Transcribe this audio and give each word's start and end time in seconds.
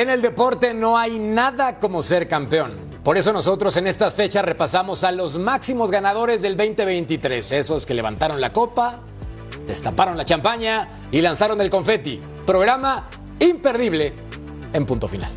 En 0.00 0.08
el 0.08 0.22
deporte 0.22 0.72
no 0.72 0.96
hay 0.96 1.18
nada 1.18 1.78
como 1.78 2.02
ser 2.02 2.26
campeón. 2.26 2.72
Por 3.04 3.18
eso 3.18 3.34
nosotros 3.34 3.76
en 3.76 3.86
estas 3.86 4.14
fechas 4.14 4.42
repasamos 4.42 5.04
a 5.04 5.12
los 5.12 5.36
máximos 5.36 5.90
ganadores 5.90 6.40
del 6.40 6.56
2023, 6.56 7.52
esos 7.52 7.84
que 7.84 7.92
levantaron 7.92 8.40
la 8.40 8.50
copa, 8.50 9.00
destaparon 9.66 10.16
la 10.16 10.24
champaña 10.24 10.88
y 11.10 11.20
lanzaron 11.20 11.60
el 11.60 11.68
confeti. 11.68 12.18
Programa 12.46 13.10
imperdible 13.40 14.14
en 14.72 14.86
punto 14.86 15.06
final. 15.06 15.32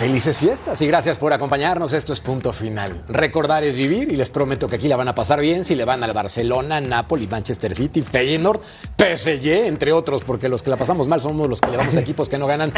Felices 0.00 0.38
fiestas 0.38 0.80
y 0.80 0.86
gracias 0.86 1.18
por 1.18 1.30
acompañarnos. 1.34 1.92
Esto 1.92 2.14
es 2.14 2.22
punto 2.22 2.54
final. 2.54 3.02
Recordar 3.06 3.64
es 3.64 3.76
vivir 3.76 4.10
y 4.10 4.16
les 4.16 4.30
prometo 4.30 4.66
que 4.66 4.76
aquí 4.76 4.88
la 4.88 4.96
van 4.96 5.08
a 5.08 5.14
pasar 5.14 5.40
bien 5.40 5.62
si 5.62 5.74
le 5.74 5.84
van 5.84 6.02
al 6.02 6.14
Barcelona, 6.14 6.80
Napoli, 6.80 7.26
Manchester 7.26 7.74
City, 7.74 8.00
Feyenoord, 8.00 8.62
PSG, 8.96 9.66
entre 9.66 9.92
otros, 9.92 10.24
porque 10.24 10.48
los 10.48 10.62
que 10.62 10.70
la 10.70 10.78
pasamos 10.78 11.06
mal 11.06 11.20
somos 11.20 11.50
los 11.50 11.60
que 11.60 11.70
le 11.70 11.76
vamos 11.76 11.94
a 11.98 12.00
equipos 12.00 12.30
que 12.30 12.38
no 12.38 12.46
ganan 12.46 12.72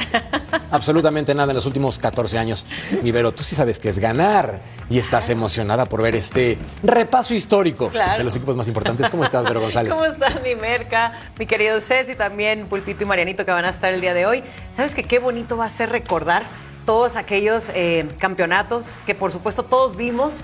absolutamente 0.72 1.32
nada 1.32 1.52
en 1.52 1.54
los 1.54 1.64
últimos 1.64 1.96
14 2.00 2.38
años. 2.38 2.66
Mi 3.04 3.12
Vero, 3.12 3.30
tú 3.32 3.44
sí 3.44 3.54
sabes 3.54 3.78
que 3.78 3.90
es 3.90 4.00
ganar 4.00 4.60
y 4.90 4.98
estás 4.98 5.30
emocionada 5.30 5.84
por 5.86 6.02
ver 6.02 6.16
este 6.16 6.58
repaso 6.82 7.34
histórico 7.34 7.88
Claro. 7.90 8.18
de 8.18 8.24
los 8.24 8.34
equipos 8.34 8.56
más 8.56 8.66
importantes. 8.66 9.08
¿Cómo 9.08 9.22
estás, 9.22 9.44
Vero 9.44 9.60
González? 9.60 9.92
¿Cómo 9.94 10.06
estás, 10.06 10.42
mi 10.42 10.56
Merca? 10.56 11.12
Mi 11.38 11.46
querido 11.46 11.80
Ceci, 11.80 12.16
también 12.16 12.66
Pulpito 12.66 13.04
y 13.04 13.06
Marianito 13.06 13.44
que 13.44 13.52
van 13.52 13.64
a 13.64 13.70
estar 13.70 13.94
el 13.94 14.00
día 14.00 14.12
de 14.12 14.26
hoy. 14.26 14.42
¿Sabes 14.76 14.92
que 14.92 15.04
qué 15.04 15.20
bonito 15.20 15.56
va 15.56 15.66
a 15.66 15.70
ser 15.70 15.88
recordar 15.90 16.42
todos 16.84 17.16
aquellos 17.16 17.64
eh, 17.74 18.08
campeonatos 18.18 18.84
que 19.06 19.14
por 19.14 19.32
supuesto 19.32 19.62
todos 19.62 19.96
vimos 19.96 20.34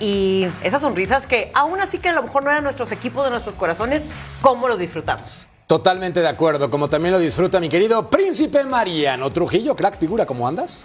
y 0.00 0.46
esas 0.62 0.82
sonrisas 0.82 1.26
que 1.26 1.50
aún 1.54 1.80
así 1.80 1.98
que 1.98 2.08
a 2.08 2.12
lo 2.12 2.22
mejor 2.22 2.44
no 2.44 2.50
eran 2.50 2.64
nuestros 2.64 2.92
equipos 2.92 3.24
de 3.24 3.30
nuestros 3.30 3.54
corazones, 3.54 4.04
cómo 4.40 4.68
los 4.68 4.78
disfrutamos? 4.78 5.46
Totalmente 5.66 6.20
de 6.20 6.28
acuerdo, 6.28 6.68
como 6.68 6.88
también 6.88 7.12
lo 7.12 7.18
disfruta 7.18 7.58
mi 7.58 7.68
querido 7.68 8.10
Príncipe 8.10 8.64
Mariano 8.64 9.32
Trujillo, 9.32 9.74
crack 9.74 9.98
figura, 9.98 10.26
¿cómo 10.26 10.46
andas? 10.46 10.84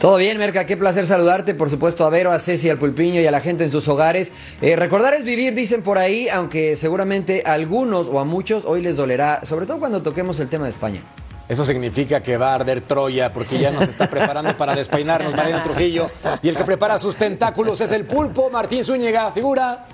Todo 0.00 0.18
bien, 0.18 0.36
Merca, 0.36 0.66
qué 0.66 0.76
placer 0.76 1.06
saludarte, 1.06 1.54
por 1.54 1.70
supuesto 1.70 2.04
a 2.04 2.10
Vero, 2.10 2.30
a 2.30 2.38
Ceci, 2.38 2.68
al 2.68 2.76
Pulpiño 2.76 3.20
y 3.20 3.26
a 3.26 3.30
la 3.30 3.40
gente 3.40 3.64
en 3.64 3.70
sus 3.70 3.88
hogares. 3.88 4.30
Eh, 4.60 4.76
recordar 4.76 5.14
es 5.14 5.24
vivir, 5.24 5.54
dicen 5.54 5.82
por 5.82 5.96
ahí, 5.96 6.28
aunque 6.28 6.76
seguramente 6.76 7.42
a 7.46 7.54
algunos 7.54 8.08
o 8.08 8.20
a 8.20 8.24
muchos 8.26 8.66
hoy 8.66 8.82
les 8.82 8.96
dolerá, 8.96 9.40
sobre 9.44 9.64
todo 9.64 9.78
cuando 9.78 10.02
toquemos 10.02 10.38
el 10.38 10.48
tema 10.48 10.64
de 10.64 10.70
España. 10.70 11.00
Eso 11.48 11.64
significa 11.64 12.22
que 12.22 12.36
va 12.36 12.52
a 12.52 12.54
arder 12.56 12.80
Troya 12.80 13.32
porque 13.32 13.58
ya 13.58 13.70
nos 13.70 13.88
está 13.88 14.10
preparando 14.10 14.56
para 14.56 14.74
despeinarnos 14.74 15.34
Mariano 15.34 15.62
Trujillo. 15.62 16.08
Y 16.42 16.48
el 16.48 16.56
que 16.56 16.64
prepara 16.64 16.98
sus 16.98 17.16
tentáculos 17.16 17.80
es 17.80 17.92
el 17.92 18.04
pulpo 18.04 18.50
Martín 18.50 18.82
Zúñiga, 18.82 19.30
figura. 19.30 19.86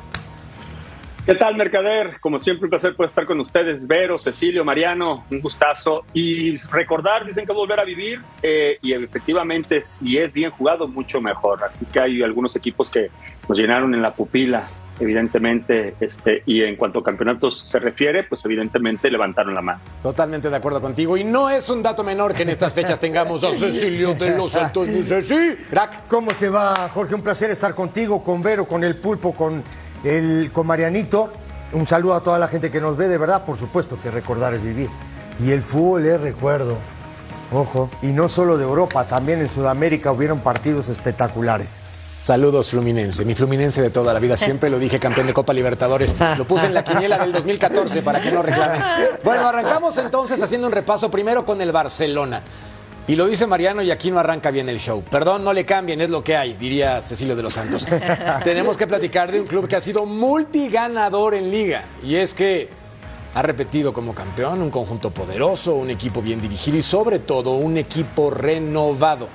¿Qué 1.26 1.36
tal, 1.36 1.54
Mercader? 1.54 2.18
Como 2.18 2.40
siempre, 2.40 2.66
un 2.66 2.70
placer 2.70 2.96
poder 2.96 3.10
estar 3.10 3.26
con 3.26 3.38
ustedes. 3.38 3.86
Vero, 3.86 4.18
Cecilio, 4.18 4.64
Mariano, 4.64 5.24
un 5.30 5.40
gustazo. 5.40 6.04
Y 6.12 6.56
recordar, 6.72 7.24
dicen 7.24 7.46
que 7.46 7.52
volver 7.52 7.78
a 7.78 7.84
vivir, 7.84 8.20
eh, 8.42 8.78
y 8.82 8.92
efectivamente, 8.92 9.84
si 9.84 10.18
es 10.18 10.32
bien 10.32 10.50
jugado, 10.50 10.88
mucho 10.88 11.20
mejor. 11.20 11.62
Así 11.62 11.84
que 11.84 12.00
hay 12.00 12.22
algunos 12.22 12.56
equipos 12.56 12.90
que 12.90 13.10
nos 13.48 13.56
llenaron 13.56 13.94
en 13.94 14.02
la 14.02 14.12
pupila, 14.12 14.64
evidentemente, 15.02 15.94
este, 16.00 16.42
y 16.46 16.62
en 16.62 16.76
cuanto 16.76 17.00
a 17.00 17.04
campeonatos 17.04 17.64
se 17.66 17.78
refiere, 17.78 18.24
pues 18.24 18.44
evidentemente 18.44 19.10
levantaron 19.10 19.54
la 19.54 19.62
mano. 19.62 19.80
Totalmente 20.02 20.48
de 20.48 20.56
acuerdo 20.56 20.80
contigo. 20.80 21.16
Y 21.16 21.24
no 21.24 21.50
es 21.50 21.68
un 21.70 21.82
dato 21.82 22.04
menor 22.04 22.34
que 22.34 22.42
en 22.42 22.50
estas 22.50 22.72
fechas 22.72 22.98
tengamos 22.98 23.44
a 23.44 23.54
Cecilio 23.54 24.14
de 24.14 24.36
los 24.36 24.52
Santos. 24.52 24.88
Mi 24.88 25.02
Ceci, 25.02 25.56
crack. 25.68 26.06
¿Cómo 26.08 26.30
te 26.38 26.48
va, 26.48 26.88
Jorge? 26.92 27.14
Un 27.14 27.22
placer 27.22 27.50
estar 27.50 27.74
contigo, 27.74 28.22
con 28.22 28.42
Vero, 28.42 28.66
con 28.66 28.84
el 28.84 28.96
Pulpo, 28.96 29.34
con, 29.34 29.62
el, 30.04 30.50
con 30.52 30.66
Marianito. 30.66 31.32
Un 31.72 31.86
saludo 31.86 32.14
a 32.14 32.20
toda 32.22 32.38
la 32.38 32.48
gente 32.48 32.70
que 32.70 32.80
nos 32.80 32.96
ve, 32.96 33.08
de 33.08 33.18
verdad, 33.18 33.44
por 33.44 33.56
supuesto 33.56 33.98
que 34.00 34.10
recordar 34.10 34.54
es 34.54 34.62
vivir. 34.62 34.88
Y 35.40 35.50
el 35.50 35.62
fútbol 35.62 36.06
es 36.06 36.20
recuerdo. 36.20 36.76
Ojo. 37.52 37.90
Y 38.02 38.08
no 38.08 38.28
solo 38.28 38.56
de 38.56 38.64
Europa, 38.64 39.04
también 39.04 39.40
en 39.40 39.48
Sudamérica 39.48 40.12
hubieron 40.12 40.40
partidos 40.40 40.88
espectaculares. 40.88 41.80
Saludos 42.22 42.70
Fluminense, 42.70 43.24
mi 43.24 43.34
Fluminense 43.34 43.82
de 43.82 43.90
toda 43.90 44.14
la 44.14 44.20
vida, 44.20 44.36
siempre 44.36 44.70
lo 44.70 44.78
dije 44.78 45.00
campeón 45.00 45.26
de 45.26 45.34
Copa 45.34 45.52
Libertadores, 45.52 46.14
lo 46.38 46.44
puse 46.46 46.66
en 46.66 46.74
la 46.74 46.84
quiniela 46.84 47.18
del 47.18 47.32
2014 47.32 48.00
para 48.02 48.22
que 48.22 48.30
no 48.30 48.42
reclamen. 48.42 48.80
Bueno, 49.24 49.48
arrancamos 49.48 49.98
entonces 49.98 50.40
haciendo 50.40 50.68
un 50.68 50.72
repaso 50.72 51.10
primero 51.10 51.44
con 51.44 51.60
el 51.60 51.72
Barcelona. 51.72 52.42
Y 53.08 53.16
lo 53.16 53.26
dice 53.26 53.48
Mariano 53.48 53.82
y 53.82 53.90
aquí 53.90 54.12
no 54.12 54.20
arranca 54.20 54.52
bien 54.52 54.68
el 54.68 54.78
show. 54.78 55.02
Perdón, 55.02 55.42
no 55.42 55.52
le 55.52 55.66
cambien, 55.66 56.00
es 56.00 56.10
lo 56.10 56.22
que 56.22 56.36
hay, 56.36 56.52
diría 56.54 57.02
Cecilio 57.02 57.34
de 57.34 57.42
los 57.42 57.54
Santos. 57.54 57.84
Tenemos 58.44 58.76
que 58.76 58.86
platicar 58.86 59.32
de 59.32 59.40
un 59.40 59.48
club 59.48 59.66
que 59.66 59.74
ha 59.74 59.80
sido 59.80 60.06
multiganador 60.06 61.34
en 61.34 61.50
liga. 61.50 61.82
Y 62.04 62.14
es 62.14 62.34
que 62.34 62.68
ha 63.34 63.42
repetido 63.42 63.92
como 63.92 64.14
campeón 64.14 64.62
un 64.62 64.70
conjunto 64.70 65.10
poderoso, 65.10 65.74
un 65.74 65.90
equipo 65.90 66.22
bien 66.22 66.40
dirigido 66.40 66.78
y 66.78 66.82
sobre 66.82 67.18
todo 67.18 67.54
un 67.54 67.76
equipo 67.76 68.30
renovado. 68.30 69.28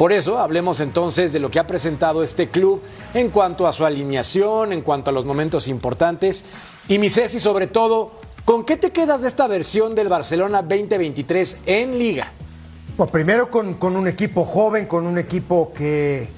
Por 0.00 0.14
eso 0.14 0.38
hablemos 0.38 0.80
entonces 0.80 1.30
de 1.30 1.40
lo 1.40 1.50
que 1.50 1.58
ha 1.58 1.66
presentado 1.66 2.22
este 2.22 2.48
club 2.48 2.80
en 3.12 3.28
cuanto 3.28 3.66
a 3.66 3.72
su 3.74 3.84
alineación, 3.84 4.72
en 4.72 4.80
cuanto 4.80 5.10
a 5.10 5.12
los 5.12 5.26
momentos 5.26 5.68
importantes. 5.68 6.42
Y 6.88 6.98
mi 6.98 7.10
Ceci, 7.10 7.38
sobre 7.38 7.66
todo, 7.66 8.12
¿con 8.46 8.64
qué 8.64 8.78
te 8.78 8.92
quedas 8.92 9.20
de 9.20 9.28
esta 9.28 9.46
versión 9.46 9.94
del 9.94 10.08
Barcelona 10.08 10.62
2023 10.62 11.58
en 11.66 11.98
liga? 11.98 12.32
Bueno, 12.96 13.12
primero 13.12 13.50
con, 13.50 13.74
con 13.74 13.94
un 13.94 14.08
equipo 14.08 14.44
joven, 14.46 14.86
con 14.86 15.06
un 15.06 15.18
equipo 15.18 15.70
que 15.74 16.30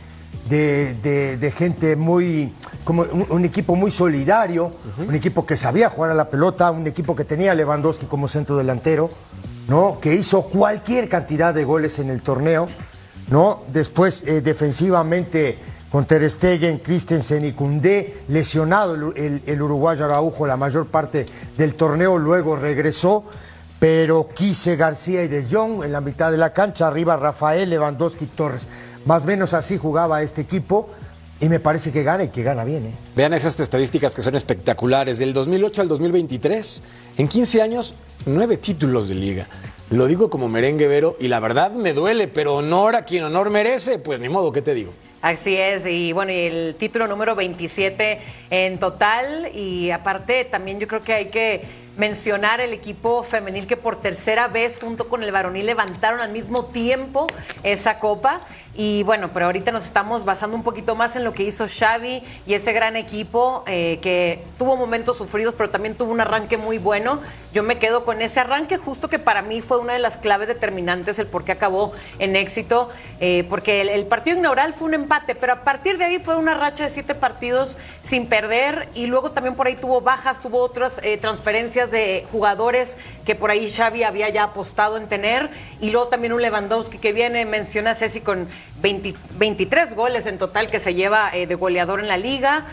de, 0.49 0.95
de- 0.95 1.37
de 1.37 1.51
gente 1.53 1.95
muy, 1.95 2.53
como 2.83 3.03
un, 3.03 3.27
un 3.31 3.45
equipo 3.45 3.77
muy 3.77 3.93
solidario, 3.93 4.73
un 5.07 5.15
equipo 5.15 5.47
que 5.47 5.57
sabía 5.57 5.89
jugar 5.89 6.11
a 6.11 6.15
la 6.15 6.29
pelota, 6.29 6.73
un 6.73 6.89
equipo 6.89 7.15
que 7.15 7.25
tenía 7.25 7.53
a 7.53 7.55
Lewandowski 7.55 8.07
como 8.07 8.27
centro 8.27 8.57
delantero, 8.59 9.09
¿no? 9.69 9.99
Que 10.01 10.15
hizo 10.17 10.43
cualquier 10.43 11.09
cantidad 11.09 11.55
de 11.55 11.63
goles 11.63 12.01
en 12.01 12.11
el 12.11 12.23
torneo, 12.23 12.67
¿no? 13.33 13.63
Después 13.73 14.25
eh, 14.29 14.41
defensivamente 14.43 15.57
con 15.91 16.05
Ter 16.07 16.29
Stegen, 16.31 16.79
Christensen 16.79 17.45
y 17.45 17.53
Koundé, 17.53 18.19
lesionado 18.29 18.95
el, 18.95 19.17
el- 19.17 19.43
el 19.47 19.63
uruguayo 19.63 20.05
Araujo 20.05 20.47
la 20.47 20.57
mayor 20.57 20.87
parte 20.87 21.27
del 21.57 21.75
torneo, 21.75 22.19
luego 22.19 22.55
regresó 22.57 23.25
pero 23.81 24.29
Quise, 24.33 24.77
García 24.77 25.25
y 25.25 25.29
De 25.29 25.45
Jong 25.51 25.83
en 25.83 25.91
la 25.91 26.01
mitad 26.01 26.31
de 26.31 26.39
la 26.39 26.53
cancha, 26.53 26.87
arriba 26.87 27.17
Rafael, 27.17 27.69
Lewandowski, 27.69 28.27
Torres. 28.27 28.63
Más 29.07 29.25
o 29.25 29.27
menos 29.27 29.55
así 29.55 29.77
jugaba 29.77 30.23
este 30.23 30.41
equipo 30.43 30.89
y 31.41 31.49
me 31.49 31.59
parece 31.59 31.91
que 31.91 32.05
gana 32.05 32.23
y 32.23 32.29
que 32.29 32.45
gana 32.45 32.63
bien. 32.63 32.87
¿eh? 32.87 32.95
Vean 33.17 33.35
esas 33.35 33.59
estadísticas 33.59 34.15
que 34.15 34.23
son 34.23 34.37
espectaculares. 34.37 35.19
Del 35.19 35.33
2008 35.35 35.83
al 35.83 35.89
2023, 35.89 36.83
en 37.19 37.27
15 37.27 37.61
años, 37.61 37.95
nueve 38.25 38.57
títulos 38.57 39.09
de 39.09 39.17
liga. 39.17 39.49
Lo 39.93 40.07
digo 40.07 40.31
como 40.31 40.49
merengue 40.49 40.89
vero 40.89 41.19
y 41.21 41.29
la 41.29 41.39
verdad 41.39 41.71
me 41.73 41.93
duele, 41.93 42.27
pero 42.27 42.55
honor 42.55 42.97
a 42.97 43.05
quien 43.05 43.25
honor 43.25 43.51
merece, 43.51 43.99
pues 43.99 44.23
ni 44.23 44.31
modo, 44.31 44.51
¿qué 44.51 44.63
te 44.63 44.73
digo? 44.73 44.95
Así 45.21 45.55
es, 45.55 45.85
y 45.85 46.13
bueno, 46.13 46.33
y 46.33 46.37
el 46.37 46.77
título 46.79 47.07
número 47.07 47.35
27 47.35 48.19
en 48.49 48.79
total, 48.79 49.55
y 49.55 49.91
aparte 49.91 50.47
también 50.47 50.81
yo 50.81 50.89
creo 50.89 51.03
que 51.03 51.13
hay 51.13 51.27
que 51.27 51.61
mencionar 51.99 52.63
el 52.63 52.73
equipo 52.73 53.23
femenil 53.23 53.67
que 53.67 53.77
por 53.77 54.01
tercera 54.01 54.49
vez 54.49 54.79
junto 54.81 55.11
con 55.11 55.23
el 55.23 55.31
varonil 55.31 55.67
levantaron 55.67 56.21
al 56.21 56.33
mismo 56.33 56.65
tiempo 56.65 57.27
esa 57.63 57.99
copa. 57.99 58.41
Y 58.75 59.03
bueno, 59.03 59.31
pero 59.35 59.47
ahorita 59.47 59.71
nos 59.71 59.85
estamos 59.85 60.25
basando 60.25 60.57
un 60.57 60.63
poquito 60.63 60.95
más 60.95 61.15
en 61.17 61.25
lo 61.25 61.35
que 61.35 61.43
hizo 61.43 61.67
Xavi 61.69 62.23
y 62.47 62.55
ese 62.55 62.73
gran 62.73 62.97
equipo 62.97 63.65
eh, 63.67 63.99
que 64.01 64.43
tuvo 64.57 64.77
momentos 64.77 65.19
sufridos, 65.19 65.55
pero 65.55 65.69
también 65.69 65.95
tuvo 65.95 66.11
un 66.11 66.23
arranque 66.23 66.57
muy 66.57 66.79
bueno. 66.79 67.21
Yo 67.53 67.63
me 67.63 67.77
quedo 67.77 68.07
con 68.07 68.23
ese 68.23 68.41
arranque 68.41 68.79
justo 68.79 69.09
que 69.09 69.19
para 69.19 69.43
mí 69.43 69.61
fue 69.61 69.79
una 69.79 69.93
de 69.93 69.99
las 69.99 70.17
claves 70.17 70.49
determinantes 70.49 71.19
el 71.19 71.27
por 71.27 71.45
qué 71.45 71.53
acabó 71.53 71.93
en 72.19 72.35
éxito, 72.35 72.89
eh, 73.21 73.45
porque 73.51 73.83
el, 73.83 74.07
partido 74.07 74.39
inaugural 74.39 74.73
fue 74.73 74.89
un 74.89 74.95
empate, 74.95 75.35
pero 75.35 75.53
a 75.53 75.65
partir 75.65 75.99
de 75.99 76.07
ahí 76.07 76.19
fue 76.19 76.37
una 76.37 76.55
racha 76.55 76.85
de 76.85 76.91
siete 76.91 77.15
partidos 77.15 77.77
sin 78.07 78.27
perder 78.27 78.89
y 78.95 79.07
luego 79.07 79.33
también 79.33 79.55
por 79.55 79.67
ahí 79.67 79.77
tuvo 79.77 80.01
bajas, 80.01 80.41
tuvo 80.41 80.61
otras 80.61 80.95
eh, 81.03 81.19
transferencias 81.19 81.91
de 81.91 82.27
jugadores 82.33 82.97
que 83.27 83.35
por 83.35 83.51
ahí 83.51 83.71
Xavi 83.71 84.03
había 84.03 84.31
ya 84.31 84.45
apostado 84.45 84.97
en 84.97 85.07
tener 85.07 85.51
y 85.81 85.91
luego 85.91 86.09
también 86.09 86.33
un 86.33 86.41
Lewandowski 86.41 86.97
que 86.97 87.13
viene, 87.13 87.45
menciona 87.45 87.95
Ceci 87.95 88.21
con 88.21 88.49
23 88.83 89.95
goles 89.95 90.27
en 90.27 90.39
total 90.39 90.71
que 90.71 90.81
se 90.81 90.95
lleva 90.95 91.31
eh, 91.33 91.47
de 91.47 91.55
goleador 91.55 92.01
en 92.01 92.09
la 92.09 92.17
liga. 92.17 92.65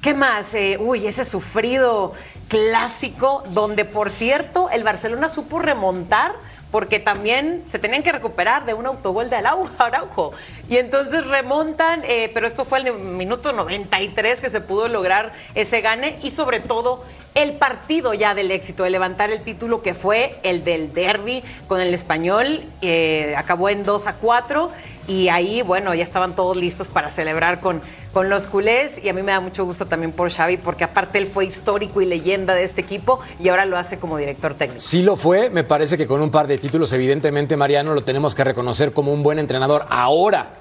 ¿Qué 0.00 0.14
más? 0.14 0.52
Eh, 0.54 0.78
uy, 0.80 1.06
ese 1.06 1.24
sufrido 1.24 2.12
clásico 2.48 3.44
donde, 3.50 3.84
por 3.84 4.10
cierto, 4.10 4.68
el 4.70 4.82
Barcelona 4.82 5.28
supo 5.28 5.60
remontar 5.60 6.32
porque 6.72 6.98
también 6.98 7.62
se 7.70 7.78
tenían 7.78 8.02
que 8.02 8.12
recuperar 8.12 8.64
de 8.64 8.74
un 8.74 8.86
autogol 8.86 9.30
de 9.30 9.36
Araujo. 9.78 10.32
Y 10.68 10.78
entonces 10.78 11.26
remontan, 11.26 12.02
eh, 12.04 12.30
pero 12.34 12.46
esto 12.46 12.64
fue 12.64 12.78
el 12.80 12.94
minuto 12.94 13.52
93 13.52 14.40
que 14.40 14.50
se 14.50 14.60
pudo 14.60 14.88
lograr 14.88 15.32
ese 15.54 15.82
gane 15.82 16.18
y 16.22 16.30
sobre 16.30 16.60
todo 16.60 17.04
el 17.34 17.52
partido 17.54 18.12
ya 18.12 18.34
del 18.34 18.50
éxito 18.50 18.84
de 18.84 18.90
levantar 18.90 19.30
el 19.30 19.42
título 19.42 19.82
que 19.82 19.94
fue 19.94 20.38
el 20.42 20.64
del 20.64 20.92
derby 20.92 21.42
con 21.66 21.80
el 21.80 21.94
español, 21.94 22.62
acabó 23.36 23.70
en 23.70 23.84
2 23.84 24.06
a 24.06 24.14
4 24.14 24.70
y 25.08 25.28
ahí, 25.28 25.62
bueno, 25.62 25.94
ya 25.94 26.04
estaban 26.04 26.34
todos 26.34 26.56
listos 26.56 26.88
para 26.88 27.10
celebrar 27.10 27.60
con, 27.60 27.80
con 28.12 28.28
los 28.28 28.44
culés 28.44 29.02
y 29.02 29.08
a 29.08 29.12
mí 29.12 29.22
me 29.22 29.32
da 29.32 29.40
mucho 29.40 29.64
gusto 29.64 29.86
también 29.86 30.12
por 30.12 30.30
Xavi 30.30 30.58
porque 30.58 30.84
aparte 30.84 31.18
él 31.18 31.26
fue 31.26 31.46
histórico 31.46 32.00
y 32.00 32.06
leyenda 32.06 32.54
de 32.54 32.64
este 32.64 32.80
equipo 32.80 33.20
y 33.40 33.48
ahora 33.48 33.64
lo 33.64 33.76
hace 33.76 33.98
como 33.98 34.16
director 34.16 34.54
técnico. 34.54 34.80
Sí 34.80 35.02
lo 35.02 35.16
fue, 35.16 35.50
me 35.50 35.64
parece 35.64 35.96
que 35.96 36.06
con 36.06 36.20
un 36.20 36.30
par 36.30 36.46
de 36.46 36.58
títulos 36.58 36.92
evidentemente 36.92 37.56
Mariano 37.56 37.94
lo 37.94 38.04
tenemos 38.04 38.34
que 38.34 38.44
reconocer 38.44 38.92
como 38.92 39.12
un 39.12 39.22
buen 39.22 39.38
entrenador. 39.38 39.86
Ahora, 39.90 40.52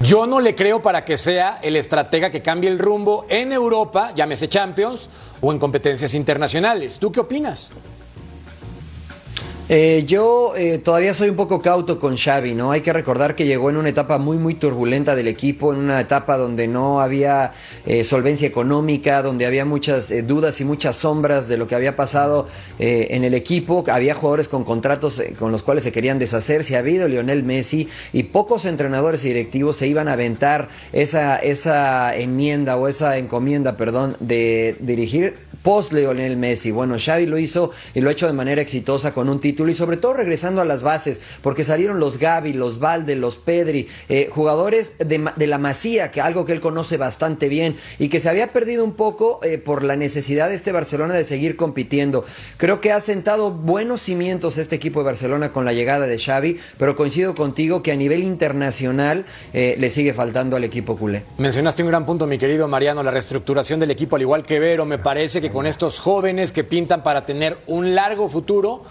yo 0.00 0.26
no 0.26 0.40
le 0.40 0.56
creo 0.56 0.82
para 0.82 1.04
que 1.04 1.16
sea 1.16 1.60
el 1.62 1.76
estratega 1.76 2.30
que 2.30 2.42
cambie 2.42 2.68
el 2.68 2.80
rumbo 2.80 3.24
en 3.28 3.52
Europa, 3.52 4.12
llámese 4.14 4.48
Champions, 4.48 5.08
o 5.40 5.52
en 5.52 5.60
competencias 5.60 6.14
internacionales. 6.14 6.98
¿Tú 6.98 7.12
qué 7.12 7.20
opinas? 7.20 7.72
Eh, 9.68 10.04
yo 10.08 10.54
eh, 10.56 10.78
todavía 10.78 11.14
soy 11.14 11.30
un 11.30 11.36
poco 11.36 11.62
cauto 11.62 12.00
con 12.00 12.16
Xavi, 12.16 12.52
¿no? 12.52 12.72
Hay 12.72 12.80
que 12.80 12.92
recordar 12.92 13.36
que 13.36 13.46
llegó 13.46 13.70
en 13.70 13.76
una 13.76 13.88
etapa 13.88 14.18
muy, 14.18 14.36
muy 14.36 14.54
turbulenta 14.54 15.14
del 15.14 15.28
equipo, 15.28 15.72
en 15.72 15.78
una 15.78 16.00
etapa 16.00 16.36
donde 16.36 16.66
no 16.66 17.00
había 17.00 17.52
eh, 17.86 18.02
solvencia 18.02 18.46
económica, 18.46 19.22
donde 19.22 19.46
había 19.46 19.64
muchas 19.64 20.12
dudas 20.26 20.60
y 20.60 20.64
muchas 20.64 20.96
sombras 20.96 21.46
de 21.46 21.56
lo 21.56 21.68
que 21.68 21.76
había 21.76 21.94
pasado 21.94 22.48
en 22.78 23.22
el 23.22 23.34
equipo. 23.34 23.84
Había 23.88 24.14
jugadores 24.14 24.48
con 24.48 24.64
contratos 24.64 25.22
con 25.38 25.52
los 25.52 25.62
cuales 25.62 25.84
se 25.84 25.92
querían 25.92 26.18
deshacer. 26.18 26.64
Si 26.64 26.74
ha 26.74 26.80
habido 26.80 27.06
Lionel 27.06 27.44
Messi 27.44 27.88
y 28.12 28.24
pocos 28.24 28.64
entrenadores 28.64 29.24
y 29.24 29.28
directivos 29.28 29.76
se 29.76 29.86
iban 29.86 30.08
a 30.08 30.14
aventar 30.14 30.68
esa, 30.92 31.36
esa 31.36 32.14
enmienda 32.16 32.76
o 32.76 32.88
esa 32.88 33.16
encomienda, 33.16 33.76
perdón, 33.76 34.16
de 34.18 34.76
dirigir 34.80 35.36
post 35.62 35.92
Lionel 35.92 36.36
Messi. 36.36 36.72
Bueno, 36.72 36.96
Xavi 36.98 37.26
lo 37.26 37.38
hizo 37.38 37.70
y 37.94 38.00
lo 38.00 38.08
ha 38.08 38.12
hecho 38.12 38.26
de 38.26 38.32
manera 38.32 38.60
exitosa 38.60 39.14
con 39.14 39.28
un 39.28 39.40
título 39.40 39.51
y 39.52 39.74
sobre 39.74 39.96
todo 39.96 40.14
regresando 40.14 40.60
a 40.60 40.64
las 40.64 40.82
bases, 40.82 41.20
porque 41.42 41.64
salieron 41.64 42.00
los 42.00 42.18
Gaby, 42.18 42.52
los 42.52 42.78
Valde, 42.78 43.16
los 43.16 43.36
Pedri, 43.36 43.88
eh, 44.08 44.28
jugadores 44.30 44.94
de, 44.98 45.46
la 45.46 45.58
Masía, 45.58 46.10
que 46.10 46.20
algo 46.20 46.44
que 46.44 46.52
él 46.52 46.60
conoce 46.60 46.96
bastante 46.96 47.48
bien 47.48 47.76
y 47.98 48.08
que 48.08 48.20
se 48.20 48.28
había 48.28 48.52
perdido 48.52 48.84
un 48.84 48.94
poco 48.94 49.40
eh, 49.42 49.58
por 49.58 49.84
la 49.84 49.96
necesidad 49.96 50.48
de 50.48 50.54
este 50.54 50.72
Barcelona 50.72 51.14
de 51.14 51.24
seguir 51.24 51.56
compitiendo. 51.56 52.24
Creo 52.56 52.80
que 52.80 52.92
ha 52.92 53.00
sentado 53.00 53.50
buenos 53.50 54.02
cimientos 54.02 54.58
este 54.58 54.76
equipo 54.76 55.00
de 55.00 55.06
Barcelona 55.06 55.52
con 55.52 55.64
la 55.64 55.72
llegada 55.72 56.06
de 56.06 56.18
Xavi, 56.18 56.58
pero 56.78 56.96
coincido 56.96 57.34
contigo 57.34 57.82
que 57.82 57.92
a 57.92 57.96
nivel 57.96 58.24
internacional 58.24 59.24
eh, 59.52 59.76
le 59.78 59.90
sigue 59.90 60.14
faltando 60.14 60.56
al 60.56 60.64
equipo 60.64 60.96
culé. 60.96 61.22
Mencionaste 61.38 61.82
un 61.82 61.88
gran 61.88 62.04
punto, 62.04 62.26
mi 62.26 62.38
querido 62.38 62.68
Mariano, 62.68 63.02
la 63.02 63.10
reestructuración 63.10 63.80
del 63.80 63.90
equipo, 63.90 64.16
al 64.16 64.22
igual 64.22 64.42
que 64.42 64.58
Vero, 64.58 64.86
me 64.86 64.98
parece 64.98 65.40
que 65.40 65.50
con 65.50 65.66
estos 65.66 66.00
jóvenes 66.00 66.52
que 66.52 66.64
pintan 66.64 67.02
para 67.02 67.24
tener 67.24 67.58
un 67.66 67.94
largo 67.94 68.28
futuro, 68.28 68.82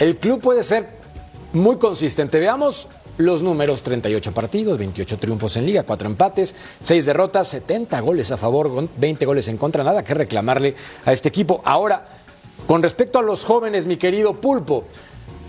el 0.00 0.16
club 0.16 0.40
puede 0.40 0.64
ser 0.64 0.88
muy 1.52 1.76
consistente. 1.76 2.40
Veamos 2.40 2.88
los 3.18 3.42
números, 3.42 3.82
38 3.82 4.32
partidos, 4.32 4.78
28 4.78 5.18
triunfos 5.18 5.56
en 5.58 5.66
liga, 5.66 5.82
4 5.82 6.08
empates, 6.08 6.54
6 6.80 7.04
derrotas, 7.04 7.48
70 7.48 8.00
goles 8.00 8.30
a 8.30 8.38
favor, 8.38 8.88
20 8.96 9.26
goles 9.26 9.46
en 9.48 9.58
contra, 9.58 9.84
nada 9.84 10.02
que 10.02 10.14
reclamarle 10.14 10.74
a 11.04 11.12
este 11.12 11.28
equipo. 11.28 11.60
Ahora, 11.64 12.06
con 12.66 12.82
respecto 12.82 13.18
a 13.18 13.22
los 13.22 13.44
jóvenes, 13.44 13.86
mi 13.86 13.98
querido 13.98 14.40
Pulpo, 14.40 14.84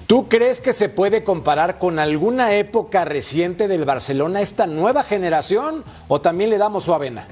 ¿tú 0.06 0.28
crees 0.28 0.60
que 0.60 0.74
se 0.74 0.90
puede 0.90 1.24
comparar 1.24 1.80
con 1.80 1.98
alguna 1.98 2.54
época 2.54 3.06
reciente 3.06 3.70
del 3.70 3.86
Barcelona 3.86 4.42
esta 4.42 4.68
nueva 4.68 5.04
generación 5.04 5.86
o 6.10 6.20
también 6.20 6.50
le 6.50 6.58
damos 6.58 6.84
su 6.84 6.94
avena? 6.94 7.26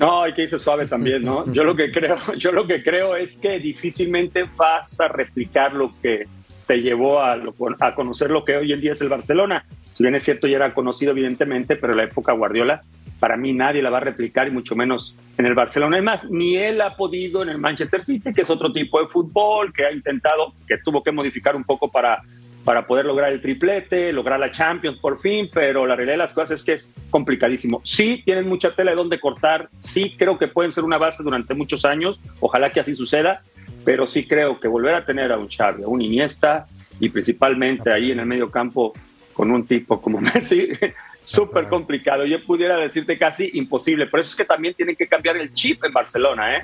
No, 0.00 0.22
hay 0.22 0.32
que 0.32 0.42
irse 0.42 0.58
suave 0.58 0.86
también, 0.86 1.22
¿no? 1.22 1.50
Yo 1.52 1.62
lo 1.62 1.76
que 1.76 1.92
creo, 1.92 2.16
yo 2.36 2.52
lo 2.52 2.66
que 2.66 2.82
creo 2.82 3.14
es 3.14 3.36
que 3.36 3.58
difícilmente 3.58 4.46
vas 4.56 4.98
a 4.98 5.08
replicar 5.08 5.74
lo 5.74 5.92
que 6.00 6.26
te 6.66 6.80
llevó 6.80 7.20
a, 7.20 7.38
a 7.80 7.94
conocer 7.94 8.30
lo 8.30 8.44
que 8.44 8.56
hoy 8.56 8.72
en 8.72 8.80
día 8.80 8.92
es 8.92 9.00
el 9.00 9.08
Barcelona. 9.08 9.64
Si 9.92 10.02
bien 10.02 10.14
es 10.14 10.24
cierto, 10.24 10.46
ya 10.46 10.56
era 10.56 10.72
conocido 10.72 11.12
evidentemente, 11.12 11.76
pero 11.76 11.94
la 11.94 12.04
época 12.04 12.32
Guardiola, 12.32 12.82
para 13.18 13.36
mí 13.36 13.52
nadie 13.52 13.82
la 13.82 13.90
va 13.90 13.98
a 13.98 14.00
replicar 14.00 14.48
y 14.48 14.50
mucho 14.50 14.74
menos 14.74 15.14
en 15.36 15.44
el 15.44 15.54
Barcelona. 15.54 15.98
Es 15.98 16.04
más, 16.04 16.30
ni 16.30 16.56
él 16.56 16.80
ha 16.80 16.96
podido 16.96 17.42
en 17.42 17.50
el 17.50 17.58
Manchester 17.58 18.02
City, 18.02 18.32
que 18.32 18.42
es 18.42 18.50
otro 18.50 18.72
tipo 18.72 19.00
de 19.00 19.08
fútbol, 19.08 19.72
que 19.72 19.84
ha 19.84 19.92
intentado, 19.92 20.54
que 20.66 20.78
tuvo 20.78 21.02
que 21.02 21.12
modificar 21.12 21.54
un 21.54 21.64
poco 21.64 21.90
para 21.90 22.22
para 22.64 22.86
poder 22.86 23.06
lograr 23.06 23.32
el 23.32 23.40
triplete, 23.40 24.12
lograr 24.12 24.38
la 24.38 24.50
Champions 24.50 24.98
por 24.98 25.18
fin, 25.18 25.48
pero 25.52 25.86
la 25.86 25.96
realidad 25.96 26.14
de 26.14 26.24
las 26.24 26.32
cosas 26.32 26.60
es 26.60 26.64
que 26.64 26.72
es 26.74 26.94
complicadísimo. 27.10 27.80
Sí, 27.84 28.22
tienen 28.24 28.48
mucha 28.48 28.74
tela 28.74 28.90
de 28.90 28.96
donde 28.96 29.18
cortar, 29.18 29.68
sí 29.78 30.14
creo 30.18 30.38
que 30.38 30.48
pueden 30.48 30.72
ser 30.72 30.84
una 30.84 30.98
base 30.98 31.22
durante 31.22 31.54
muchos 31.54 31.84
años, 31.84 32.20
ojalá 32.40 32.70
que 32.72 32.80
así 32.80 32.94
suceda, 32.94 33.42
pero 33.84 34.06
sí 34.06 34.26
creo 34.26 34.60
que 34.60 34.68
volver 34.68 34.94
a 34.94 35.06
tener 35.06 35.32
a 35.32 35.38
un 35.38 35.48
Xavi, 35.48 35.82
a 35.82 35.88
un 35.88 36.02
Iniesta 36.02 36.66
y 36.98 37.08
principalmente 37.08 37.90
ahí 37.92 38.12
en 38.12 38.20
el 38.20 38.26
medio 38.26 38.50
campo 38.50 38.92
con 39.32 39.50
un 39.50 39.66
tipo 39.66 40.00
como 40.00 40.20
Messi, 40.20 40.68
súper 41.24 41.66
complicado. 41.68 42.26
Yo 42.26 42.44
pudiera 42.44 42.76
decirte 42.76 43.16
casi 43.16 43.50
imposible. 43.54 44.06
Por 44.06 44.20
eso 44.20 44.30
es 44.30 44.36
que 44.36 44.44
también 44.44 44.74
tienen 44.74 44.96
que 44.96 45.06
cambiar 45.06 45.36
el 45.36 45.52
chip 45.54 45.82
en 45.84 45.92
Barcelona, 45.92 46.56
¿eh? 46.56 46.62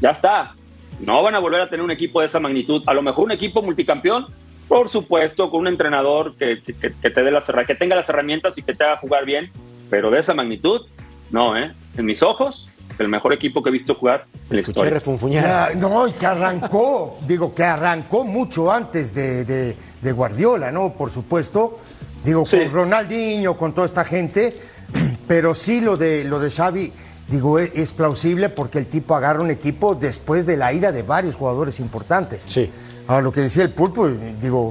Ya 0.00 0.10
está. 0.10 0.54
No 1.00 1.22
van 1.22 1.34
a 1.34 1.38
volver 1.38 1.60
a 1.60 1.68
tener 1.68 1.84
un 1.84 1.90
equipo 1.90 2.20
de 2.20 2.26
esa 2.26 2.40
magnitud. 2.40 2.82
A 2.86 2.94
lo 2.94 3.02
mejor 3.02 3.26
un 3.26 3.32
equipo 3.32 3.62
multicampeón, 3.62 4.26
por 4.68 4.88
supuesto, 4.88 5.50
con 5.50 5.60
un 5.60 5.68
entrenador 5.68 6.34
que, 6.36 6.56
te 6.56 7.22
dé 7.22 7.30
las 7.30 7.44
que 7.66 7.74
tenga 7.74 7.94
las 7.94 8.08
herramientas 8.08 8.58
y 8.58 8.62
que 8.62 8.74
te 8.74 8.84
haga 8.84 8.96
jugar 8.98 9.24
bien, 9.24 9.50
pero 9.90 10.10
de 10.10 10.18
esa 10.18 10.34
magnitud, 10.34 10.82
no, 11.30 11.56
¿eh? 11.56 11.72
En 11.96 12.04
mis 12.04 12.22
ojos, 12.22 12.66
el 12.98 13.08
mejor 13.08 13.32
equipo 13.32 13.62
que 13.62 13.68
he 13.68 13.72
visto 13.72 13.94
jugar 13.94 14.24
en 14.50 14.56
la 14.56 14.62
historia. 14.62 14.90
refunfuñar. 14.90 15.76
no, 15.76 16.08
y 16.08 16.12
que 16.12 16.26
arrancó, 16.26 17.18
digo, 17.26 17.54
que 17.54 17.62
arrancó 17.62 18.24
mucho 18.24 18.72
antes 18.72 19.14
de, 19.14 19.76
Guardiola, 20.02 20.70
¿no? 20.70 20.92
Por 20.92 21.10
supuesto, 21.10 21.78
digo, 22.24 22.44
con 22.44 22.70
Ronaldinho, 22.70 23.56
con 23.56 23.72
toda 23.72 23.86
esta 23.86 24.04
gente, 24.04 24.56
pero 25.28 25.54
sí 25.54 25.80
lo 25.80 25.96
de, 25.96 26.24
lo 26.24 26.38
de 26.38 26.50
Xavi, 26.50 26.92
digo, 27.28 27.58
es, 27.58 27.70
es 27.74 27.92
plausible 27.92 28.48
porque 28.48 28.78
el 28.78 28.86
tipo 28.86 29.14
agarra 29.14 29.40
un 29.40 29.50
equipo 29.50 29.94
después 29.94 30.46
de 30.46 30.56
la 30.56 30.72
ida 30.72 30.92
de 30.92 31.02
varios 31.02 31.36
jugadores 31.36 31.80
importantes. 31.80 32.44
Sí. 32.46 32.70
Ahora, 33.08 33.22
lo 33.22 33.32
que 33.32 33.40
decía 33.40 33.62
el 33.62 33.72
pulpo, 33.72 34.08
digo, 34.08 34.70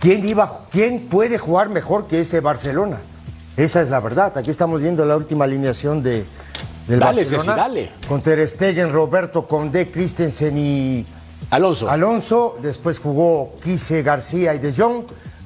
¿quién, 0.00 0.26
iba, 0.28 0.62
¿quién 0.70 1.08
puede 1.08 1.38
jugar 1.38 1.68
mejor 1.68 2.06
que 2.06 2.20
ese 2.20 2.40
Barcelona? 2.40 2.98
Esa 3.56 3.82
es 3.82 3.88
la 3.88 4.00
verdad. 4.00 4.36
Aquí 4.36 4.50
estamos 4.50 4.80
viendo 4.80 5.04
la 5.04 5.16
última 5.16 5.44
alineación 5.44 6.02
de, 6.02 6.24
del 6.88 6.98
dale, 6.98 7.22
Barcelona. 7.22 7.56
dale. 7.56 7.92
Con 8.08 8.20
Ter 8.20 8.46
Stegen, 8.48 8.92
Roberto 8.92 9.46
Condé, 9.46 9.90
Christensen 9.90 10.58
y 10.58 11.06
Alonso. 11.50 11.88
Alonso. 11.88 12.56
Después 12.60 12.98
jugó 12.98 13.52
Quise, 13.62 14.02
García 14.02 14.54
y 14.54 14.58
De 14.58 14.72
Jong. 14.72 15.04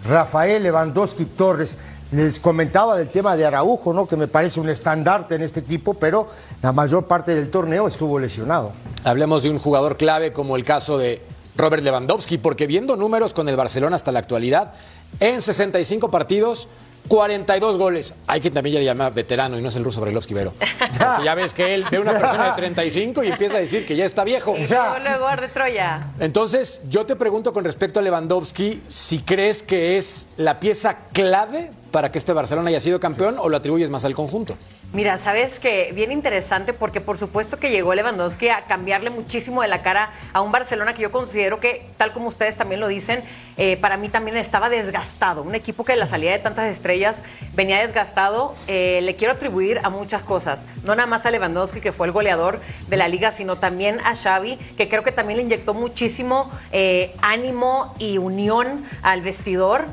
Rafael, 0.08 0.62
Lewandowski, 0.62 1.26
Torres. 1.26 1.76
Les 2.10 2.38
comentaba 2.38 2.96
del 2.96 3.10
tema 3.10 3.36
de 3.36 3.44
Araujo, 3.44 3.92
¿no? 3.92 4.08
que 4.08 4.16
me 4.16 4.28
parece 4.28 4.60
un 4.60 4.70
estandarte 4.70 5.34
en 5.34 5.42
este 5.42 5.60
equipo, 5.60 5.92
pero 5.92 6.28
la 6.62 6.72
mayor 6.72 7.06
parte 7.06 7.34
del 7.34 7.50
torneo 7.50 7.86
estuvo 7.86 8.18
lesionado. 8.18 8.72
Hablemos 9.04 9.42
de 9.42 9.50
un 9.50 9.58
jugador 9.58 9.98
clave 9.98 10.32
como 10.32 10.56
el 10.56 10.64
caso 10.64 10.96
de 10.96 11.20
Robert 11.58 11.82
Lewandowski, 11.82 12.38
porque 12.38 12.66
viendo 12.66 12.96
números 12.96 13.34
con 13.34 13.48
el 13.48 13.56
Barcelona 13.56 13.96
hasta 13.96 14.12
la 14.12 14.20
actualidad, 14.20 14.72
en 15.18 15.42
65 15.42 16.10
partidos 16.10 16.68
42 17.08 17.78
goles. 17.78 18.14
Hay 18.26 18.40
que 18.40 18.50
también 18.50 18.74
ya 18.74 18.80
le 18.80 18.84
llama 18.84 19.10
veterano 19.10 19.58
y 19.58 19.62
no 19.62 19.68
es 19.68 19.76
el 19.76 19.82
ruso 19.82 20.00
Brailovsky 20.00 20.34
Vero. 20.34 20.52
Porque 20.58 21.24
ya 21.24 21.34
ves 21.34 21.54
que 21.54 21.74
él 21.74 21.84
ve 21.90 21.98
una 21.98 22.12
persona 22.12 22.50
de 22.50 22.52
35 22.52 23.24
y 23.24 23.28
empieza 23.28 23.56
a 23.56 23.60
decir 23.60 23.84
que 23.84 23.96
ya 23.96 24.04
está 24.04 24.24
viejo. 24.24 24.56
Y 24.56 24.66
luego, 24.66 24.98
luego 25.02 25.40
de 25.40 25.48
Troya. 25.48 26.08
Entonces, 26.20 26.82
yo 26.88 27.06
te 27.06 27.16
pregunto 27.16 27.52
con 27.52 27.64
respecto 27.64 27.98
a 27.98 28.02
Lewandowski, 28.02 28.82
si 28.86 29.20
crees 29.20 29.62
que 29.62 29.96
es 29.96 30.28
la 30.36 30.60
pieza 30.60 30.98
clave 31.12 31.70
para 31.90 32.12
que 32.12 32.18
este 32.18 32.32
Barcelona 32.32 32.68
haya 32.68 32.80
sido 32.80 33.00
campeón 33.00 33.36
o 33.38 33.48
lo 33.48 33.56
atribuyes 33.56 33.90
más 33.90 34.04
al 34.04 34.14
conjunto. 34.14 34.56
Mira, 34.90 35.18
sabes 35.18 35.59
que 35.59 35.92
bien 35.92 36.11
interesante 36.11 36.73
porque 36.73 37.02
por 37.02 37.18
supuesto 37.18 37.59
que 37.59 37.71
llegó 37.71 37.95
Lewandowski 37.95 38.49
a 38.49 38.64
cambiarle 38.64 39.11
muchísimo 39.11 39.61
de 39.61 39.68
la 39.68 39.83
cara 39.83 40.12
a 40.33 40.40
un 40.40 40.50
Barcelona 40.50 40.95
que 40.95 41.02
yo 41.02 41.12
considero 41.12 41.61
que, 41.61 41.85
tal 41.99 42.12
como 42.12 42.28
ustedes 42.28 42.57
también 42.57 42.80
lo 42.80 42.88
dicen, 42.88 43.23
eh, 43.58 43.76
para 43.76 43.96
mí 43.96 44.08
también 44.08 44.36
estaba 44.36 44.70
desgastado. 44.70 45.42
Un 45.42 45.56
equipo 45.56 45.84
que 45.84 45.96
la 45.96 46.06
salida 46.06 46.30
de 46.30 46.38
tantas 46.38 46.66
estrellas 46.66 47.16
venía 47.54 47.80
desgastado. 47.80 48.54
Eh, 48.68 49.00
le 49.02 49.16
quiero 49.16 49.32
atribuir 49.32 49.80
a 49.82 49.90
muchas 49.90 50.22
cosas. 50.22 50.60
No 50.84 50.94
nada 50.94 51.06
más 51.06 51.26
a 51.26 51.32
Lewandowski, 51.32 51.80
que 51.80 51.90
fue 51.90 52.06
el 52.06 52.12
goleador 52.12 52.60
de 52.86 52.96
la 52.96 53.08
liga, 53.08 53.32
sino 53.32 53.56
también 53.56 53.98
a 54.04 54.14
Xavi, 54.14 54.56
que 54.76 54.88
creo 54.88 55.02
que 55.02 55.10
también 55.10 55.38
le 55.38 55.42
inyectó 55.42 55.74
muchísimo 55.74 56.52
eh, 56.70 57.16
ánimo 57.20 57.96
y 57.98 58.18
unión 58.18 58.86
al 59.02 59.22
vestidor, 59.22 59.86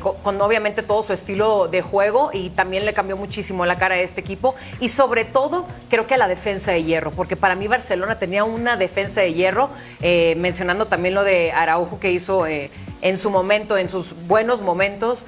con, 0.00 0.16
con 0.22 0.40
obviamente 0.40 0.82
todo 0.82 1.02
su 1.02 1.12
estilo 1.12 1.68
de 1.68 1.82
juego 1.82 2.30
y 2.32 2.48
también 2.48 2.86
le 2.86 2.94
cambió 2.94 3.14
muchísimo 3.14 3.66
la 3.66 3.76
cara 3.76 3.96
a 3.96 3.98
este 3.98 4.22
equipo 4.22 4.54
y 4.80 4.88
sobre 4.88 5.26
todo 5.26 5.66
creo 5.90 6.06
que 6.06 6.14
a 6.14 6.16
la 6.16 6.28
defensa 6.28 6.72
de 6.72 6.82
hierro, 6.82 7.10
porque 7.10 7.36
para 7.36 7.54
mí 7.56 7.68
Barcelona 7.68 8.18
tenía 8.18 8.44
una 8.44 8.78
defensa 8.78 9.20
de 9.20 9.34
hierro, 9.34 9.68
mencionando 10.00 10.86
también 10.86 11.14
lo 11.14 11.24
de 11.24 11.52
Araujo 11.52 12.00
que 12.00 12.10
hizo 12.10 12.46
en 13.02 13.18
su 13.18 13.30
momento, 13.30 13.76
en 13.76 13.88
sus 13.88 14.14
buenos 14.26 14.60
momentos, 14.60 15.24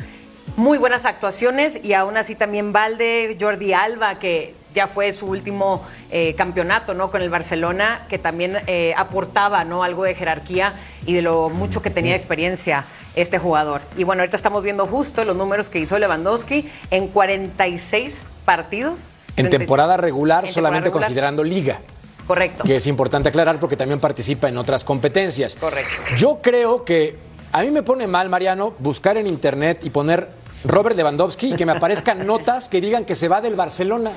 muy 0.56 0.78
buenas 0.78 1.04
actuaciones 1.04 1.78
y 1.82 1.92
aún 1.92 2.16
así 2.16 2.34
también 2.34 2.72
Valde, 2.72 3.36
Jordi 3.40 3.72
Alba, 3.72 4.18
que 4.18 4.54
ya 4.74 4.86
fue 4.86 5.12
su 5.12 5.26
último 5.26 5.84
eh, 6.10 6.34
campeonato 6.36 6.94
¿no? 6.94 7.10
con 7.10 7.22
el 7.22 7.30
Barcelona, 7.30 8.02
que 8.08 8.18
también 8.18 8.58
aportaba 8.96 9.64
¿no? 9.64 9.82
algo 9.82 10.04
de 10.04 10.14
jerarquía 10.14 10.74
y 11.06 11.14
de 11.14 11.22
lo 11.22 11.48
mucho 11.48 11.82
que 11.82 11.90
tenía 11.90 12.16
experiencia 12.16 12.84
este 13.20 13.38
jugador. 13.38 13.80
Y 13.96 14.04
bueno, 14.04 14.22
ahorita 14.22 14.36
estamos 14.36 14.62
viendo 14.62 14.86
justo 14.86 15.24
los 15.24 15.36
números 15.36 15.68
que 15.68 15.78
hizo 15.78 15.98
Lewandowski 15.98 16.70
en 16.90 17.08
46 17.08 18.14
partidos. 18.44 19.00
En 19.36 19.50
temporada 19.50 19.96
regular, 19.96 20.48
solamente 20.48 20.90
considerando 20.90 21.44
liga. 21.44 21.80
Correcto. 22.26 22.64
Que 22.64 22.76
es 22.76 22.86
importante 22.86 23.30
aclarar 23.30 23.58
porque 23.58 23.76
también 23.76 24.00
participa 24.00 24.48
en 24.48 24.58
otras 24.58 24.84
competencias. 24.84 25.56
Correcto. 25.56 26.02
Yo 26.16 26.38
creo 26.42 26.84
que 26.84 27.16
a 27.52 27.62
mí 27.62 27.70
me 27.70 27.82
pone 27.82 28.06
mal, 28.06 28.28
Mariano, 28.28 28.74
buscar 28.78 29.16
en 29.16 29.26
internet 29.26 29.80
y 29.84 29.90
poner 29.90 30.28
Robert 30.64 30.96
Lewandowski 30.96 31.52
y 31.52 31.56
que 31.56 31.66
me 31.66 31.72
aparezcan 31.72 32.26
notas 32.26 32.68
que 32.68 32.80
digan 32.80 33.04
que 33.04 33.14
se 33.14 33.28
va 33.28 33.40
del 33.40 33.54
Barcelona, 33.54 34.10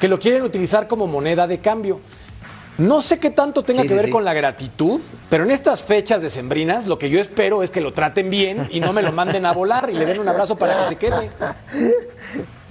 que 0.00 0.08
lo 0.08 0.18
quieren 0.18 0.42
utilizar 0.42 0.88
como 0.88 1.06
moneda 1.06 1.46
de 1.46 1.58
cambio. 1.58 2.00
No 2.78 3.02
sé 3.02 3.18
qué 3.18 3.30
tanto 3.30 3.62
tenga 3.62 3.82
que 3.82 3.94
ver 3.94 4.08
con 4.08 4.24
la 4.24 4.32
gratitud, 4.32 5.00
pero 5.28 5.44
en 5.44 5.50
estas 5.50 5.82
fechas 5.82 6.22
decembrinas 6.22 6.86
lo 6.86 6.98
que 6.98 7.10
yo 7.10 7.20
espero 7.20 7.62
es 7.62 7.70
que 7.70 7.82
lo 7.82 7.92
traten 7.92 8.30
bien 8.30 8.66
y 8.70 8.80
no 8.80 8.94
me 8.94 9.02
lo 9.02 9.12
manden 9.12 9.44
a 9.44 9.52
volar 9.52 9.90
y 9.90 9.92
le 9.92 10.06
den 10.06 10.20
un 10.20 10.28
abrazo 10.28 10.56
para 10.56 10.78
que 10.78 10.84
se 10.86 10.96
quede. 10.96 11.30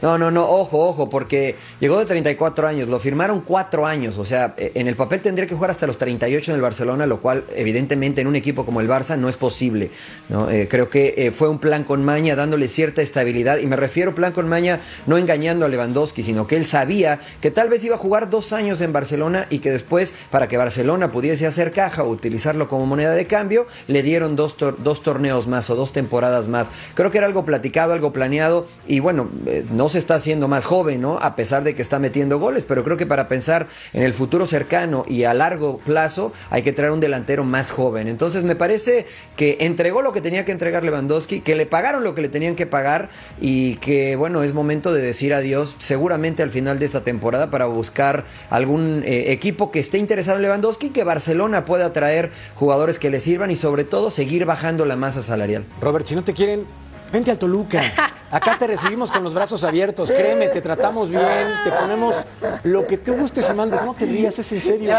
No, 0.00 0.16
no, 0.16 0.30
no, 0.30 0.48
ojo, 0.48 0.78
ojo, 0.78 1.10
porque 1.10 1.56
llegó 1.80 1.98
de 1.98 2.06
34 2.06 2.68
años, 2.68 2.88
lo 2.88 3.00
firmaron 3.00 3.40
cuatro 3.40 3.84
años, 3.84 4.16
o 4.16 4.24
sea, 4.24 4.54
eh, 4.58 4.72
en 4.74 4.86
el 4.86 4.94
papel 4.94 5.20
tendría 5.20 5.48
que 5.48 5.54
jugar 5.54 5.70
hasta 5.70 5.86
los 5.88 5.98
38 5.98 6.52
en 6.52 6.54
el 6.54 6.62
Barcelona, 6.62 7.06
lo 7.06 7.20
cual 7.20 7.44
evidentemente 7.54 8.20
en 8.20 8.28
un 8.28 8.36
equipo 8.36 8.64
como 8.64 8.80
el 8.80 8.88
Barça 8.88 9.18
no 9.18 9.28
es 9.28 9.36
posible. 9.36 9.90
¿no? 10.28 10.48
Eh, 10.50 10.68
creo 10.68 10.88
que 10.88 11.14
eh, 11.16 11.30
fue 11.32 11.48
un 11.48 11.58
plan 11.58 11.82
con 11.82 12.04
maña 12.04 12.36
dándole 12.36 12.68
cierta 12.68 13.02
estabilidad, 13.02 13.58
y 13.58 13.66
me 13.66 13.74
refiero 13.76 14.14
plan 14.14 14.32
con 14.32 14.48
maña 14.48 14.80
no 15.06 15.18
engañando 15.18 15.66
a 15.66 15.68
Lewandowski, 15.68 16.22
sino 16.22 16.46
que 16.46 16.56
él 16.56 16.66
sabía 16.66 17.20
que 17.40 17.50
tal 17.50 17.68
vez 17.68 17.82
iba 17.82 17.96
a 17.96 17.98
jugar 17.98 18.30
dos 18.30 18.52
años 18.52 18.80
en 18.80 18.92
Barcelona 18.92 19.46
y 19.50 19.58
que 19.58 19.70
después, 19.70 20.14
para 20.30 20.48
que 20.48 20.56
Barcelona 20.56 21.10
pudiese 21.10 21.46
hacer 21.46 21.72
caja 21.72 22.04
o 22.04 22.08
utilizarlo 22.08 22.68
como 22.68 22.86
moneda 22.86 23.14
de 23.14 23.26
cambio, 23.26 23.66
le 23.88 24.04
dieron 24.04 24.36
dos, 24.36 24.56
dos 24.78 25.02
torneos 25.02 25.48
más 25.48 25.70
o 25.70 25.74
dos 25.74 25.92
temporadas 25.92 26.46
más. 26.46 26.70
Creo 26.94 27.10
que 27.10 27.18
era 27.18 27.26
algo 27.26 27.44
platicado, 27.44 27.92
algo 27.92 28.12
planeado, 28.12 28.66
y 28.86 29.00
bueno, 29.00 29.28
no 29.70 29.88
se 29.88 29.98
está 29.98 30.16
haciendo 30.16 30.48
más 30.48 30.64
joven, 30.64 31.00
¿no? 31.00 31.18
A 31.18 31.36
pesar 31.36 31.64
de 31.64 31.74
que 31.74 31.82
está 31.82 31.98
metiendo 31.98 32.38
goles, 32.38 32.64
pero 32.64 32.84
creo 32.84 32.96
que 32.96 33.06
para 33.06 33.28
pensar 33.28 33.68
en 33.92 34.02
el 34.02 34.14
futuro 34.14 34.46
cercano 34.46 35.04
y 35.08 35.24
a 35.24 35.34
largo 35.34 35.78
plazo 35.78 36.32
hay 36.50 36.62
que 36.62 36.72
traer 36.72 36.92
un 36.92 37.00
delantero 37.00 37.44
más 37.44 37.70
joven. 37.70 38.08
Entonces 38.08 38.44
me 38.44 38.56
parece 38.56 39.06
que 39.36 39.58
entregó 39.60 40.02
lo 40.02 40.12
que 40.12 40.20
tenía 40.20 40.44
que 40.44 40.52
entregar 40.52 40.84
Lewandowski, 40.84 41.40
que 41.40 41.54
le 41.56 41.66
pagaron 41.66 42.04
lo 42.04 42.14
que 42.14 42.22
le 42.22 42.28
tenían 42.28 42.56
que 42.56 42.66
pagar 42.66 43.08
y 43.40 43.76
que 43.76 44.16
bueno, 44.16 44.42
es 44.42 44.52
momento 44.52 44.92
de 44.92 45.02
decir 45.02 45.34
adiós 45.34 45.76
seguramente 45.78 46.42
al 46.42 46.50
final 46.50 46.78
de 46.78 46.86
esta 46.86 47.02
temporada 47.02 47.50
para 47.50 47.66
buscar 47.66 48.24
algún 48.50 49.02
eh, 49.04 49.32
equipo 49.32 49.70
que 49.70 49.80
esté 49.80 49.98
interesado 49.98 50.36
en 50.38 50.42
Lewandowski, 50.42 50.90
que 50.90 51.04
Barcelona 51.04 51.64
pueda 51.64 51.92
traer 51.92 52.30
jugadores 52.54 52.98
que 52.98 53.10
le 53.10 53.20
sirvan 53.20 53.50
y 53.50 53.56
sobre 53.56 53.84
todo 53.84 54.10
seguir 54.10 54.44
bajando 54.44 54.84
la 54.84 54.96
masa 54.96 55.22
salarial. 55.22 55.64
Robert, 55.80 56.06
si 56.06 56.14
no 56.14 56.24
te 56.24 56.32
quieren 56.32 56.64
Vente 57.12 57.30
al 57.30 57.38
Toluca. 57.38 57.82
Acá 58.30 58.58
te 58.58 58.66
recibimos 58.66 59.10
con 59.10 59.22
los 59.22 59.32
brazos 59.32 59.62
abiertos. 59.62 60.10
Créeme, 60.10 60.48
te 60.48 60.60
tratamos 60.60 61.08
bien, 61.08 61.54
te 61.62 61.70
ponemos 61.70 62.16
lo 62.64 62.86
que 62.86 62.98
te 62.98 63.12
guste 63.12 63.40
y 63.40 63.54
mandes. 63.54 63.82
No 63.82 63.94
te 63.94 64.04
digas, 64.06 64.38
es 64.38 64.52
en 64.52 64.60
serio. 64.60 64.94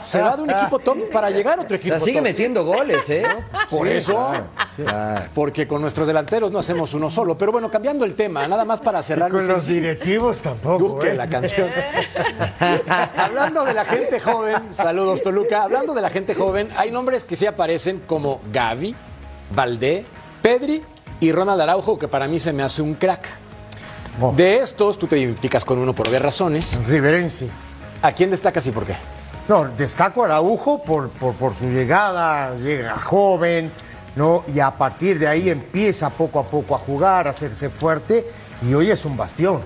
Se 0.00 0.22
va 0.22 0.36
de 0.36 0.42
un 0.42 0.50
equipo 0.50 0.78
top 0.78 1.10
para 1.10 1.30
llegar 1.30 1.58
a 1.58 1.62
otro 1.62 1.76
equipo 1.76 1.96
top. 1.96 2.04
Sigue 2.04 2.22
metiendo 2.22 2.64
goles, 2.64 3.08
¿eh? 3.10 3.24
Por 3.68 3.86
eso. 3.86 4.32
Porque 5.34 5.66
con 5.68 5.82
nuestros 5.82 6.06
delanteros 6.06 6.50
no 6.50 6.58
hacemos 6.58 6.94
uno 6.94 7.10
solo. 7.10 7.36
Pero 7.36 7.52
bueno, 7.52 7.70
cambiando 7.70 8.04
el 8.04 8.14
tema, 8.14 8.48
nada 8.48 8.64
más 8.64 8.80
para 8.80 9.02
cerrar. 9.02 9.30
con 9.30 9.46
los 9.46 9.66
directivos 9.66 10.40
tampoco. 10.40 11.04
¿eh? 11.04 11.14
la 11.14 11.28
canción. 11.28 11.70
Hablando 13.16 13.64
de 13.64 13.74
la 13.74 13.84
gente 13.84 14.18
joven, 14.18 14.72
saludos 14.72 15.22
Toluca. 15.22 15.64
Hablando 15.64 15.92
de 15.92 16.00
la 16.00 16.10
gente 16.10 16.34
joven, 16.34 16.68
hay 16.76 16.90
nombres 16.90 17.24
que 17.24 17.36
sí 17.36 17.46
aparecen 17.46 18.00
como 18.06 18.40
Gaby, 18.52 18.94
Valdé, 19.54 20.04
Pedri 20.42 20.82
y 21.20 21.32
Ronald 21.32 21.60
Araujo, 21.60 21.98
que 21.98 22.08
para 22.08 22.26
mí 22.26 22.38
se 22.38 22.52
me 22.52 22.62
hace 22.62 22.82
un 22.82 22.94
crack. 22.94 23.28
Oh. 24.20 24.32
De 24.32 24.56
estos, 24.56 24.98
tú 24.98 25.06
te 25.06 25.18
identificas 25.18 25.64
con 25.64 25.78
uno 25.78 25.94
por 25.94 26.06
varias 26.06 26.22
razones. 26.22 26.80
Riverense. 26.88 27.48
¿A 28.02 28.12
quién 28.12 28.30
destacas 28.30 28.66
y 28.66 28.70
por 28.70 28.84
qué? 28.84 28.96
No, 29.48 29.68
destaco 29.76 30.22
a 30.22 30.26
Araujo 30.26 30.82
por, 30.82 31.10
por, 31.10 31.54
su 31.54 31.66
llegada, 31.66 32.54
llega 32.56 32.96
joven, 32.98 33.70
¿no? 34.16 34.44
Y 34.54 34.60
a 34.60 34.70
partir 34.70 35.18
de 35.18 35.28
ahí 35.28 35.50
empieza 35.50 36.08
poco 36.10 36.38
a 36.38 36.46
poco 36.46 36.74
a 36.74 36.78
jugar, 36.78 37.26
a 37.26 37.30
hacerse 37.30 37.68
fuerte, 37.68 38.26
y 38.62 38.74
hoy 38.74 38.90
es 38.90 39.04
un 39.04 39.16
bastión. 39.16 39.60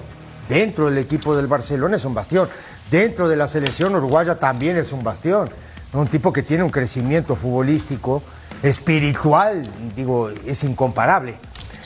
Dentro 0.49 0.87
del 0.87 0.99
equipo 0.99 1.37
del 1.37 1.47
Barcelona 1.47 1.97
es 1.97 2.05
un 2.05 2.15
bastión. 2.15 2.49
Dentro 2.91 3.29
de 3.29 3.37
la 3.37 3.47
selección 3.47 3.95
uruguaya 3.95 4.39
también 4.39 4.77
es 4.77 4.93
un 4.93 5.05
bastión. 5.05 5.51
Un 5.93 6.09
tipo 6.09 6.33
que 6.33 6.43
tiene 6.43 6.65
un 6.65 6.71
crecimiento 6.71 7.37
futbolístico 7.37 8.23
espiritual, 8.65 9.63
digo, 9.95 10.31
es 10.47 10.65
incomparable. 10.65 11.37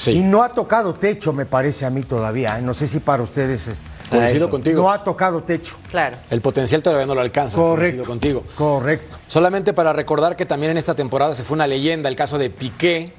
Y 0.07 0.21
no 0.21 0.45
ha 0.45 0.51
tocado 0.51 0.95
techo, 0.95 1.33
me 1.33 1.45
parece 1.45 1.85
a 1.85 1.91
mí 1.91 2.03
todavía. 2.03 2.59
¿eh? 2.59 2.63
No 2.63 2.73
sé 2.73 2.87
si 2.87 3.01
para 3.01 3.23
ustedes 3.23 3.67
es. 3.67 3.83
Coincido 4.09 4.49
contigo. 4.49 4.83
No 4.83 4.91
ha 4.91 5.03
tocado 5.03 5.43
techo. 5.43 5.77
Claro. 5.91 6.17
El 6.31 6.41
potencial 6.41 6.83
todavía 6.83 7.05
no 7.05 7.15
lo 7.15 7.21
alcanza. 7.21 7.57
Correcto. 7.57 8.05
contigo. 8.05 8.45
Correcto. 8.55 9.19
Solamente 9.27 9.73
para 9.73 9.93
recordar 9.93 10.37
que 10.37 10.47
también 10.47 10.71
en 10.71 10.79
esta 10.79 10.95
temporada 10.95 11.35
se 11.35 11.43
fue 11.43 11.57
una 11.57 11.67
leyenda, 11.67 12.09
el 12.09 12.17
caso 12.17 12.39
de 12.39 12.49
Piqué, 12.49 13.13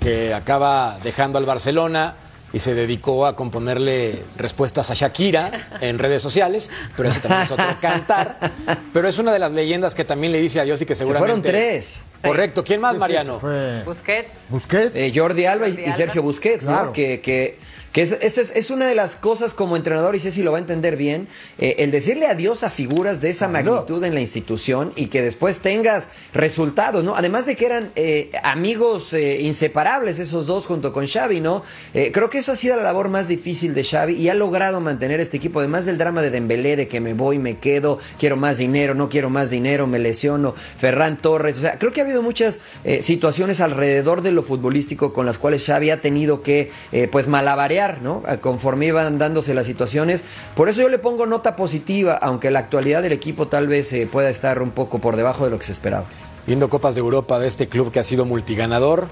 que 0.00 0.34
acaba 0.34 0.98
dejando 1.02 1.38
al 1.38 1.46
Barcelona 1.46 2.16
y 2.54 2.60
se 2.60 2.72
dedicó 2.72 3.26
a 3.26 3.34
componerle 3.34 4.22
respuestas 4.36 4.88
a 4.92 4.94
Shakira 4.94 5.66
en 5.80 5.98
redes 5.98 6.22
sociales, 6.22 6.70
pero 6.96 7.08
eso 7.08 7.18
también 7.20 7.42
es 7.42 7.50
otro 7.50 7.66
cantar. 7.80 8.38
Pero 8.92 9.08
es 9.08 9.18
una 9.18 9.32
de 9.32 9.40
las 9.40 9.50
leyendas 9.50 9.96
que 9.96 10.04
también 10.04 10.32
le 10.32 10.40
dice 10.40 10.60
adiós 10.60 10.80
y 10.80 10.86
que 10.86 10.94
seguramente. 10.94 11.48
Se 11.48 11.52
fueron 11.52 11.70
tres. 11.72 12.00
Correcto. 12.22 12.62
¿Quién 12.62 12.80
más, 12.80 12.96
Mariano? 12.96 13.40
Busquets. 13.84 14.32
Busquets. 14.48 14.92
Eh, 14.94 15.12
Jordi 15.12 15.46
Alba 15.46 15.68
y, 15.68 15.92
Sergio 15.94 16.22
Busquets, 16.22 16.64
¿no? 16.64 16.92
Que, 16.92 17.20
que 17.20 17.58
que 17.94 18.02
es, 18.02 18.12
es, 18.12 18.70
una 18.72 18.88
de 18.88 18.96
las 18.96 19.14
cosas 19.14 19.54
como 19.54 19.76
entrenador, 19.76 20.16
y 20.16 20.20
sé 20.20 20.32
si 20.32 20.42
lo 20.42 20.50
va 20.50 20.58
a 20.58 20.60
entender 20.60 20.96
bien, 20.96 21.28
eh, 21.58 21.76
el 21.78 21.92
decirle 21.92 22.26
adiós 22.26 22.64
a 22.64 22.70
figuras 22.70 23.20
de 23.20 23.30
esa 23.30 23.46
magnitud 23.46 24.02
en 24.02 24.14
la 24.14 24.20
institución 24.20 24.92
y 24.96 25.06
que 25.06 25.22
después 25.22 25.60
tengas 25.60 26.08
resultados, 26.32 27.04
¿no? 27.04 27.14
Además 27.14 27.46
de 27.46 27.54
que 27.54 27.66
eran 27.66 27.92
eh, 27.94 28.32
amigos 28.42 29.12
eh, 29.12 29.42
inseparables 29.42 30.18
esos 30.18 30.48
dos 30.48 30.66
junto 30.66 30.92
con 30.92 31.06
Xavi, 31.06 31.40
¿no? 31.40 31.62
creo 31.92 32.28
que 32.28 32.38
eso 32.38 32.50
ha 32.50 32.56
sido 32.56 32.76
la 32.76 32.82
labor 32.82 33.08
más 33.08 33.28
difícil 33.28 33.72
de 33.74 33.84
Xavi 33.84 34.14
y 34.14 34.28
ha 34.28 34.34
logrado 34.34 34.80
mantener 34.80 35.20
este 35.20 35.36
equipo, 35.36 35.60
además 35.60 35.86
del 35.86 35.96
drama 35.96 36.22
de 36.22 36.30
Dembélé, 36.30 36.74
de 36.74 36.88
que 36.88 37.00
me 37.00 37.14
voy, 37.14 37.38
me 37.38 37.58
quedo, 37.58 38.00
quiero 38.18 38.36
más 38.36 38.58
dinero, 38.58 38.94
no 38.96 39.08
quiero 39.08 39.30
más 39.30 39.50
dinero, 39.50 39.86
me 39.86 40.00
lesiono, 40.00 40.54
Ferran 40.78 41.16
Torres, 41.16 41.58
o 41.58 41.60
sea, 41.60 41.78
creo 41.78 41.92
que 41.92 42.00
ha 42.00 42.04
habido 42.04 42.22
muchas 42.22 42.58
situaciones 43.00 43.60
alrededor 43.60 44.22
de 44.22 44.32
lo 44.32 44.42
futbolístico 44.42 45.12
con 45.12 45.26
las 45.26 45.38
cuales 45.38 45.64
Xavi 45.64 45.90
ha 45.90 46.00
tenido 46.00 46.42
que, 46.42 46.72
pues, 47.12 47.28
malabarear 47.28 47.83
Conforme 48.40 48.86
iban 48.86 49.18
dándose 49.18 49.54
las 49.54 49.66
situaciones. 49.66 50.24
Por 50.54 50.68
eso 50.68 50.82
yo 50.82 50.88
le 50.88 50.98
pongo 50.98 51.26
nota 51.26 51.56
positiva, 51.56 52.14
aunque 52.14 52.50
la 52.50 52.60
actualidad 52.60 53.02
del 53.02 53.12
equipo 53.12 53.48
tal 53.48 53.66
vez 53.66 53.92
eh, 53.92 54.08
pueda 54.10 54.30
estar 54.30 54.62
un 54.62 54.70
poco 54.70 54.98
por 54.98 55.16
debajo 55.16 55.44
de 55.44 55.50
lo 55.50 55.58
que 55.58 55.64
se 55.64 55.72
esperaba. 55.72 56.04
Viendo 56.46 56.68
Copas 56.68 56.94
de 56.94 57.00
Europa 57.00 57.38
de 57.38 57.48
este 57.48 57.68
club 57.68 57.90
que 57.90 58.00
ha 58.00 58.02
sido 58.02 58.24
multiganador, 58.24 59.08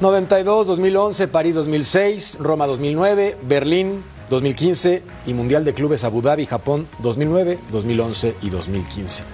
92, 0.00 0.66
2011, 0.66 1.28
París 1.28 1.54
2006, 1.54 2.38
Roma 2.40 2.66
2009, 2.66 3.38
Berlín 3.42 4.04
2015 4.28 5.02
y 5.26 5.34
Mundial 5.34 5.64
de 5.64 5.74
Clubes 5.74 6.04
Abu 6.04 6.20
Dhabi, 6.20 6.46
Japón 6.46 6.86
2009, 6.98 7.58
2011 7.70 8.36
y 8.42 8.50
2015. 8.50 9.24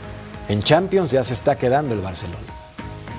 En 0.49 0.61
Champions 0.61 1.11
ya 1.11 1.25
se 1.25 1.33
está 1.33 1.57
quedando 1.57 1.95
el 1.95 2.01
Barcelona. 2.01 2.39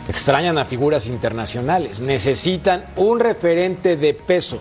Extrañan 0.08 0.58
a 0.58 0.66
figuras 0.66 1.08
internacionales, 1.08 2.02
necesitan 2.02 2.86
un 2.96 3.20
referente 3.20 3.96
de 3.98 4.14
peso. 4.14 4.60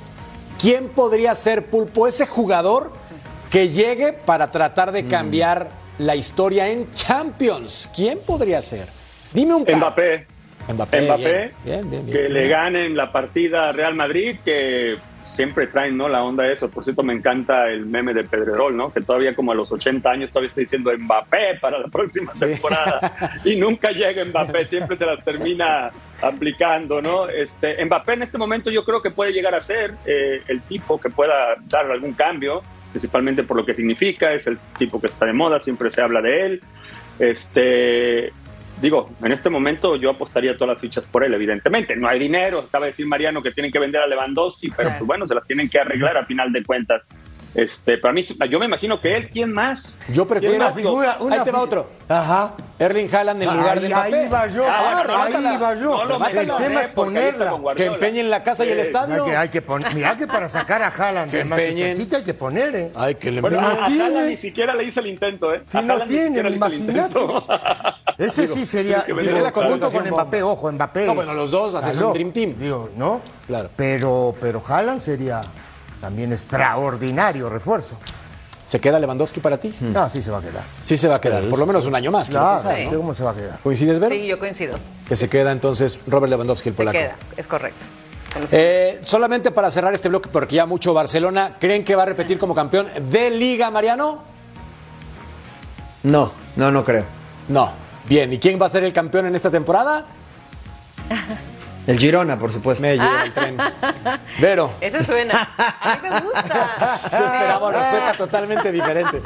¿Quién 0.63 0.91
podría 0.91 1.35
ser 1.35 1.67
Pulpo 1.67 2.07
ese 2.07 2.25
jugador 2.25 2.93
que 3.51 3.71
llegue 3.71 4.13
para 4.13 4.53
tratar 4.53 4.93
de 4.93 5.09
cambiar 5.09 5.69
la 5.99 6.15
historia 6.15 6.69
en 6.69 6.95
Champions? 6.95 7.91
¿Quién 7.93 8.21
podría 8.25 8.63
ser? 8.63 8.87
Dime 9.33 9.55
un 9.55 9.65
par. 9.65 9.75
Mbappé. 9.75 10.32
Mbappé, 10.69 11.03
Mbappé, 11.03 11.53
bien, 11.65 11.91
bien, 11.91 12.07
bien, 12.07 12.17
que 12.17 12.29
le 12.29 12.49
ganen 12.49 12.97
la 12.97 13.11
partida 13.13 13.69
a 13.69 13.73
Real 13.73 13.95
Madrid, 13.95 14.37
que 14.45 14.97
siempre 15.35 15.67
traen 15.67 15.97
¿no? 15.97 16.09
la 16.09 16.23
onda 16.23 16.45
de 16.45 16.55
eso. 16.55 16.69
Por 16.71 16.85
cierto, 16.85 17.03
me 17.03 17.15
encanta 17.15 17.69
el 17.69 17.87
meme 17.87 18.13
de 18.13 18.25
Pedrerol, 18.25 18.77
¿no? 18.77 18.93
que 18.93 19.01
todavía 19.01 19.35
como 19.35 19.53
a 19.53 19.55
los 19.55 19.73
80 19.73 20.09
años 20.09 20.31
todavía 20.31 20.49
está 20.49 20.61
diciendo 20.61 20.93
Mbappé 20.97 21.59
para 21.61 21.79
la 21.79 21.89
próxima 21.89 22.33
temporada 22.33 23.41
y 23.45 23.57
nunca 23.57 23.91
llega 23.91 24.25
Mbappé, 24.25 24.67
siempre 24.67 24.97
te 24.97 25.07
las 25.07 25.25
termina 25.25 25.91
aplicando. 26.23 27.01
¿no? 27.01 27.29
Este, 27.29 27.83
Mbappé 27.85 28.15
en 28.15 28.23
este 28.23 28.39
momento 28.39 28.71
yo 28.71 28.85
creo 28.85 29.01
que 29.01 29.11
puede 29.11 29.33
llegar 29.33 29.55
a 29.55 29.63
ser 29.63 29.95
eh, 30.05 30.43
el 30.49 30.61
tipo 30.63 31.01
que 31.01 31.11
pueda 31.11 31.57
dar 31.69 31.91
algún 31.91 32.13
cambio, 32.13 32.63
principalmente 32.91 33.43
por 33.43 33.57
lo 33.57 33.65
que 33.65 33.75
significa, 33.75 34.33
es 34.33 34.47
el 34.47 34.59
tipo 34.79 35.01
que 35.01 35.07
está 35.07 35.27
de 35.27 35.33
moda, 35.33 35.61
siempre 35.61 35.91
se 35.91 36.03
habla 36.03 36.21
de 36.21 36.47
él. 36.47 36.63
Este, 37.19 38.33
digo, 38.83 39.09
en 39.23 39.33
este 39.33 39.49
momento 39.49 39.97
yo 39.97 40.11
apostaría 40.11 40.55
todas 40.59 40.75
las 40.75 40.79
fichas 40.81 41.07
por 41.07 41.25
él, 41.25 41.33
evidentemente. 41.33 41.97
No 41.97 42.09
hay 42.09 42.19
dinero, 42.19 42.59
de 42.87 42.87
decir 42.89 43.07
Mariano 43.07 43.41
que 43.43 43.53
tienen 43.53 43.73
que 43.73 43.79
vender 43.79 44.03
a 44.03 44.07
Lewandowski, 44.07 44.69
pero 44.69 44.89
Claro. 44.89 44.99
pues 44.99 45.07
bueno, 45.07 45.27
se 45.27 45.35
las 45.35 45.47
tienen 45.47 45.69
que 45.71 45.79
arreglar 45.79 46.17
a 46.19 46.27
final 46.27 46.53
de 46.53 46.63
cuentas. 46.65 47.09
Este, 47.55 47.99
para 47.99 48.15
mí, 48.15 48.25
yo 48.49 48.59
me 48.59 48.65
imagino 48.65 48.99
que 48.99 49.15
él, 49.15 49.29
¿quién 49.31 49.53
más? 49.53 49.95
Yo 50.09 50.27
prefiero- 50.27 50.53
¿Quién 50.55 50.63
Una 50.63 50.73
figura, 50.73 51.17
una 51.21 51.37
ahí 51.37 51.43
te 51.45 51.51
va 51.51 51.61
otro. 51.61 51.87
Ajá. 52.09 52.55
Erling 52.79 53.15
Haaland 53.15 53.43
en 53.43 53.57
lugar 53.59 53.79
de 53.81 53.87
ahí, 53.87 53.93
Mbappé. 53.93 54.17
ahí 54.21 54.29
va 54.29 54.47
yo, 54.49 54.65
Ah, 54.67 55.05
bueno, 55.05 55.23
ahí 55.23 55.57
va 55.59 55.75
yo. 55.75 55.91
No 55.99 56.05
lo 56.05 56.13
Remátala. 56.15 56.41
el 56.57 56.63
tema 56.65 56.81
es 56.83 56.89
ponerla. 56.89 57.53
Que 57.77 57.85
empeñen 57.87 58.31
la 58.31 58.43
casa 58.43 58.65
y 58.65 58.71
el 58.71 58.79
estadio. 58.81 59.25
Hay 59.25 59.31
que, 59.31 59.37
hay 59.37 59.49
que 59.51 59.63
poner, 59.63 59.95
mira 59.95 60.17
que 60.17 60.27
para 60.27 60.49
sacar 60.49 60.83
a 60.83 60.89
Haaland 60.89 61.31
Que 61.31 61.37
de 61.39 61.45
Manchester. 61.45 61.97
City 61.97 62.15
hay 62.17 62.23
que 62.25 62.35
poner, 62.35 62.75
¿eh? 62.75 62.93
Ay, 62.97 63.15
que 63.17 63.31
le 63.31 63.41
Bueno, 63.43 63.61
no 63.61 63.67
a, 63.69 63.85
a 63.85 63.87
tiene. 63.87 64.05
Haaland 64.05 64.29
ni 64.31 64.37
siquiera 64.39 64.75
le 64.75 64.85
hice 64.85 65.01
el 65.01 65.07
intento, 65.09 65.53
¿eh? 65.55 65.63
Si 65.67 65.77
A 65.77 65.83
no 65.83 66.01
tiene, 66.07 66.41
imagínate. 66.49 67.19
Ese 68.19 68.47
sí 68.49 68.65
sería, 68.67 69.05
vender 69.07 69.43
la 69.43 69.53
contratación 69.53 70.05
con. 70.05 70.13
Mbappé, 70.15 70.43
ojo, 70.43 70.73
Mbappé. 70.73 71.07
No, 71.07 71.15
bueno, 71.15 71.35
los 71.35 71.51
dos 71.51 71.75
haces 71.75 71.97
Aló, 71.99 72.09
un 72.09 72.15
Dream 72.15 72.33
Team. 72.33 72.55
Digo, 72.59 72.89
¿no? 72.97 73.21
Claro. 73.47 73.69
Pero, 73.77 74.35
pero 74.41 74.63
Haaland 74.67 75.01
sería 75.01 75.41
también 76.03 76.33
extraordinario 76.33 77.49
refuerzo. 77.49 77.97
¿Se 78.67 78.81
queda 78.81 78.99
Lewandowski 78.99 79.39
para 79.39 79.59
ti? 79.59 79.73
No, 79.81 80.09
sí 80.11 80.21
se 80.21 80.33
va 80.33 80.39
a 80.39 80.41
quedar. 80.41 80.65
Sí 80.83 80.97
se 80.97 81.07
va 81.07 81.15
a 81.17 81.21
quedar, 81.21 81.49
por 81.49 81.59
lo 81.61 81.67
menos 81.67 81.87
un 81.87 81.95
año 81.95 82.11
más. 82.11 82.29
Claro, 82.29 82.61
¿no? 82.91 82.97
¿cómo 82.99 83.15
se 83.15 83.23
va 83.23 83.31
a 83.31 83.35
quedar? 83.35 83.59
¿Coincides, 83.63 84.01
Vero? 84.01 84.13
Sí, 84.15 84.27
yo 84.27 84.39
coincido. 84.39 84.77
Que 85.07 85.15
se 85.15 85.29
queda 85.29 85.53
entonces 85.53 86.01
Robert 86.09 86.31
Lewandowski, 86.31 86.71
el 86.71 86.75
Se 86.75 86.77
polaco. 86.77 86.99
queda, 86.99 87.15
es 87.37 87.47
correcto. 87.47 87.85
Eh, 88.51 89.01
solamente 89.05 89.53
para 89.53 89.71
cerrar 89.71 89.95
este 89.95 90.09
bloque, 90.09 90.29
porque 90.33 90.57
ya 90.57 90.67
mucho 90.67 90.93
Barcelona, 90.93 91.57
¿creen 91.61 91.85
que 91.85 91.95
va 91.95 92.03
a 92.03 92.07
repetir 92.07 92.39
como 92.39 92.55
campeón 92.55 92.89
de 93.11 93.31
Liga, 93.31 93.71
Mariano? 93.71 94.23
No, 96.03 96.33
no, 96.57 96.71
no 96.73 96.85
creo. 96.85 97.05
No. 97.49 97.71
Bien, 98.09 98.33
¿y 98.33 98.39
quién 98.39 98.61
va 98.61 98.67
a 98.67 98.71
ser 98.71 98.83
el 98.83 98.93
campeón 98.93 99.27
en 99.27 99.37
esta 99.37 99.51
temporada? 99.51 100.07
El 101.87 101.99
Girona, 101.99 102.39
por 102.39 102.53
supuesto. 102.53 102.81
Me 102.83 102.97
lleva 102.97 103.25
el 103.25 103.33
tren. 103.33 103.57
Vero, 104.41 104.71
Ese 104.81 105.03
suena. 105.03 105.49
A 105.59 105.99
mí 106.01 106.09
me 106.09 106.21
gusta. 106.21 106.77
yo 107.11 107.25
esperaba 107.27 107.69
una 107.69 107.79
respuesta 107.79 108.13
totalmente 108.19 108.71
diferente. 108.73 109.21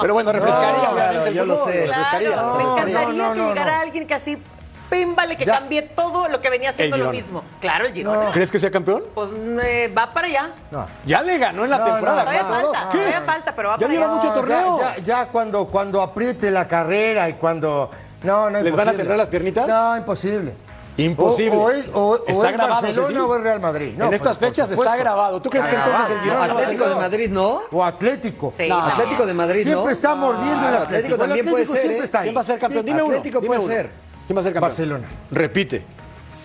Pero 0.00 0.14
bueno, 0.14 0.30
refrescaría, 0.32 0.70
No, 0.72 0.78
obviamente. 0.90 0.94
claro, 1.12 1.26
el 1.26 1.34
yo 1.34 1.44
lo 1.46 1.56
sé. 1.64 1.86
refrescaría, 1.86 2.32
Claro, 2.32 2.46
me 2.46 2.58
refrescaría. 2.58 2.92
encantaría 3.00 3.22
No, 3.24 3.34
no, 3.34 3.42
que 3.44 3.48
llegara 3.48 3.76
no. 3.76 3.82
alguien 3.82 4.06
que 4.06 4.14
así, 4.14 4.42
pímbale, 4.88 5.36
que 5.36 5.44
Ya. 5.44 5.54
cambie 5.58 5.82
todo 5.82 6.28
lo 6.28 6.40
que 6.40 6.50
venía 6.50 6.70
haciendo 6.70 6.96
lo 6.98 7.10
mismo. 7.10 7.42
Claro, 7.60 7.86
el 7.86 7.92
Girona. 7.92 8.30
¿Crees 8.30 8.50
que 8.52 8.60
sea 8.60 8.70
campeón? 8.70 9.02
Pues 9.14 9.30
eh, 9.64 9.92
va 9.96 10.12
para 10.12 10.28
allá. 10.28 10.50
No. 10.70 10.86
Ya 11.04 11.22
le 11.22 11.36
ganó 11.38 11.64
en 11.64 11.70
la 11.70 11.78
No, 11.78 11.84
temporada. 11.86 12.24
no, 12.24 12.30
Todavía 12.30 12.42
4-2. 12.44 12.62
falta, 12.72 12.88
¿Qué? 12.92 12.98
todavía 12.98 13.22
falta, 13.22 13.54
pero 13.56 13.68
va 13.70 13.74
Ya 13.76 13.86
para 13.86 13.92
lleva 13.92 14.04
allá. 14.06 14.14
mucho 14.14 14.32
torneo. 14.34 14.78
Ya, 14.78 14.96
ya- 14.96 15.02
ya 15.02 15.26
cuando, 15.26 15.66
cuando 15.66 16.00
apriete 16.00 16.50
la 16.52 16.68
carrera 16.68 17.28
y 17.28 17.32
cuando. 17.34 17.90
No, 18.22 18.48
no, 18.50 18.60
¿Les 18.60 18.76
van 18.76 18.88
a 18.88 18.92
temblar 18.92 19.18
las 19.18 19.28
piernitas? 19.28 19.66
No, 19.66 19.96
imposible. 19.96 20.54
Imposible. 20.96 21.56
O, 21.56 21.62
o 21.62 21.70
es, 21.70 21.88
o- 21.92 22.08
o 22.10 22.24
Está 22.26 22.48
es 22.50 22.52
grabado, 22.56 22.82
Barcelona 22.82 23.24
o 23.26 23.36
es 23.36 23.42
Real 23.42 23.60
Madrid. 23.60 23.94
No, 23.96 24.06
en 24.06 24.14
estas 24.14 24.38
fechas 24.38 24.70
está 24.70 24.96
grabado. 24.96 25.40
¿Tú 25.40 25.48
crees 25.50 25.66
que 25.66 25.74
entonces 25.74 26.10
el 26.10 26.28
ser 26.28 26.32
Atlético 26.50 26.88
de? 26.88 26.94
Madrid, 26.96 27.30
¿no. 27.30 27.62
O 27.70 27.82
Atlético. 27.84 28.52
Sí, 28.56 28.68
No. 28.68 28.80
Atlético 28.80 29.26
de 29.26 29.34
Madrid, 29.34 29.62
Siempre 29.62 29.84
¿no. 29.84 29.90
está 29.90 30.14
mordiendo 30.14 30.68
el 30.68 30.74
Ah, 30.74 30.82
Atlético. 30.82 31.16
También 31.18 31.46
puede 31.48 31.66
ser, 31.66 31.76
siempre 31.78 32.00
¿eh? 32.00 32.04
está 32.04 32.18
ahí. 32.20 32.24
¿Quién 32.24 32.36
va 32.36 32.40
a 32.40 32.44
ser 32.44 32.58
campeón? 32.58 32.84
Dime 32.84 33.00
Atlético 33.00 33.38
uno. 33.38 33.46
puede 33.46 33.60
dime 33.60 33.72
uno. 33.72 33.82
ser. 33.82 33.90
¿Quién 34.26 34.36
va 34.36 34.40
a 34.40 34.42
ser 34.44 34.52
campeón? 34.52 34.68
Barcelona. 34.70 35.08
Repite. 35.30 35.84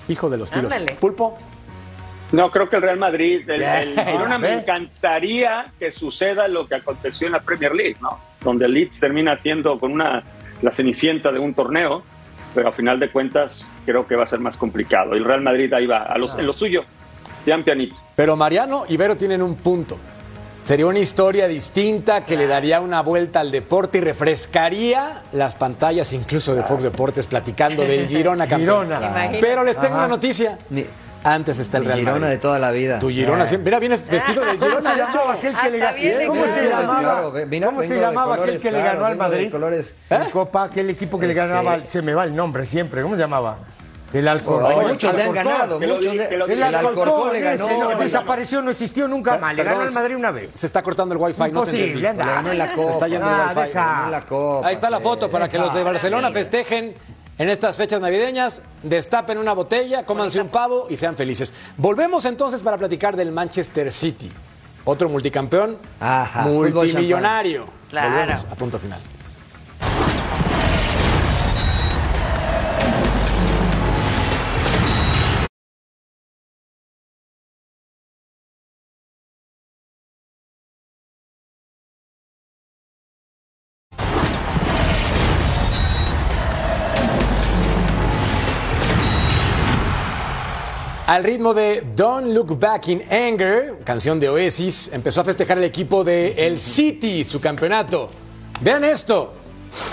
Hijo 0.07 0.29
de 0.29 0.38
los 0.38 0.49
tiros. 0.49 0.71
Ándale. 0.71 0.95
Pulpo. 0.95 1.38
No, 2.31 2.49
creo 2.51 2.69
que 2.69 2.75
el 2.77 2.81
Real 2.81 2.97
Madrid, 2.97 3.49
el, 3.49 3.62
el 3.62 3.93
Bien. 3.95 4.05
Girona 4.07 4.38
me 4.38 4.53
encantaría 4.53 5.71
que 5.79 5.91
suceda 5.91 6.47
lo 6.47 6.67
que 6.67 6.75
aconteció 6.75 7.27
en 7.27 7.33
la 7.33 7.41
Premier 7.41 7.73
League, 7.75 7.97
¿no? 8.01 8.17
Donde 8.41 8.65
el 8.65 8.73
Leeds 8.73 8.99
termina 8.99 9.38
siendo 9.38 9.79
con 9.79 9.91
una 9.91 10.23
la 10.62 10.71
cenicienta 10.71 11.31
de 11.31 11.39
un 11.39 11.53
torneo, 11.53 12.03
pero 12.57 12.69
a 12.69 12.71
final 12.71 12.99
de 12.99 13.11
cuentas 13.11 13.63
creo 13.85 14.07
que 14.07 14.15
va 14.15 14.23
a 14.23 14.27
ser 14.27 14.39
más 14.39 14.57
complicado. 14.57 15.13
El 15.13 15.23
Real 15.23 15.43
Madrid 15.43 15.71
ahí 15.73 15.85
va, 15.85 16.01
a 16.01 16.17
los, 16.17 16.31
en 16.39 16.47
lo 16.47 16.53
suyo, 16.53 16.83
ya 17.45 17.55
pianito. 17.59 17.95
Pero 18.15 18.35
Mariano 18.35 18.85
y 18.89 18.97
Vero 18.97 19.15
tienen 19.15 19.43
un 19.43 19.57
punto. 19.57 19.95
Sería 20.63 20.87
una 20.87 20.97
historia 20.97 21.47
distinta 21.47 22.25
que 22.25 22.35
le 22.35 22.47
daría 22.47 22.81
una 22.81 23.03
vuelta 23.03 23.41
al 23.41 23.51
deporte 23.51 23.99
y 23.99 24.01
refrescaría 24.01 25.21
las 25.33 25.53
pantallas 25.53 26.13
incluso 26.13 26.55
de 26.55 26.63
Fox 26.63 26.81
Deportes 26.81 27.27
platicando 27.27 27.83
del 27.83 28.07
Girona 28.09 28.47
campeón. 28.47 28.87
Girona. 28.87 29.31
Pero 29.39 29.63
les 29.63 29.75
tengo 29.79 29.93
Ajá. 29.93 30.05
una 30.05 30.15
noticia. 30.15 30.57
Antes 31.23 31.60
está 31.60 31.77
el 31.77 31.86
Real 31.86 31.99
Girona 31.99 32.19
Madrid. 32.19 32.36
de 32.36 32.38
toda 32.38 32.60
la 32.60 32.71
vida. 32.71 32.99
Tu 32.99 33.10
Girona 33.10 33.43
Eh. 33.43 33.47
siempre. 33.47 33.65
Mira, 33.65 33.80
vienes 33.80 34.08
vestido 34.08 34.41
de 34.45 34.58
¿Cómo 34.58 34.77
Girona. 34.77 34.82
se 34.91 34.97
ya, 34.97 35.10
llamaba 35.10 35.34
aquel 35.34 35.58
que 35.58 35.69
le 35.69 35.77
ganó? 35.80 36.27
¿Cómo 36.27 36.45
se 36.45 36.69
llamaba? 36.69 37.21
¿Cómo 37.65 37.84
se 37.84 37.93
aquel 37.93 38.25
colores, 38.25 38.62
que 38.62 38.71
le 38.71 38.80
claro, 38.80 38.93
ganó 38.93 39.06
al 39.08 39.17
Madrid? 39.17 39.51
colores. 39.51 39.93
En 40.10 40.30
Copa, 40.30 40.63
aquel 40.63 40.89
equipo 40.89 41.19
que 41.19 41.27
le 41.27 41.34
ganaba, 41.34 41.75
Este- 41.75 41.89
se 41.89 42.01
me 42.01 42.13
va 42.13 42.23
el 42.23 42.36
nombre 42.36 42.65
siempre. 42.65 43.01
¿Cómo 43.01 43.15
se 43.15 43.21
llamaba? 43.21 43.58
El 44.13 44.25
Oh, 44.25 44.32
Alcorcón. 44.32 44.88
muchos 44.88 45.13
le 45.13 45.23
han 45.23 45.34
ganado, 45.34 45.80
muchos 45.82 46.15
le- 46.15 46.34
El 46.34 46.41
el 46.49 46.63
Alcorcón, 46.63 47.34
le 47.34 47.39
ese 47.53 47.58
ganó. 47.67 47.89
no, 47.91 47.99
desapareció, 47.99 48.62
no 48.62 48.71
existió 48.71 49.06
nunca 49.06 49.38
más. 49.38 49.53
Le 49.53 49.63
ganó 49.65 49.82
al 49.82 49.91
Madrid 49.91 50.15
una 50.15 50.32
vez. 50.32 50.53
Se 50.53 50.65
está 50.65 50.82
cortando 50.82 51.13
el 51.13 51.19
wifi, 51.19 51.51
no 51.51 51.63
te. 51.63 51.93
Le 51.93 52.13
ganó 52.13 52.51
en 52.51 52.58
la 52.58 52.71
Copa. 52.71 52.84
Se 52.86 52.91
está 52.91 53.08
yendo 53.10 53.25
Ah, 53.27 53.49
el 53.51 53.58
wifi. 53.58 53.67
deja. 53.67 54.08
Ahí 54.63 54.73
está 54.75 54.89
la 54.89 54.97
sí. 54.99 55.03
foto 55.03 55.30
para 55.30 55.49
que 55.49 55.58
los 55.60 55.73
de 55.73 55.84
Barcelona 55.84 56.32
festejen 56.32 56.95
en 57.38 57.50
estas 57.50 57.76
fechas 57.78 58.02
navideñas, 58.02 58.62
destapen 58.84 59.38
una 59.38 59.54
botella, 59.54 60.06
cómanse 60.06 60.41
un 60.41 60.50
pavo 60.50 60.88
y 60.89 60.97
sean 60.97 61.15
felices. 61.15 61.54
Volvemos 61.78 62.26
entonces 62.26 62.62
para 62.62 62.78
platicar 62.78 63.15
del 63.15 63.32
Manchester 63.32 63.91
City, 63.91 64.32
otro 64.86 65.10
multicampeón, 65.10 65.78
Ajá, 66.00 66.43
multimillonario. 66.43 67.65
Claro. 67.89 68.10
Volvemos 68.10 68.45
a 68.45 68.56
punto 68.56 68.80
final. 68.80 69.00
Al 91.17 91.23
ritmo 91.23 91.56
de 91.56 91.84
Don't 91.95 92.27
Look 92.27 92.60
Back 92.60 92.89
in 92.89 93.01
Anger, 93.12 93.80
canción 93.84 94.19
de 94.19 94.30
Oasis, 94.30 94.91
empezó 94.93 95.21
a 95.21 95.23
festejar 95.23 95.58
el 95.58 95.63
equipo 95.63 96.03
de 96.03 96.45
El 96.45 96.60
City 96.60 97.23
su 97.23 97.41
campeonato. 97.41 98.12
Vean 98.62 98.84
esto, 98.84 99.34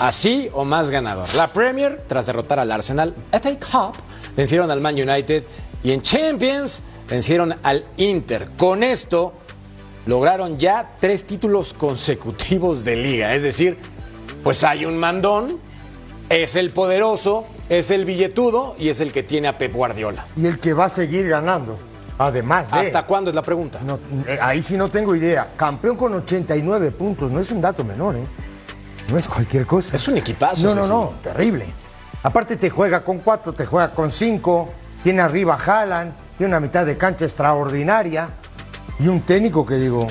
así 0.01 0.51
o 0.53 0.63
más 0.65 0.91
ganador. 0.91 1.33
La 1.33 1.51
Premier, 1.51 2.03
tras 2.07 2.27
derrotar 2.27 2.59
al 2.59 2.71
Arsenal, 2.71 3.15
FA 3.31 3.59
Cup, 3.59 3.95
vencieron 4.37 4.69
al 4.69 4.81
Man 4.81 4.93
United 5.01 5.43
y 5.83 5.93
en 5.93 6.03
Champions 6.03 6.83
vencieron 7.09 7.55
al 7.63 7.85
Inter. 7.97 8.47
Con 8.55 8.83
esto 8.83 9.33
lograron 10.05 10.59
ya 10.59 10.91
tres 10.99 11.25
títulos 11.25 11.73
consecutivos 11.73 12.85
de 12.85 12.97
liga. 12.97 13.33
Es 13.33 13.41
decir, 13.41 13.79
pues 14.43 14.63
hay 14.63 14.85
un 14.85 14.95
mandón, 14.95 15.57
es 16.29 16.55
el 16.55 16.71
poderoso, 16.71 17.45
es 17.69 17.91
el 17.91 18.05
billetudo 18.05 18.75
y 18.77 18.89
es 18.89 18.99
el 18.99 19.11
que 19.11 19.23
tiene 19.23 19.47
a 19.47 19.57
Pep 19.57 19.73
Guardiola. 19.73 20.25
Y 20.35 20.45
el 20.45 20.59
que 20.59 20.73
va 20.73 20.85
a 20.85 20.89
seguir 20.89 21.27
ganando. 21.27 21.77
Además 22.17 22.71
de. 22.71 22.79
¿Hasta 22.79 23.03
cuándo 23.03 23.29
es 23.29 23.35
la 23.35 23.41
pregunta? 23.41 23.79
No, 23.85 23.99
eh, 24.27 24.39
ahí 24.41 24.61
sí 24.61 24.77
no 24.77 24.89
tengo 24.89 25.15
idea. 25.15 25.51
Campeón 25.55 25.97
con 25.97 26.13
89 26.13 26.91
puntos, 26.91 27.29
no 27.29 27.39
es 27.39 27.51
un 27.51 27.59
dato 27.59 27.83
menor, 27.83 28.15
¿eh? 28.15 28.25
No 29.09 29.17
es 29.17 29.27
cualquier 29.27 29.65
cosa. 29.65 29.95
Es 29.95 30.07
un 30.07 30.17
equipazo, 30.17 30.73
No, 30.73 30.75
no, 30.75 30.87
no, 30.87 31.13
terrible. 31.21 31.65
Aparte 32.23 32.55
te 32.55 32.69
juega 32.69 33.03
con 33.03 33.19
cuatro, 33.19 33.53
te 33.53 33.65
juega 33.65 33.91
con 33.91 34.11
cinco, 34.11 34.69
tiene 35.03 35.21
arriba 35.21 35.55
a 35.55 35.57
Haaland, 35.81 36.13
y 36.39 36.43
una 36.43 36.59
mitad 36.59 36.85
de 36.85 36.97
cancha 36.97 37.25
extraordinaria 37.25 38.29
y 38.99 39.07
un 39.07 39.21
técnico 39.21 39.65
que 39.65 39.75
digo, 39.75 40.07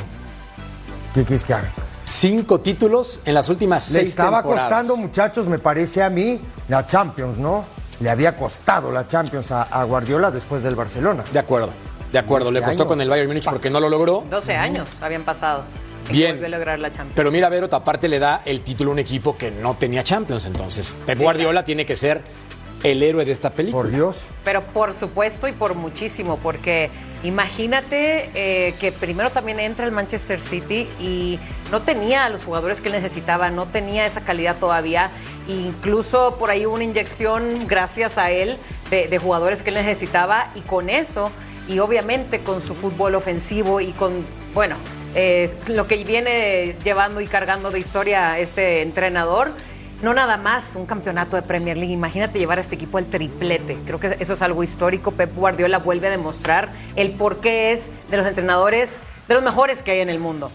¿qué 1.15 1.25
quieres 1.25 1.45
que 1.45 1.55
haga? 1.55 1.71
Cinco 2.05 2.61
títulos 2.61 3.21
en 3.25 3.35
las 3.35 3.49
últimas 3.49 3.89
Le 3.91 4.01
seis 4.01 4.11
estaba 4.11 4.43
temporadas. 4.43 4.71
costando, 4.71 4.97
muchachos, 4.97 5.47
me 5.47 5.59
parece 5.59 6.03
a 6.03 6.11
mí, 6.11 6.39
la 6.69 6.87
Champions, 6.87 7.39
¿no? 7.39 7.65
Le 8.01 8.11
había 8.11 8.37
costado 8.37 8.91
la 8.93 9.07
Champions 9.09 9.51
a, 9.53 9.63
a 9.63 9.85
Guardiola 9.85 10.31
después 10.31 10.63
del 10.63 10.75
Barcelona. 10.75 11.25
De 11.33 11.39
acuerdo, 11.39 11.73
de 12.13 12.19
acuerdo. 12.19 12.51
Le 12.51 12.61
costó 12.61 12.87
con 12.87 13.01
el 13.01 13.09
Bayern 13.09 13.29
Múnich 13.29 13.49
porque 13.49 13.71
no 13.71 13.81
lo 13.81 13.89
logró. 13.89 14.23
12 14.29 14.55
años 14.55 14.87
habían 15.01 15.23
pasado. 15.23 15.63
Bien. 16.11 16.33
volvió 16.33 16.47
a 16.47 16.51
lograr 16.51 16.79
la 16.79 16.89
Champions. 16.89 17.15
Pero 17.17 17.31
mira, 17.31 17.49
Vero, 17.49 17.69
aparte 17.73 18.09
le 18.09 18.19
da 18.19 18.43
el 18.45 18.61
título 18.61 18.91
a 18.91 18.93
un 18.93 18.99
equipo 18.99 19.39
que 19.39 19.51
no 19.51 19.75
tenía 19.75 20.05
Champions. 20.05 20.45
Entonces, 20.45 20.95
Pep 21.07 21.19
Guardiola 21.19 21.65
tiene 21.65 21.87
que 21.87 21.97
ser 21.97 22.21
el 22.83 23.03
héroe 23.03 23.25
de 23.25 23.33
esta 23.33 23.51
película. 23.51 23.85
Por 23.85 23.91
Dios. 23.91 24.27
Pero 24.45 24.61
por 24.63 24.93
supuesto 24.93 25.49
y 25.49 25.53
por 25.53 25.75
muchísimo, 25.75 26.39
porque 26.43 26.91
imagínate 27.25 28.31
eh, 28.35 28.75
que 28.79 28.93
primero 28.93 29.31
también 29.31 29.59
entra 29.59 29.85
el 29.87 29.93
Manchester 29.93 30.41
City 30.41 30.87
y 31.01 31.39
no 31.73 31.83
tenía 31.83 32.27
a 32.27 32.29
los 32.29 32.45
jugadores 32.45 32.81
que 32.81 32.91
necesitaba, 32.91 33.51
no 33.51 33.67
tenía 33.67 34.07
esa 34.07 34.21
calidad 34.21 34.57
todavía. 34.59 35.11
Incluso 35.49 36.37
por 36.39 36.51
ahí 36.51 36.67
hubo 36.67 36.75
una 36.75 36.85
inyección, 36.85 37.67
gracias 37.67 38.19
a 38.19 38.31
él, 38.31 38.57
de, 38.91 39.19
jugadores 39.19 39.63
que 39.63 39.73
necesitaba 39.73 40.51
y 40.55 40.61
con 40.61 40.89
eso, 40.89 41.33
y 41.67 41.79
obviamente 41.81 42.41
con 42.41 42.61
su 42.61 42.75
fútbol 42.75 43.15
ofensivo 43.15 43.81
y 43.81 43.93
con, 43.93 44.25
bueno, 44.53 44.77
eh, 45.15 45.53
lo 45.67 45.87
que 45.87 46.05
viene 46.05 46.77
llevando 46.85 47.21
y 47.21 47.27
cargando 47.27 47.71
de 47.71 47.81
historia 47.81 48.39
este 48.39 48.83
entrenador. 48.83 49.53
No 50.05 50.13
nada 50.13 50.37
más 50.37 50.65
un 50.75 50.85
campeonato 50.85 51.35
de 51.35 51.41
Premier 51.41 51.79
League. 51.79 51.95
Imagínate 51.95 52.39
llevar 52.39 52.59
a 52.59 52.61
este 52.61 52.75
equipo 52.75 52.99
al 52.99 53.07
triplete. 53.07 53.79
Creo 53.87 53.99
que 53.99 54.19
eso 54.21 54.35
es 54.35 54.43
algo 54.43 54.63
histórico. 54.63 55.13
Pep 55.13 55.35
Guardiola 55.35 55.79
vuelve 55.79 56.09
a 56.09 56.11
demostrar 56.11 56.69
el 56.95 57.13
por 57.13 57.39
qué 57.39 57.73
es 57.73 57.89
de 58.11 58.19
los 58.19 58.27
entrenadores, 58.27 58.99
de 59.29 59.33
los 59.33 59.43
mejores 59.43 59.83
que 59.83 59.93
hay 59.93 60.01
en 60.01 60.11
el 60.11 60.19
mundo. 60.19 60.51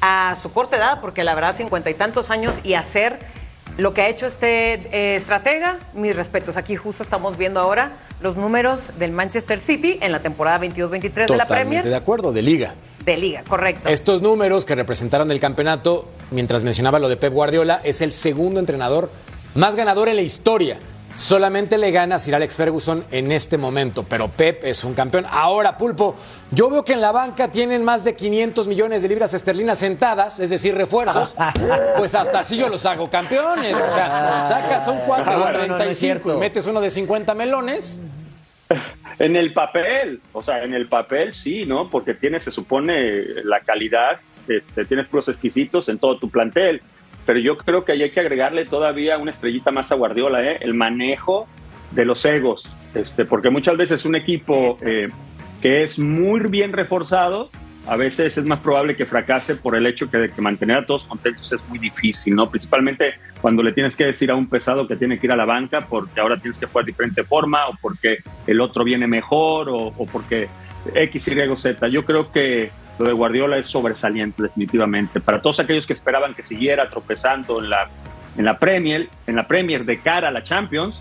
A 0.00 0.36
su 0.40 0.52
corta 0.52 0.76
edad, 0.76 1.00
porque 1.00 1.24
la 1.24 1.34
verdad, 1.34 1.56
cincuenta 1.56 1.90
y 1.90 1.94
tantos 1.94 2.30
años 2.30 2.54
y 2.62 2.74
hacer 2.74 3.18
lo 3.76 3.92
que 3.92 4.02
ha 4.02 4.08
hecho 4.08 4.28
este 4.28 4.74
eh, 4.74 5.16
estratega, 5.16 5.80
mis 5.94 6.14
respetos. 6.14 6.56
Aquí 6.56 6.76
justo 6.76 7.02
estamos 7.02 7.36
viendo 7.36 7.58
ahora 7.58 7.90
los 8.20 8.36
números 8.36 8.96
del 9.00 9.10
Manchester 9.10 9.58
City 9.58 9.98
en 10.00 10.12
la 10.12 10.20
temporada 10.20 10.60
22-23 10.60 11.00
de 11.00 11.36
la 11.36 11.44
Totalmente 11.44 11.48
Premier 11.48 11.84
de 11.84 11.96
acuerdo, 11.96 12.32
de 12.32 12.42
liga. 12.42 12.74
De 13.04 13.16
liga, 13.16 13.42
correcto. 13.48 13.88
Estos 13.88 14.22
números 14.22 14.64
que 14.64 14.74
representaron 14.74 15.30
el 15.30 15.40
campeonato, 15.40 16.08
mientras 16.30 16.62
mencionaba 16.62 16.98
lo 16.98 17.08
de 17.08 17.16
Pep 17.16 17.32
Guardiola, 17.32 17.80
es 17.84 18.00
el 18.00 18.12
segundo 18.12 18.60
entrenador 18.60 19.10
más 19.54 19.76
ganador 19.76 20.08
en 20.08 20.16
la 20.16 20.22
historia. 20.22 20.78
Solamente 21.14 21.76
le 21.76 21.90
gana 21.90 22.18
Sir 22.18 22.34
Alex 22.34 22.56
Ferguson 22.56 23.04
en 23.10 23.32
este 23.32 23.58
momento, 23.58 24.02
pero 24.08 24.28
Pep 24.28 24.64
es 24.64 24.82
un 24.82 24.94
campeón. 24.94 25.26
Ahora, 25.30 25.76
Pulpo, 25.76 26.14
yo 26.50 26.70
veo 26.70 26.84
que 26.86 26.94
en 26.94 27.02
la 27.02 27.12
banca 27.12 27.48
tienen 27.48 27.84
más 27.84 28.02
de 28.04 28.14
500 28.14 28.66
millones 28.66 29.02
de 29.02 29.08
libras 29.10 29.34
esterlinas 29.34 29.78
sentadas, 29.78 30.40
es 30.40 30.48
decir, 30.48 30.74
refuerzos. 30.74 31.34
Pues 31.98 32.14
hasta 32.14 32.40
así 32.40 32.56
yo 32.56 32.70
los 32.70 32.86
hago 32.86 33.10
campeones. 33.10 33.74
O 33.74 33.94
sea, 33.94 34.42
sacas 34.48 34.88
un 34.88 35.00
4 35.06 35.32
No, 35.32 35.38
no, 35.38 35.44
de 35.46 35.52
no, 35.52 35.78
no 35.78 35.84
es 35.84 35.98
35 35.98 35.98
cierto. 35.98 36.36
y 36.36 36.40
metes 36.40 36.66
uno 36.66 36.80
de 36.80 36.88
50 36.88 37.34
melones. 37.34 38.00
En 39.18 39.36
el 39.36 39.52
papel, 39.52 40.20
o 40.32 40.42
sea, 40.42 40.64
en 40.64 40.74
el 40.74 40.86
papel 40.86 41.34
sí, 41.34 41.64
¿no? 41.66 41.88
Porque 41.88 42.14
tienes, 42.14 42.44
se 42.44 42.50
supone, 42.50 43.24
la 43.44 43.60
calidad, 43.60 44.20
este, 44.48 44.84
tienes 44.84 45.06
puros 45.06 45.28
exquisitos 45.28 45.88
en 45.88 45.98
todo 45.98 46.18
tu 46.18 46.30
plantel. 46.30 46.82
Pero 47.24 47.38
yo 47.38 47.56
creo 47.56 47.84
que 47.84 47.92
ahí 47.92 48.02
hay 48.02 48.10
que 48.10 48.20
agregarle 48.20 48.64
todavía 48.64 49.18
una 49.18 49.30
estrellita 49.30 49.70
más 49.70 49.92
a 49.92 49.94
Guardiola, 49.94 50.42
¿eh? 50.42 50.58
El 50.60 50.74
manejo 50.74 51.46
de 51.92 52.04
los 52.04 52.24
egos. 52.24 52.68
Este, 52.94 53.24
porque 53.24 53.50
muchas 53.50 53.76
veces 53.76 54.04
un 54.04 54.16
equipo 54.16 54.76
eh, 54.84 55.08
que 55.60 55.84
es 55.84 55.98
muy 55.98 56.40
bien 56.48 56.72
reforzado, 56.72 57.50
a 57.86 57.96
veces 57.96 58.38
es 58.38 58.44
más 58.44 58.60
probable 58.60 58.96
que 58.96 59.06
fracase 59.06 59.56
por 59.56 59.74
el 59.74 59.86
hecho 59.86 60.10
que 60.10 60.16
de 60.16 60.30
que 60.30 60.40
mantener 60.40 60.76
a 60.78 60.86
todos 60.86 61.04
contentos 61.04 61.52
es 61.52 61.66
muy 61.68 61.78
difícil, 61.78 62.34
¿no? 62.34 62.48
Principalmente 62.48 63.14
cuando 63.40 63.62
le 63.62 63.72
tienes 63.72 63.96
que 63.96 64.04
decir 64.04 64.30
a 64.30 64.36
un 64.36 64.46
pesado 64.46 64.86
que 64.86 64.96
tiene 64.96 65.18
que 65.18 65.26
ir 65.26 65.32
a 65.32 65.36
la 65.36 65.44
banca 65.44 65.80
porque 65.88 66.20
ahora 66.20 66.38
tienes 66.38 66.58
que 66.58 66.66
jugar 66.66 66.84
de 66.84 66.92
diferente 66.92 67.24
forma 67.24 67.68
o 67.68 67.76
porque 67.80 68.18
el 68.46 68.60
otro 68.60 68.84
viene 68.84 69.06
mejor 69.06 69.68
o, 69.68 69.88
o 69.88 70.06
porque 70.06 70.48
X, 70.94 71.28
Y 71.28 71.56
Z. 71.56 71.88
Yo 71.88 72.04
creo 72.04 72.30
que 72.30 72.70
lo 72.98 73.06
de 73.06 73.12
Guardiola 73.12 73.58
es 73.58 73.66
sobresaliente 73.66 74.44
definitivamente. 74.44 75.20
Para 75.20 75.40
todos 75.40 75.60
aquellos 75.60 75.86
que 75.86 75.92
esperaban 75.92 76.34
que 76.34 76.42
siguiera 76.42 76.88
tropezando 76.88 77.62
en 77.62 77.70
la, 77.70 77.88
en 78.36 78.44
la 78.44 78.58
Premier, 78.58 79.08
en 79.26 79.36
la 79.36 79.48
Premier 79.48 79.84
de 79.84 80.00
cara 80.00 80.28
a 80.28 80.30
la 80.30 80.44
Champions, 80.44 81.00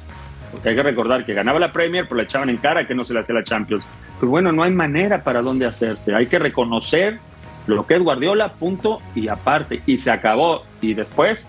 porque 0.51 0.69
hay 0.69 0.75
que 0.75 0.83
recordar 0.83 1.25
que 1.25 1.33
ganaba 1.33 1.59
la 1.59 1.71
Premier, 1.71 2.05
pero 2.05 2.17
le 2.17 2.23
echaban 2.23 2.49
en 2.49 2.57
cara 2.57 2.85
que 2.87 2.93
no 2.93 3.05
se 3.05 3.13
le 3.13 3.21
hacía 3.21 3.35
la 3.35 3.43
Champions. 3.43 3.83
Pues 4.19 4.29
bueno, 4.29 4.51
no 4.51 4.63
hay 4.63 4.71
manera 4.71 5.23
para 5.23 5.41
dónde 5.41 5.65
hacerse. 5.65 6.13
Hay 6.13 6.27
que 6.27 6.37
reconocer 6.37 7.19
lo 7.67 7.85
que 7.85 7.95
es 7.95 8.01
Guardiola, 8.01 8.53
punto, 8.53 8.99
y 9.15 9.27
aparte. 9.27 9.81
Y 9.85 9.97
se 9.97 10.11
acabó. 10.11 10.63
Y 10.81 10.93
después, 10.93 11.45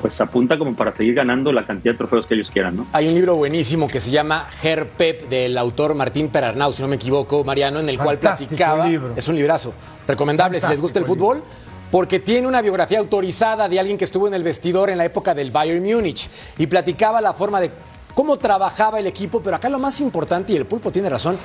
pues 0.00 0.14
se 0.14 0.22
apunta 0.22 0.58
como 0.58 0.74
para 0.74 0.94
seguir 0.94 1.14
ganando 1.14 1.52
la 1.52 1.66
cantidad 1.66 1.94
de 1.94 1.98
trofeos 1.98 2.26
que 2.26 2.34
ellos 2.34 2.50
quieran, 2.50 2.76
¿no? 2.76 2.86
Hay 2.92 3.08
un 3.08 3.14
libro 3.14 3.36
buenísimo 3.36 3.88
que 3.88 4.00
se 4.00 4.10
llama 4.10 4.48
Her 4.62 4.88
Pep 4.88 5.28
del 5.28 5.56
autor 5.56 5.94
Martín 5.94 6.28
Perarnau, 6.28 6.72
si 6.72 6.82
no 6.82 6.88
me 6.88 6.96
equivoco, 6.96 7.44
Mariano, 7.44 7.80
en 7.80 7.88
el 7.88 7.98
cual 7.98 8.18
platicaba. 8.18 8.86
libro. 8.86 9.14
Es 9.16 9.28
un 9.28 9.36
librazo. 9.36 9.72
Recomendable 10.06 10.60
si 10.60 10.68
les 10.68 10.80
gusta 10.80 10.98
el 10.98 11.04
fútbol. 11.04 11.42
Porque 11.90 12.20
tiene 12.20 12.46
una 12.46 12.62
biografía 12.62 13.00
autorizada 13.00 13.68
de 13.68 13.80
alguien 13.80 13.98
que 13.98 14.04
estuvo 14.04 14.28
en 14.28 14.34
el 14.34 14.44
vestidor 14.44 14.90
en 14.90 14.98
la 14.98 15.04
época 15.04 15.34
del 15.34 15.50
Bayern 15.50 15.82
Múnich 15.82 16.30
y 16.56 16.68
platicaba 16.68 17.20
la 17.20 17.32
forma 17.32 17.60
de 17.60 17.72
cómo 18.14 18.36
trabajaba 18.38 18.98
el 18.98 19.06
equipo, 19.06 19.40
pero 19.42 19.56
acá 19.56 19.68
lo 19.68 19.78
más 19.78 20.00
importante, 20.00 20.52
y 20.52 20.56
el 20.56 20.66
pulpo 20.66 20.90
tiene 20.92 21.08
razón, 21.08 21.36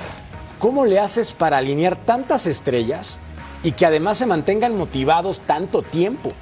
¿cómo 0.58 0.84
le 0.84 0.98
haces 0.98 1.32
para 1.32 1.58
alinear 1.58 1.96
tantas 1.96 2.46
estrellas 2.46 3.20
y 3.62 3.72
que 3.72 3.86
además 3.86 4.18
se 4.18 4.26
mantengan 4.26 4.76
motivados 4.76 5.40
tanto 5.40 5.82
tiempo? 5.82 6.32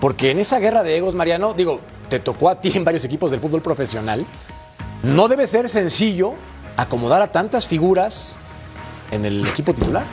Porque 0.00 0.30
en 0.30 0.38
esa 0.38 0.58
guerra 0.58 0.82
de 0.82 0.96
egos, 0.96 1.14
Mariano, 1.14 1.54
digo, 1.54 1.80
te 2.08 2.18
tocó 2.18 2.48
a 2.48 2.60
ti 2.60 2.72
en 2.74 2.84
varios 2.84 3.04
equipos 3.04 3.30
del 3.30 3.40
fútbol 3.40 3.62
profesional, 3.62 4.26
no 5.02 5.28
debe 5.28 5.46
ser 5.46 5.68
sencillo 5.68 6.34
acomodar 6.76 7.22
a 7.22 7.32
tantas 7.32 7.66
figuras 7.66 8.36
en 9.10 9.24
el 9.24 9.46
equipo 9.46 9.74
titular. 9.74 10.04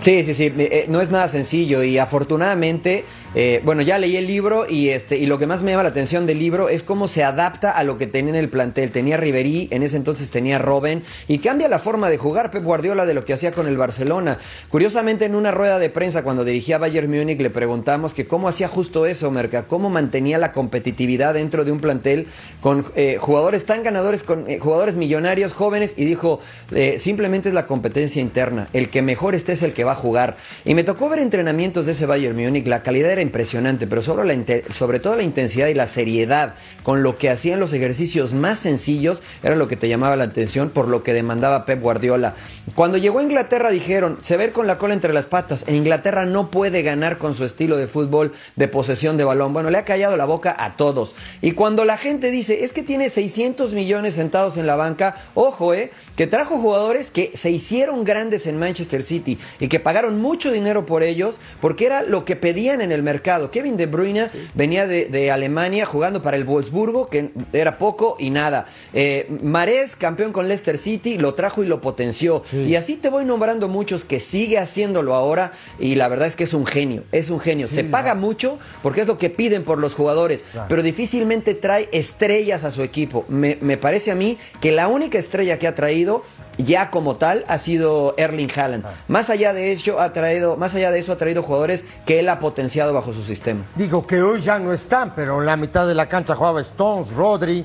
Sí, 0.00 0.24
sí, 0.24 0.34
sí, 0.34 0.52
eh, 0.56 0.86
no 0.88 1.00
es 1.00 1.10
nada 1.10 1.28
sencillo 1.28 1.82
y 1.82 1.98
afortunadamente, 1.98 3.04
eh, 3.34 3.60
bueno, 3.64 3.82
ya 3.82 3.98
leí 3.98 4.16
el 4.16 4.26
libro 4.26 4.66
y 4.68 4.90
este 4.90 5.16
y 5.16 5.26
lo 5.26 5.38
que 5.38 5.46
más 5.46 5.62
me 5.62 5.72
llama 5.72 5.82
la 5.82 5.88
atención 5.88 6.26
del 6.26 6.38
libro 6.38 6.68
es 6.68 6.82
cómo 6.82 7.08
se 7.08 7.24
adapta 7.24 7.70
a 7.70 7.82
lo 7.82 7.98
que 7.98 8.06
tenía 8.06 8.30
en 8.30 8.36
el 8.36 8.48
plantel. 8.48 8.90
Tenía 8.90 9.16
Riverí, 9.16 9.68
en 9.70 9.82
ese 9.82 9.96
entonces 9.96 10.30
tenía 10.30 10.58
Robben 10.58 11.02
y 11.26 11.38
cambia 11.38 11.68
la 11.68 11.78
forma 11.78 12.08
de 12.10 12.16
jugar 12.16 12.50
Pep 12.50 12.62
Guardiola 12.62 13.06
de 13.06 13.14
lo 13.14 13.24
que 13.24 13.32
hacía 13.32 13.52
con 13.52 13.66
el 13.66 13.76
Barcelona. 13.76 14.38
Curiosamente 14.68 15.24
en 15.24 15.34
una 15.34 15.50
rueda 15.50 15.78
de 15.78 15.90
prensa 15.90 16.22
cuando 16.22 16.44
dirigía 16.44 16.78
Bayern 16.78 17.10
Múnich 17.10 17.40
le 17.40 17.50
preguntamos 17.50 18.14
que 18.14 18.26
cómo 18.26 18.48
hacía 18.48 18.68
justo 18.68 19.06
eso, 19.06 19.30
Merca, 19.30 19.64
cómo 19.64 19.90
mantenía 19.90 20.38
la 20.38 20.52
competitividad 20.52 21.34
dentro 21.34 21.64
de 21.64 21.72
un 21.72 21.80
plantel 21.80 22.26
con 22.60 22.86
eh, 22.94 23.16
jugadores 23.18 23.66
tan 23.66 23.82
ganadores, 23.82 24.22
con 24.24 24.48
eh, 24.48 24.58
jugadores 24.58 24.94
millonarios 24.94 25.52
jóvenes 25.52 25.94
y 25.96 26.04
dijo, 26.04 26.40
eh, 26.72 26.98
simplemente 26.98 27.48
es 27.48 27.54
la 27.54 27.66
competencia 27.66 28.22
interna, 28.22 28.68
el 28.72 28.90
que 28.90 29.02
mejor 29.02 29.34
esté 29.34 29.52
es 29.52 29.62
el 29.62 29.72
que 29.72 29.84
va 29.84 29.92
a 29.92 29.96
jugar. 29.96 30.36
Y 30.64 30.74
me 30.74 30.84
tocó 30.84 31.08
ver 31.08 31.18
entrenamientos 31.18 31.86
de 31.86 31.92
ese 31.92 32.06
Bayern 32.06 32.36
Múnich, 32.36 32.66
la 32.66 32.82
calidad 32.82 33.10
era 33.10 33.23
impresionante, 33.24 33.86
pero 33.86 34.00
sobre, 34.00 35.00
todo 35.00 35.16
la 35.16 35.22
intensidad 35.22 35.66
y 35.66 35.74
la 35.74 35.88
seriedad 35.88 36.54
con 36.84 37.02
lo 37.02 37.18
que 37.18 37.30
hacían 37.30 37.58
los 37.58 37.72
ejercicios 37.72 38.34
más 38.34 38.60
sencillos 38.60 39.22
era 39.42 39.56
lo 39.56 39.66
que 39.66 39.76
te 39.76 39.88
llamaba 39.88 40.16
la 40.16 40.24
atención 40.24 40.70
por 40.70 40.86
lo 40.86 41.02
que 41.02 41.12
demandaba 41.12 41.64
Pep 41.64 41.80
Guardiola. 41.80 42.34
Cuando 42.74 42.98
llegó 42.98 43.18
a 43.18 43.22
Inglaterra 43.22 43.70
dijeron, 43.70 44.18
se 44.20 44.36
ve 44.36 44.52
con 44.52 44.66
la 44.66 44.78
cola 44.78 44.94
entre 44.94 45.12
las 45.12 45.26
patas, 45.26 45.64
en 45.66 45.74
Inglaterra 45.74 46.26
no 46.26 46.50
puede 46.50 46.82
ganar 46.82 47.18
con 47.18 47.34
su 47.34 47.44
estilo 47.44 47.76
de 47.76 47.88
fútbol 47.88 48.32
de 48.56 48.68
posesión 48.68 49.16
de 49.16 49.24
balón. 49.24 49.52
Bueno, 49.52 49.70
le 49.70 49.78
ha 49.78 49.84
callado 49.84 50.16
la 50.16 50.24
boca 50.24 50.54
a 50.56 50.76
todos. 50.76 51.16
Y 51.42 51.52
cuando 51.52 51.84
la 51.84 51.96
gente 51.96 52.30
dice, 52.30 52.64
es 52.64 52.72
que 52.72 52.82
tiene 52.82 53.10
600 53.10 53.72
millones 53.72 54.14
sentados 54.14 54.56
en 54.56 54.66
la 54.66 54.76
banca, 54.76 55.16
ojo, 55.34 55.74
eh, 55.74 55.90
que 56.16 56.26
trajo 56.26 56.58
jugadores 56.58 57.10
que 57.10 57.32
se 57.34 57.50
hicieron 57.50 58.04
grandes 58.04 58.46
en 58.46 58.58
Manchester 58.58 59.02
City 59.02 59.38
y 59.58 59.68
que 59.68 59.80
pagaron 59.80 60.20
mucho 60.20 60.52
dinero 60.52 60.86
por 60.86 61.02
ellos 61.02 61.40
porque 61.60 61.86
era 61.86 62.02
lo 62.02 62.24
que 62.24 62.36
pedían 62.36 62.80
en 62.80 62.92
el 62.92 63.02
mercado. 63.02 63.13
Kevin 63.50 63.76
De 63.76 63.86
Bruyne 63.86 64.26
venía 64.54 64.86
de, 64.86 65.06
de 65.06 65.30
Alemania 65.30 65.86
jugando 65.86 66.22
para 66.22 66.36
el 66.36 66.44
Wolfsburgo, 66.44 67.08
que 67.08 67.30
era 67.52 67.78
poco 67.78 68.16
y 68.18 68.30
nada. 68.30 68.66
Eh, 68.92 69.26
Marés, 69.42 69.96
campeón 69.96 70.32
con 70.32 70.48
Leicester 70.48 70.78
City, 70.78 71.18
lo 71.18 71.34
trajo 71.34 71.62
y 71.62 71.66
lo 71.66 71.80
potenció. 71.80 72.42
Y 72.52 72.74
así 72.76 72.96
te 72.96 73.08
voy 73.08 73.24
nombrando 73.24 73.68
muchos 73.68 74.04
que 74.04 74.20
sigue 74.20 74.58
haciéndolo 74.58 75.14
ahora 75.14 75.52
y 75.78 75.94
la 75.96 76.08
verdad 76.08 76.26
es 76.28 76.36
que 76.36 76.44
es 76.44 76.54
un 76.54 76.66
genio, 76.66 77.04
es 77.12 77.30
un 77.30 77.40
genio. 77.40 77.66
Sí, 77.68 77.74
Se 77.76 77.84
paga 77.84 78.14
mucho 78.14 78.58
porque 78.82 79.00
es 79.02 79.06
lo 79.06 79.18
que 79.18 79.30
piden 79.30 79.64
por 79.64 79.78
los 79.78 79.94
jugadores, 79.94 80.44
Claro. 80.52 80.66
pero 80.68 80.82
difícilmente 80.82 81.54
trae 81.54 81.88
estrellas 81.92 82.64
a 82.64 82.70
su 82.70 82.82
equipo. 82.82 83.24
Me, 83.28 83.58
me 83.60 83.76
parece 83.76 84.10
a 84.10 84.14
mí 84.14 84.38
que 84.60 84.72
la 84.72 84.88
única 84.88 85.18
estrella 85.18 85.58
que 85.58 85.66
ha 85.66 85.74
traído 85.74 86.22
ya 86.58 86.90
como 86.90 87.16
tal 87.16 87.44
ha 87.48 87.58
sido 87.58 88.14
Erling 88.16 88.50
Haaland. 88.54 88.84
Más 89.08 89.30
allá 89.30 89.52
de 89.52 89.72
eso 89.72 90.00
ha 90.00 90.12
traído, 90.12 90.56
más 90.56 90.74
allá 90.74 90.90
de 90.90 90.98
eso 90.98 91.12
ha 91.12 91.16
traído 91.16 91.42
jugadores 91.42 91.84
que 92.06 92.20
él 92.20 92.28
ha 92.28 92.38
potenciado 92.38 92.92
bajo 92.92 93.12
su 93.12 93.22
sistema. 93.22 93.64
Digo 93.76 94.06
que 94.06 94.22
hoy 94.22 94.40
ya 94.40 94.58
no 94.58 94.72
están, 94.72 95.14
pero 95.14 95.40
en 95.40 95.46
la 95.46 95.56
mitad 95.56 95.86
de 95.86 95.94
la 95.94 96.08
cancha 96.08 96.34
jugaba 96.36 96.60
Stones, 96.60 97.10
Rodri, 97.12 97.64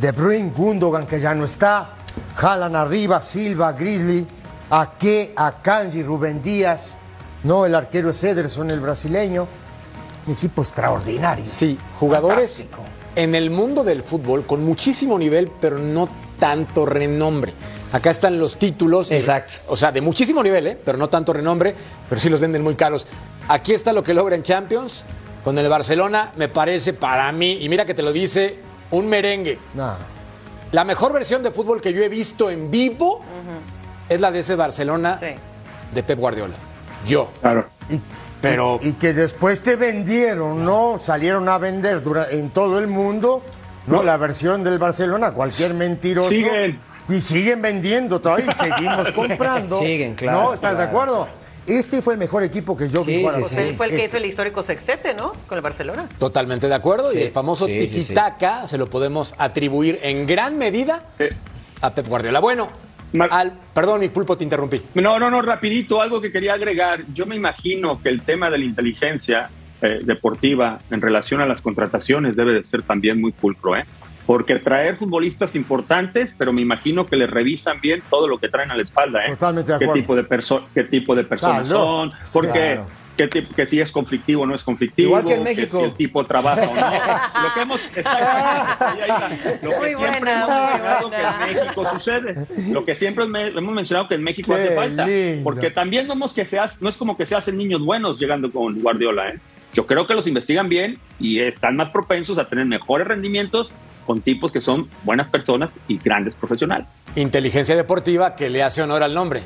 De 0.00 0.12
Bruyne, 0.12 0.52
Gundogan, 0.56 1.06
que 1.06 1.20
ya 1.20 1.34
no 1.34 1.44
está. 1.44 1.90
jalan 2.36 2.76
arriba, 2.76 3.20
Silva, 3.20 3.72
Grizzly, 3.72 4.26
Ake, 4.70 5.32
Akanji, 5.36 6.02
Rubén 6.02 6.42
Díaz, 6.42 6.94
no, 7.44 7.64
el 7.64 7.74
arquero 7.74 8.10
es 8.10 8.22
Ederson, 8.24 8.70
el 8.70 8.80
brasileño. 8.80 9.46
Un 10.26 10.32
equipo 10.34 10.60
extraordinario. 10.62 11.44
Sí, 11.46 11.78
jugadores 11.98 12.64
Fantástico. 12.68 12.82
en 13.16 13.34
el 13.34 13.50
mundo 13.50 13.82
del 13.84 14.02
fútbol 14.02 14.44
con 14.44 14.64
muchísimo 14.64 15.18
nivel, 15.18 15.50
pero 15.60 15.78
no 15.78 16.08
tanto 16.38 16.84
renombre. 16.84 17.52
Acá 17.92 18.10
están 18.10 18.38
los 18.38 18.56
títulos. 18.58 19.10
Exacto. 19.10 19.54
o 19.68 19.76
sea, 19.76 19.92
de 19.92 20.00
muchísimo 20.00 20.42
nivel, 20.42 20.66
¿eh? 20.66 20.78
pero 20.84 20.98
no 20.98 21.08
tanto 21.08 21.32
renombre, 21.32 21.74
pero 22.08 22.20
sí 22.20 22.28
los 22.28 22.40
venden 22.40 22.62
muy 22.62 22.74
caros. 22.74 23.06
Aquí 23.48 23.72
está 23.72 23.92
lo 23.92 24.02
que 24.02 24.12
logra 24.14 24.36
en 24.36 24.42
Champions. 24.42 25.04
Con 25.44 25.56
el 25.56 25.68
Barcelona, 25.68 26.32
me 26.36 26.48
parece 26.48 26.92
para 26.92 27.30
mí, 27.32 27.58
y 27.62 27.68
mira 27.70 27.86
que 27.86 27.94
te 27.94 28.02
lo 28.02 28.12
dice, 28.12 28.58
un 28.90 29.08
merengue. 29.08 29.58
Nah. 29.74 29.94
La 30.72 30.84
mejor 30.84 31.12
versión 31.14 31.42
de 31.42 31.50
fútbol 31.50 31.80
que 31.80 31.92
yo 31.94 32.02
he 32.02 32.08
visto 32.10 32.50
en 32.50 32.70
vivo 32.70 33.22
es 34.08 34.20
la 34.20 34.30
de 34.30 34.40
ese 34.40 34.56
Barcelona 34.56 35.16
Sí. 35.18 35.26
de 35.94 36.02
Pep 36.02 36.18
Guardiola. 36.18 36.54
Yo. 37.06 37.30
Claro. 37.40 37.66
Y, 37.88 37.98
Pero- 38.42 38.78
y, 38.82 38.88
y 38.88 38.92
que 38.94 39.14
después 39.14 39.60
te 39.62 39.76
vendieron, 39.76 40.64
¿no? 40.64 40.98
Salieron 41.00 41.48
a 41.48 41.56
vender 41.56 42.02
dura- 42.02 42.26
en 42.30 42.50
todo 42.50 42.78
el 42.78 42.86
mundo, 42.88 43.42
¿no? 43.86 44.02
La 44.02 44.18
versión 44.18 44.62
del 44.62 44.78
Barcelona, 44.78 45.32
cualquier 45.32 45.72
mentiroso. 45.72 46.28
Siguen. 46.28 46.78
Y 47.08 47.20
siguen 47.20 47.62
vendiendo 47.62 48.20
todavía 48.20 48.46
y 48.50 48.54
seguimos 48.54 49.10
comprando. 49.14 49.80
Siguen, 49.80 50.14
claro, 50.14 50.42
¿No? 50.42 50.54
¿Estás 50.54 50.76
de 50.78 50.84
acuerdo? 50.84 51.28
Este 51.66 52.00
fue 52.00 52.14
el 52.14 52.18
mejor 52.18 52.42
equipo 52.42 52.76
que 52.76 52.88
yo 52.88 53.04
Sí, 53.04 53.10
vi 53.10 53.16
sí, 53.18 53.22
Pues 53.38 53.48
sí. 53.50 53.56
él 53.60 53.76
fue 53.76 53.86
el 53.86 53.90
que 53.92 53.96
Este. 53.98 54.08
hizo 54.08 54.16
el 54.16 54.24
histórico 54.26 54.62
sextete, 54.62 55.12
¿no? 55.14 55.32
Con 55.46 55.56
el 55.58 55.62
Barcelona. 55.62 56.08
Totalmente 56.18 56.66
de 56.68 56.74
acuerdo. 56.74 57.10
Sí, 57.10 57.18
y 57.18 57.22
el 57.22 57.30
famoso 57.30 57.66
sí, 57.66 57.78
sí, 57.80 57.86
sí. 58.04 58.12
tiki-taka 58.14 58.66
se 58.66 58.78
lo 58.78 58.88
podemos 58.88 59.34
atribuir 59.38 59.98
en 60.02 60.26
gran 60.26 60.56
medida 60.56 61.04
Eh, 61.18 61.28
a 61.82 61.94
Pep 61.94 62.06
Guardiola. 62.08 62.40
Bueno, 62.40 62.68
Mar- 63.12 63.28
al, 63.32 63.52
perdón, 63.74 64.00
mi 64.00 64.08
pulpo, 64.08 64.36
te 64.38 64.44
interrumpí. 64.44 64.80
No, 64.94 65.18
no, 65.18 65.30
no, 65.30 65.42
rapidito, 65.42 66.00
algo 66.00 66.20
que 66.22 66.32
quería 66.32 66.54
agregar. 66.54 67.02
Yo 67.14 67.26
me 67.26 67.36
imagino 67.36 68.00
que 68.02 68.08
el 68.08 68.22
tema 68.22 68.50
de 68.50 68.58
la 68.58 68.64
inteligencia 68.64 69.50
eh, 69.82 70.00
deportiva 70.02 70.80
en 70.90 71.00
relación 71.02 71.40
a 71.40 71.46
las 71.46 71.60
contrataciones 71.60 72.34
debe 72.34 72.52
de 72.52 72.64
ser 72.64 72.82
también 72.82 73.20
muy 73.20 73.30
pulcro, 73.32 73.76
¿eh? 73.76 73.84
Porque 74.28 74.56
traer 74.56 74.96
futbolistas 74.98 75.54
importantes, 75.56 76.34
pero 76.36 76.52
me 76.52 76.60
imagino 76.60 77.06
que 77.06 77.16
les 77.16 77.30
revisan 77.30 77.80
bien 77.80 78.02
todo 78.10 78.28
lo 78.28 78.36
que 78.36 78.50
traen 78.50 78.70
a 78.70 78.76
la 78.76 78.82
espalda, 78.82 79.24
¿eh? 79.24 79.30
Totalmente 79.30 79.72
de 79.72 79.78
¿Qué 79.78 79.84
acuerdo. 79.86 80.02
tipo 80.02 80.14
de, 80.16 80.28
perso- 80.28 80.64
qué 80.74 80.84
tipo 80.84 81.14
de 81.16 81.24
personas 81.24 81.62
Claro. 81.66 81.80
son? 81.80 82.12
Porque 82.34 82.50
Claro. 82.74 82.86
qué 83.16 83.30
tip- 83.30 83.54
que 83.54 83.64
si 83.64 83.80
es 83.80 83.90
conflictivo 83.90 84.42
o 84.42 84.46
no 84.46 84.54
es 84.54 84.62
conflictivo, 84.62 85.08
Igual 85.08 85.24
que 85.24 85.32
en 85.34 85.42
México. 85.44 85.78
si 85.78 85.84
el 85.86 85.94
tipo 85.94 86.26
trabaja 86.26 86.60
o 86.60 86.74
no. 86.74 86.80
lo 87.48 87.54
que 87.54 87.60
hemos, 87.62 87.80
lo 89.62 89.70
que 89.70 89.76
Muy 89.76 89.88
siempre 89.94 90.20
buena, 90.20 90.32
hemos 90.44 90.50
mencionado 90.50 91.10
que 91.10 91.16
en 91.16 91.54
México 91.54 91.90
sucede, 91.90 92.46
lo 92.72 92.84
que 92.84 92.94
siempre 92.94 93.24
hemos 93.24 93.74
mencionado 93.74 94.08
que 94.08 94.14
en 94.16 94.22
México 94.24 94.54
Qué 94.54 94.60
hace 94.62 94.74
falta, 94.74 95.06
lindo. 95.06 95.42
porque 95.44 95.70
también 95.70 96.06
no, 96.06 96.12
hemos 96.12 96.34
que 96.34 96.44
se 96.44 96.58
hace- 96.58 96.76
no 96.82 96.90
es 96.90 96.98
como 96.98 97.16
que 97.16 97.24
se 97.24 97.34
hacen 97.34 97.56
niños 97.56 97.80
buenos 97.80 98.18
llegando 98.20 98.52
con 98.52 98.78
Guardiola, 98.82 99.30
¿eh? 99.30 99.38
Yo 99.72 99.86
creo 99.86 100.06
que 100.06 100.12
los 100.14 100.26
investigan 100.26 100.68
bien 100.68 100.98
y 101.18 101.40
están 101.40 101.76
más 101.76 101.88
propensos 101.90 102.36
a 102.38 102.46
tener 102.46 102.66
mejores 102.66 103.06
rendimientos 103.06 103.70
con 104.08 104.22
tipos 104.22 104.50
que 104.50 104.62
son 104.62 104.88
buenas 105.04 105.28
personas 105.28 105.74
y 105.86 105.98
grandes 105.98 106.34
profesionales. 106.34 106.88
Inteligencia 107.14 107.76
deportiva 107.76 108.34
que 108.34 108.48
le 108.48 108.62
hace 108.62 108.80
honor 108.80 109.02
al 109.02 109.12
nombre. 109.12 109.42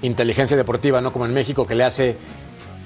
Inteligencia 0.00 0.56
deportiva, 0.56 1.02
no 1.02 1.12
como 1.12 1.26
en 1.26 1.34
México 1.34 1.66
que 1.66 1.74
le 1.74 1.84
hace 1.84 2.16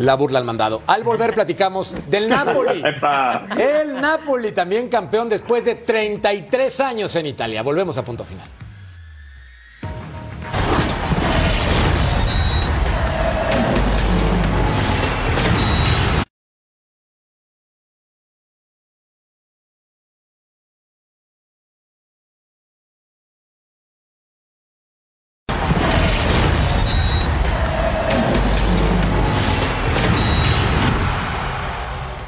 la 0.00 0.16
burla 0.16 0.40
al 0.40 0.44
mandado. 0.44 0.82
Al 0.88 1.04
volver 1.04 1.32
platicamos 1.32 1.96
del 2.11 2.28
Napoli. 2.28 2.82
El 3.56 4.00
Napoli 4.00 4.50
también 4.50 4.88
campeón 4.88 5.28
después 5.28 5.64
de 5.64 5.76
33 5.76 6.80
años 6.80 7.14
en 7.14 7.26
Italia. 7.26 7.62
Volvemos 7.62 7.96
a 7.98 8.04
punto 8.04 8.24
final. 8.24 8.48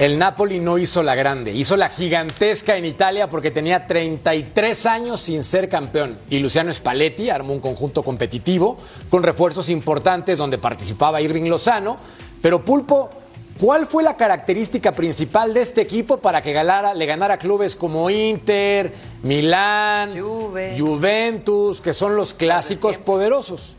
El 0.05 0.19
Napoli 0.19 0.61
no 0.61 0.77
hizo 0.77 1.03
la 1.03 1.15
grande, 1.15 1.51
hizo 1.51 1.79
la 1.79 1.89
gigantesca 1.89 2.77
en 2.77 2.85
Italia 2.85 3.31
porque 3.31 3.51
tenía 3.51 3.87
33 3.87 4.85
años 4.85 5.19
sin 5.23 5.43
ser 5.43 5.67
campeón. 5.67 6.19
Y 6.29 6.41
Luciano 6.41 6.71
Spalletti 6.71 7.31
armó 7.31 7.55
un 7.55 7.61
conjunto 7.61 8.03
competitivo 8.03 8.77
con 9.09 9.23
refuerzos 9.23 9.71
importantes 9.71 10.37
donde 10.37 10.59
participaba 10.59 11.23
Irving 11.23 11.49
Lozano. 11.49 11.97
Pero 12.43 12.63
Pulpo, 12.63 13.09
¿cuál 13.59 13.87
fue 13.87 14.03
la 14.03 14.15
característica 14.19 14.93
principal 14.93 15.55
de 15.55 15.63
este 15.63 15.81
equipo 15.81 16.19
para 16.19 16.43
que 16.43 16.53
galara- 16.53 16.93
le 16.93 17.07
ganara 17.07 17.39
clubes 17.39 17.75
como 17.75 18.11
Inter, 18.11 18.93
Milán, 19.23 20.21
Juve. 20.21 20.77
Juventus, 20.79 21.81
que 21.81 21.95
son 21.95 22.15
los 22.15 22.35
clásicos 22.35 22.99
poderosos? 22.99 23.75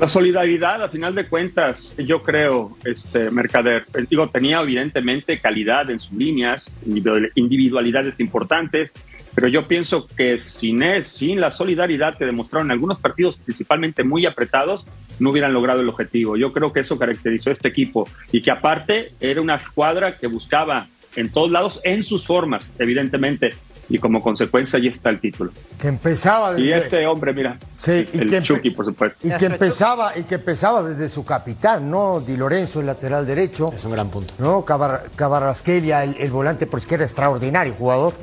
La 0.00 0.08
solidaridad, 0.08 0.82
a 0.82 0.88
final 0.88 1.14
de 1.14 1.28
cuentas, 1.28 1.94
yo 1.96 2.22
creo, 2.22 2.76
este 2.84 3.30
Mercader, 3.30 3.84
eh, 3.94 4.04
digo, 4.10 4.28
tenía 4.28 4.60
evidentemente 4.60 5.38
calidad 5.38 5.88
en 5.88 6.00
sus 6.00 6.12
líneas, 6.14 6.68
individual- 6.84 7.30
individualidades 7.36 8.18
importantes, 8.18 8.92
pero 9.36 9.46
yo 9.48 9.62
pienso 9.62 10.06
que 10.06 10.38
sin, 10.40 10.82
es- 10.82 11.08
sin 11.08 11.40
la 11.40 11.52
solidaridad 11.52 12.18
que 12.18 12.26
demostraron 12.26 12.70
algunos 12.72 12.98
partidos, 12.98 13.38
principalmente 13.38 14.02
muy 14.02 14.26
apretados, 14.26 14.84
no 15.20 15.30
hubieran 15.30 15.52
logrado 15.52 15.80
el 15.80 15.88
objetivo. 15.88 16.36
Yo 16.36 16.52
creo 16.52 16.72
que 16.72 16.80
eso 16.80 16.98
caracterizó 16.98 17.50
a 17.50 17.52
este 17.52 17.68
equipo 17.68 18.08
y 18.32 18.42
que 18.42 18.50
aparte 18.50 19.12
era 19.20 19.40
una 19.40 19.54
escuadra 19.54 20.18
que 20.18 20.26
buscaba 20.26 20.88
en 21.14 21.30
todos 21.30 21.52
lados, 21.52 21.80
en 21.84 22.02
sus 22.02 22.26
formas, 22.26 22.72
evidentemente, 22.80 23.54
y 23.88 23.98
como 23.98 24.22
consecuencia 24.22 24.78
ahí 24.78 24.88
está 24.88 25.10
el 25.10 25.20
título. 25.20 25.50
Que 25.80 25.88
empezaba 25.88 26.58
Y 26.58 26.68
desde, 26.68 26.76
este 26.84 27.06
hombre, 27.06 27.32
mira, 27.32 27.58
Sí, 27.76 28.08
y 28.12 28.18
el 28.18 28.30
que 28.30 28.38
empe- 28.40 28.42
Chucky, 28.42 28.70
por 28.70 28.84
supuesto. 28.86 29.18
y 29.26 29.30
que 29.36 29.46
empezaba 29.46 30.16
y 30.18 30.22
que 30.24 30.36
empezaba 30.36 30.82
desde 30.82 31.08
su 31.08 31.24
capitán, 31.24 31.90
¿no? 31.90 32.20
Di 32.20 32.36
Lorenzo, 32.36 32.80
el 32.80 32.86
lateral 32.86 33.26
derecho. 33.26 33.66
Es 33.72 33.84
un 33.84 33.92
gran 33.92 34.08
punto. 34.08 34.34
¿no? 34.38 34.64
Cabar- 34.64 35.04
Cabarrasquelia, 35.16 36.04
el, 36.04 36.16
el 36.18 36.30
volante 36.30 36.66
por 36.66 36.78
izquierda, 36.78 37.04
extraordinario 37.04 37.74
jugador. 37.74 38.14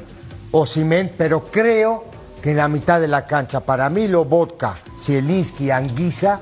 Osimén, 0.51 1.11
pero 1.17 1.45
creo 1.45 2.05
que 2.41 2.51
en 2.51 2.57
la 2.57 2.67
mitad 2.67 2.99
de 2.99 3.07
la 3.07 3.25
cancha, 3.25 3.59
para 3.61 3.89
mí, 3.89 4.07
Lobotka, 4.07 4.79
Zielinski, 4.99 5.71
Anguisa, 5.71 6.41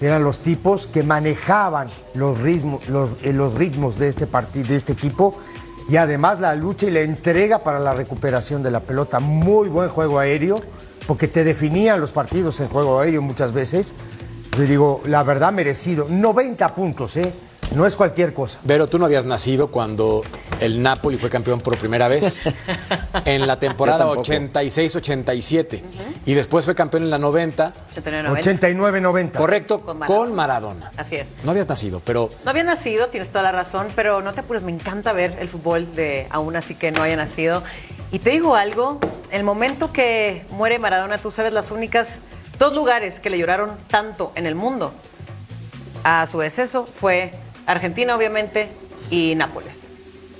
eran 0.00 0.24
los 0.24 0.38
tipos 0.40 0.86
que 0.86 1.02
manejaban 1.02 1.88
los 2.14 2.38
ritmos, 2.38 2.86
los, 2.88 3.10
eh, 3.22 3.32
los 3.32 3.54
ritmos 3.54 3.98
de 3.98 4.08
este 4.08 4.26
partido, 4.26 4.68
de 4.68 4.76
este 4.76 4.92
equipo. 4.92 5.38
Y 5.88 5.96
además 5.96 6.40
la 6.40 6.54
lucha 6.54 6.86
y 6.86 6.90
la 6.90 7.00
entrega 7.00 7.60
para 7.60 7.78
la 7.78 7.94
recuperación 7.94 8.62
de 8.62 8.70
la 8.70 8.80
pelota. 8.80 9.20
Muy 9.20 9.68
buen 9.68 9.88
juego 9.88 10.18
aéreo, 10.18 10.56
porque 11.06 11.28
te 11.28 11.44
definían 11.44 12.00
los 12.00 12.12
partidos 12.12 12.58
en 12.60 12.68
juego 12.68 13.00
aéreo 13.00 13.22
muchas 13.22 13.52
veces. 13.52 13.94
Yo 14.56 14.62
digo, 14.62 15.02
la 15.06 15.22
verdad 15.22 15.52
merecido. 15.52 16.06
90 16.08 16.74
puntos, 16.74 17.16
¿eh? 17.16 17.32
No 17.74 17.84
es 17.86 17.96
cualquier 17.96 18.32
cosa. 18.32 18.58
Vero, 18.64 18.88
tú 18.88 18.98
no 18.98 19.04
habías 19.04 19.26
nacido 19.26 19.68
cuando 19.68 20.22
el 20.60 20.82
Napoli 20.82 21.18
fue 21.18 21.28
campeón 21.28 21.60
por 21.60 21.76
primera 21.76 22.08
vez 22.08 22.40
en 23.26 23.46
la 23.46 23.58
temporada 23.58 24.04
Yo 24.04 24.22
tampoco. 24.22 24.32
86-87 24.32 25.82
y 26.24 26.34
después 26.34 26.64
fue 26.64 26.74
campeón 26.74 27.02
en 27.02 27.10
la 27.10 27.18
90, 27.18 27.72
89, 27.98 29.00
89-90. 29.02 29.32
correcto, 29.32 29.82
Con. 30.06 30.34
Maradona. 30.34 30.90
Así 30.96 31.16
es. 31.16 31.26
No 31.44 31.50
habías 31.50 31.68
nacido, 31.68 32.00
pero 32.04 32.30
No 32.44 32.50
había 32.50 32.64
nacido, 32.64 33.08
tienes 33.08 33.28
toda 33.28 33.42
la 33.42 33.52
razón, 33.52 33.88
pero 33.94 34.22
no 34.22 34.32
te 34.32 34.40
apures, 34.40 34.62
me 34.62 34.72
encanta 34.72 35.12
ver 35.12 35.36
el 35.38 35.48
fútbol 35.48 35.94
de 35.94 36.26
aún 36.30 36.56
así 36.56 36.74
que 36.74 36.92
no 36.92 37.02
haya 37.02 37.16
nacido. 37.16 37.62
Y 38.12 38.20
te 38.20 38.30
digo 38.30 38.54
algo, 38.54 39.00
el 39.32 39.42
momento 39.44 39.92
que 39.92 40.46
muere 40.50 40.78
Maradona, 40.78 41.18
tú 41.18 41.30
sabes 41.30 41.52
las 41.52 41.70
únicas 41.70 42.20
dos 42.58 42.74
lugares 42.74 43.20
que 43.20 43.28
le 43.28 43.38
lloraron 43.38 43.72
tanto 43.88 44.32
en 44.34 44.46
el 44.46 44.54
mundo 44.54 44.92
a 46.04 46.26
su 46.30 46.38
deceso 46.38 46.86
fue 46.86 47.32
Argentina, 47.66 48.16
obviamente, 48.16 48.68
y 49.10 49.34
Nápoles. 49.34 49.74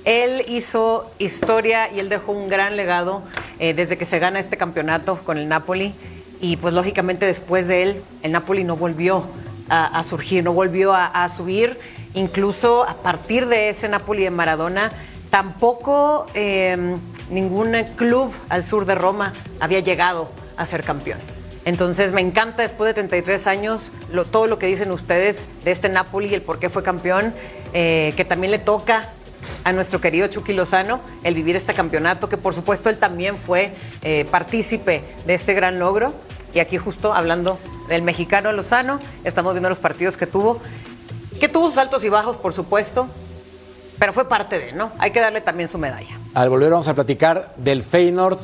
Él 0.05 0.45
hizo 0.47 1.11
historia 1.19 1.91
y 1.91 1.99
él 1.99 2.09
dejó 2.09 2.31
un 2.31 2.47
gran 2.47 2.77
legado 2.77 3.23
eh, 3.59 3.73
desde 3.73 3.97
que 3.97 4.05
se 4.05 4.19
gana 4.19 4.39
este 4.39 4.57
campeonato 4.57 5.19
con 5.25 5.37
el 5.37 5.47
Napoli. 5.49 5.93
Y 6.39 6.57
pues 6.57 6.73
lógicamente 6.73 7.25
después 7.25 7.67
de 7.67 7.83
él, 7.83 8.03
el 8.23 8.31
Napoli 8.31 8.63
no 8.63 8.77
volvió 8.77 9.23
a, 9.69 10.01
surgir, 10.05 10.43
no 10.43 10.53
volvió 10.53 10.93
a, 10.93 11.07
a 11.07 11.27
subir. 11.29 11.77
Incluso 12.13 12.83
a 12.83 12.93
partir 12.93 13.47
de 13.47 13.69
ese 13.69 13.89
Napoli 13.89 14.23
de 14.23 14.31
Maradona, 14.31 14.91
tampoco 15.29 16.27
eh, 16.33 16.95
ningún 17.29 17.75
club 17.95 18.31
al 18.49 18.63
sur 18.63 18.85
de 18.85 18.95
Roma 18.95 19.33
había 19.59 19.79
llegado 19.81 20.29
a 20.55 20.65
ser 20.65 20.83
campeón. 20.83 21.19
Entonces 21.67 22.13
me 22.13 22.21
encanta 22.21 22.61
después 22.63 22.87
de 22.87 22.93
33 22.93 23.45
años 23.45 23.91
lo- 24.13 24.23
todo 24.23 24.47
lo 24.47 24.57
que 24.57 24.67
dicen 24.67 24.89
ustedes 24.91 25.35
de 25.65 25.71
este 25.71 25.89
Napoli 25.89 26.27
y 26.29 26.33
el 26.33 26.41
por 26.41 26.59
qué 26.59 26.69
fue 26.69 26.81
campeón, 26.81 27.33
eh, 27.73 28.13
que 28.15 28.23
también 28.23 28.51
le 28.51 28.59
toca 28.59 29.09
a 29.65 29.73
nuestro 29.73 29.99
querido 29.99 30.27
Chucky 30.27 30.53
Lozano 30.53 31.01
el 31.23 31.35
vivir 31.35 31.57
este 31.57 31.73
campeonato, 31.73 32.29
que 32.29 32.37
por 32.37 32.53
supuesto 32.53 32.89
él 32.89 32.97
también 32.97 33.35
fue 33.35 33.73
eh, 34.01 34.25
partícipe 34.31 35.01
de 35.25 35.33
este 35.33 35.53
gran 35.53 35.77
logro. 35.77 36.13
Y 36.53 36.59
aquí 36.59 36.77
justo 36.77 37.13
hablando 37.13 37.59
del 37.89 38.01
mexicano 38.01 38.53
Lozano, 38.53 38.99
estamos 39.25 39.53
viendo 39.53 39.67
los 39.67 39.79
partidos 39.79 40.15
que 40.15 40.25
tuvo, 40.25 40.59
que 41.41 41.49
tuvo 41.49 41.67
sus 41.67 41.77
altos 41.77 42.01
y 42.05 42.09
bajos, 42.09 42.37
por 42.37 42.53
supuesto, 42.53 43.07
pero 43.99 44.13
fue 44.13 44.29
parte 44.29 44.57
de, 44.57 44.71
¿no? 44.71 44.89
Hay 44.99 45.11
que 45.11 45.19
darle 45.19 45.41
también 45.41 45.67
su 45.67 45.77
medalla. 45.77 46.17
Al 46.33 46.47
volver 46.49 46.69
vamos 46.71 46.87
a 46.87 46.93
platicar 46.95 47.53
del 47.57 47.83
Feyenoord 47.83 48.39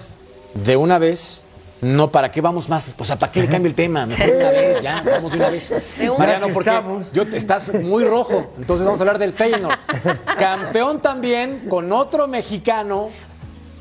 de 0.56 0.76
una 0.76 1.00
vez. 1.00 1.46
No, 1.84 2.10
¿para 2.12 2.32
qué 2.32 2.42
vamos 2.42 2.70
más? 2.70 2.96
O 2.98 3.06
sea, 3.06 3.18
¿para 3.20 3.32
qué 3.32 3.42
le 3.42 3.48
cambio 3.48 3.68
el 3.68 3.76
tema? 3.76 4.06
Mejor 4.06 4.26
de 4.26 4.38
una 4.38 4.50
vez, 4.52 4.82
ya, 4.82 5.04
vamos 5.06 5.32
de 5.32 5.38
una 5.38 5.50
vez. 5.50 5.74
Mariano, 6.18 6.48
porque 6.54 6.72
yo, 7.14 7.24
estás 7.34 7.74
muy 7.74 8.06
rojo, 8.06 8.54
entonces 8.58 8.86
vamos 8.86 9.00
a 9.00 9.04
hablar 9.04 9.20
del 9.20 9.34
Feyenoord. 9.34 9.78
Campeón 10.40 11.02
también 11.02 11.68
con 11.70 11.92
otro 11.92 12.28
mexicano 12.28 13.10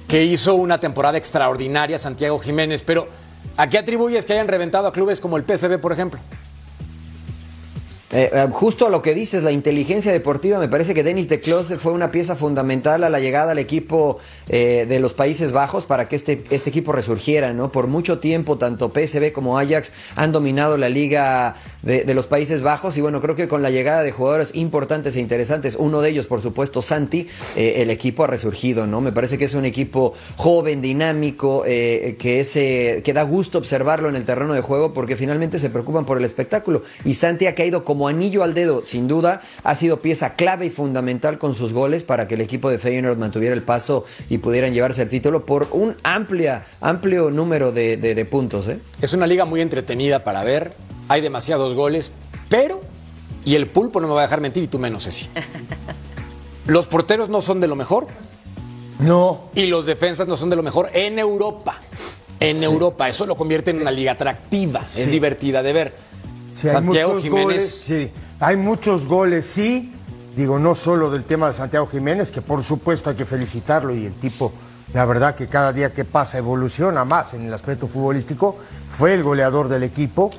que 0.08 0.24
hizo 0.24 0.54
una 0.54 0.78
temporada 0.80 1.16
extraordinaria, 1.16 1.98
Santiago 1.98 2.38
Jiménez, 2.38 2.82
pero 2.84 3.08
¿a 3.56 3.68
qué 3.68 3.78
atribuyes 3.78 4.24
que 4.24 4.32
hayan 4.32 4.48
reventado 4.48 4.88
a 4.88 4.92
clubes 4.92 5.20
como 5.20 5.36
el 5.36 5.44
PSV, 5.44 5.78
por 5.78 5.92
ejemplo? 5.92 6.20
Eh, 8.14 8.30
eh, 8.30 8.48
justo 8.52 8.86
a 8.86 8.90
lo 8.90 9.00
que 9.00 9.14
dices, 9.14 9.42
la 9.42 9.52
inteligencia 9.52 10.12
deportiva, 10.12 10.58
me 10.58 10.68
parece 10.68 10.92
que 10.92 11.02
Denis 11.02 11.30
de 11.30 11.40
Close 11.40 11.78
fue 11.78 11.92
una 11.92 12.10
pieza 12.10 12.36
fundamental 12.36 13.04
a 13.04 13.08
la 13.10 13.20
llegada 13.20 13.52
al 13.52 13.58
equipo 13.58 14.18
eh, 14.50 14.84
de 14.86 15.00
los 15.00 15.14
Países 15.14 15.52
Bajos 15.52 15.86
para 15.86 16.08
que 16.08 16.16
este, 16.16 16.44
este 16.50 16.68
equipo 16.68 16.92
resurgiera, 16.92 17.54
¿no? 17.54 17.72
Por 17.72 17.86
mucho 17.86 18.18
tiempo, 18.18 18.58
tanto 18.58 18.90
PSV 18.90 19.32
como 19.32 19.58
Ajax 19.58 19.92
han 20.14 20.30
dominado 20.30 20.76
la 20.76 20.90
liga 20.90 21.56
de, 21.82 22.04
de 22.04 22.14
los 22.14 22.26
Países 22.26 22.62
Bajos 22.62 22.96
y 22.96 23.00
bueno, 23.00 23.20
creo 23.20 23.34
que 23.34 23.48
con 23.48 23.62
la 23.62 23.70
llegada 23.70 24.02
de 24.02 24.12
jugadores 24.12 24.50
importantes 24.54 25.16
e 25.16 25.20
interesantes, 25.20 25.76
uno 25.78 26.00
de 26.00 26.10
ellos, 26.10 26.26
por 26.26 26.42
supuesto, 26.42 26.82
Santi, 26.82 27.28
eh, 27.56 27.74
el 27.78 27.90
equipo 27.90 28.24
ha 28.24 28.26
resurgido, 28.26 28.86
¿no? 28.86 29.00
Me 29.00 29.12
parece 29.12 29.38
que 29.38 29.44
es 29.46 29.54
un 29.54 29.64
equipo 29.64 30.14
joven, 30.36 30.80
dinámico, 30.82 31.64
eh, 31.66 32.16
que, 32.18 32.40
es, 32.40 32.54
eh, 32.56 33.02
que 33.04 33.12
da 33.12 33.22
gusto 33.22 33.58
observarlo 33.58 34.08
en 34.08 34.16
el 34.16 34.24
terreno 34.24 34.54
de 34.54 34.60
juego 34.60 34.94
porque 34.94 35.16
finalmente 35.16 35.58
se 35.58 35.70
preocupan 35.70 36.04
por 36.04 36.18
el 36.18 36.24
espectáculo 36.24 36.82
y 37.04 37.14
Santi 37.14 37.46
ha 37.46 37.54
caído 37.54 37.84
como 37.84 38.08
anillo 38.08 38.42
al 38.42 38.54
dedo, 38.54 38.84
sin 38.84 39.08
duda, 39.08 39.40
ha 39.64 39.74
sido 39.74 40.00
pieza 40.00 40.34
clave 40.34 40.66
y 40.66 40.70
fundamental 40.70 41.38
con 41.38 41.54
sus 41.54 41.72
goles 41.72 42.02
para 42.04 42.28
que 42.28 42.34
el 42.34 42.40
equipo 42.40 42.70
de 42.70 42.78
Feyenoord 42.78 43.18
mantuviera 43.18 43.54
el 43.54 43.62
paso 43.62 44.04
y 44.30 44.38
pudieran 44.38 44.72
llevarse 44.72 45.02
el 45.02 45.08
título 45.08 45.44
por 45.46 45.68
un 45.72 45.96
amplia, 46.02 46.64
amplio 46.80 47.30
número 47.30 47.72
de, 47.72 47.96
de- 47.96 48.14
de 48.14 48.24
puntos. 48.24 48.68
Es 49.00 49.12
una 49.14 49.26
liga 49.26 49.44
muy 49.44 49.60
entretenida 49.60 50.22
para 50.24 50.44
ver, 50.44 50.72
hay 51.12 51.20
demasiados 51.20 51.74
goles, 51.74 52.10
pero, 52.48 52.80
y 53.44 53.54
el 53.54 53.66
pulpo 53.66 54.00
no 54.00 54.08
me 54.08 54.14
va 54.14 54.20
a 54.20 54.22
dejar 54.24 54.40
mentir 54.40 54.62
y 54.62 54.66
tú 54.66 54.78
menos, 54.78 55.04
Ceci. 55.04 55.28
Los 56.66 56.86
porteros 56.86 57.28
no 57.28 57.42
son 57.42 57.60
de 57.60 57.66
lo 57.66 57.76
mejor 57.76 58.06
No, 59.00 59.50
y 59.54 59.66
los 59.66 59.84
defensas 59.84 60.28
no 60.28 60.36
son 60.36 60.48
de 60.48 60.56
lo 60.56 60.62
mejor 60.62 60.90
en 60.94 61.18
Europa. 61.18 61.80
En 62.38 62.62
Europa, 62.62 63.08
eso 63.08 63.26
lo 63.26 63.36
convierte 63.36 63.72
en 63.72 63.80
una 63.80 63.90
liga 63.90 64.12
atractiva, 64.12 64.80
es 64.80 65.10
divertida 65.10 65.62
de 65.62 65.72
ver. 65.72 65.94
sí, 66.54 66.68
Santiago 66.68 67.20
Jiménez, 67.20 67.44
goles, 67.44 67.70
sí. 67.70 68.10
Hay 68.40 68.56
muchos 68.56 69.06
goles, 69.06 69.44
sí. 69.46 69.92
Digo, 70.36 70.58
no 70.58 70.74
solo 70.74 71.10
del 71.10 71.24
tema 71.24 71.48
de 71.48 71.54
Santiago 71.54 71.86
Jiménez, 71.86 72.30
que 72.30 72.40
por 72.40 72.62
supuesto 72.62 73.10
hay 73.10 73.16
que 73.16 73.26
felicitarlo 73.26 73.94
y 73.94 74.06
el 74.06 74.14
tipo, 74.14 74.52
la 74.94 75.04
verdad 75.04 75.34
que 75.34 75.46
cada 75.46 75.72
día 75.72 75.92
que 75.92 76.04
pasa 76.04 76.38
evoluciona 76.38 77.04
más 77.04 77.34
en 77.34 77.46
el 77.46 77.52
aspecto 77.52 77.86
futbolístico, 77.86 78.56
fue 78.88 79.14
el 79.14 79.22
goleador 79.22 79.68
del 79.68 79.82
equipo. 79.82 80.30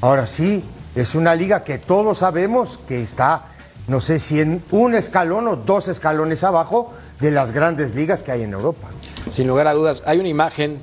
Ahora 0.00 0.26
sí, 0.26 0.64
es 0.94 1.14
una 1.14 1.34
liga 1.34 1.64
que 1.64 1.78
todos 1.78 2.18
sabemos 2.18 2.78
que 2.86 3.02
está, 3.02 3.46
no 3.88 4.00
sé 4.00 4.18
si 4.18 4.40
en 4.40 4.62
un 4.70 4.94
escalón 4.94 5.48
o 5.48 5.56
dos 5.56 5.88
escalones 5.88 6.44
abajo 6.44 6.92
de 7.20 7.30
las 7.30 7.52
grandes 7.52 7.94
ligas 7.94 8.22
que 8.22 8.32
hay 8.32 8.42
en 8.42 8.52
Europa. 8.52 8.88
sin 9.30 9.46
lugar 9.46 9.66
a 9.66 9.72
dudas, 9.72 10.02
hay 10.06 10.18
una 10.18 10.28
imagen 10.28 10.80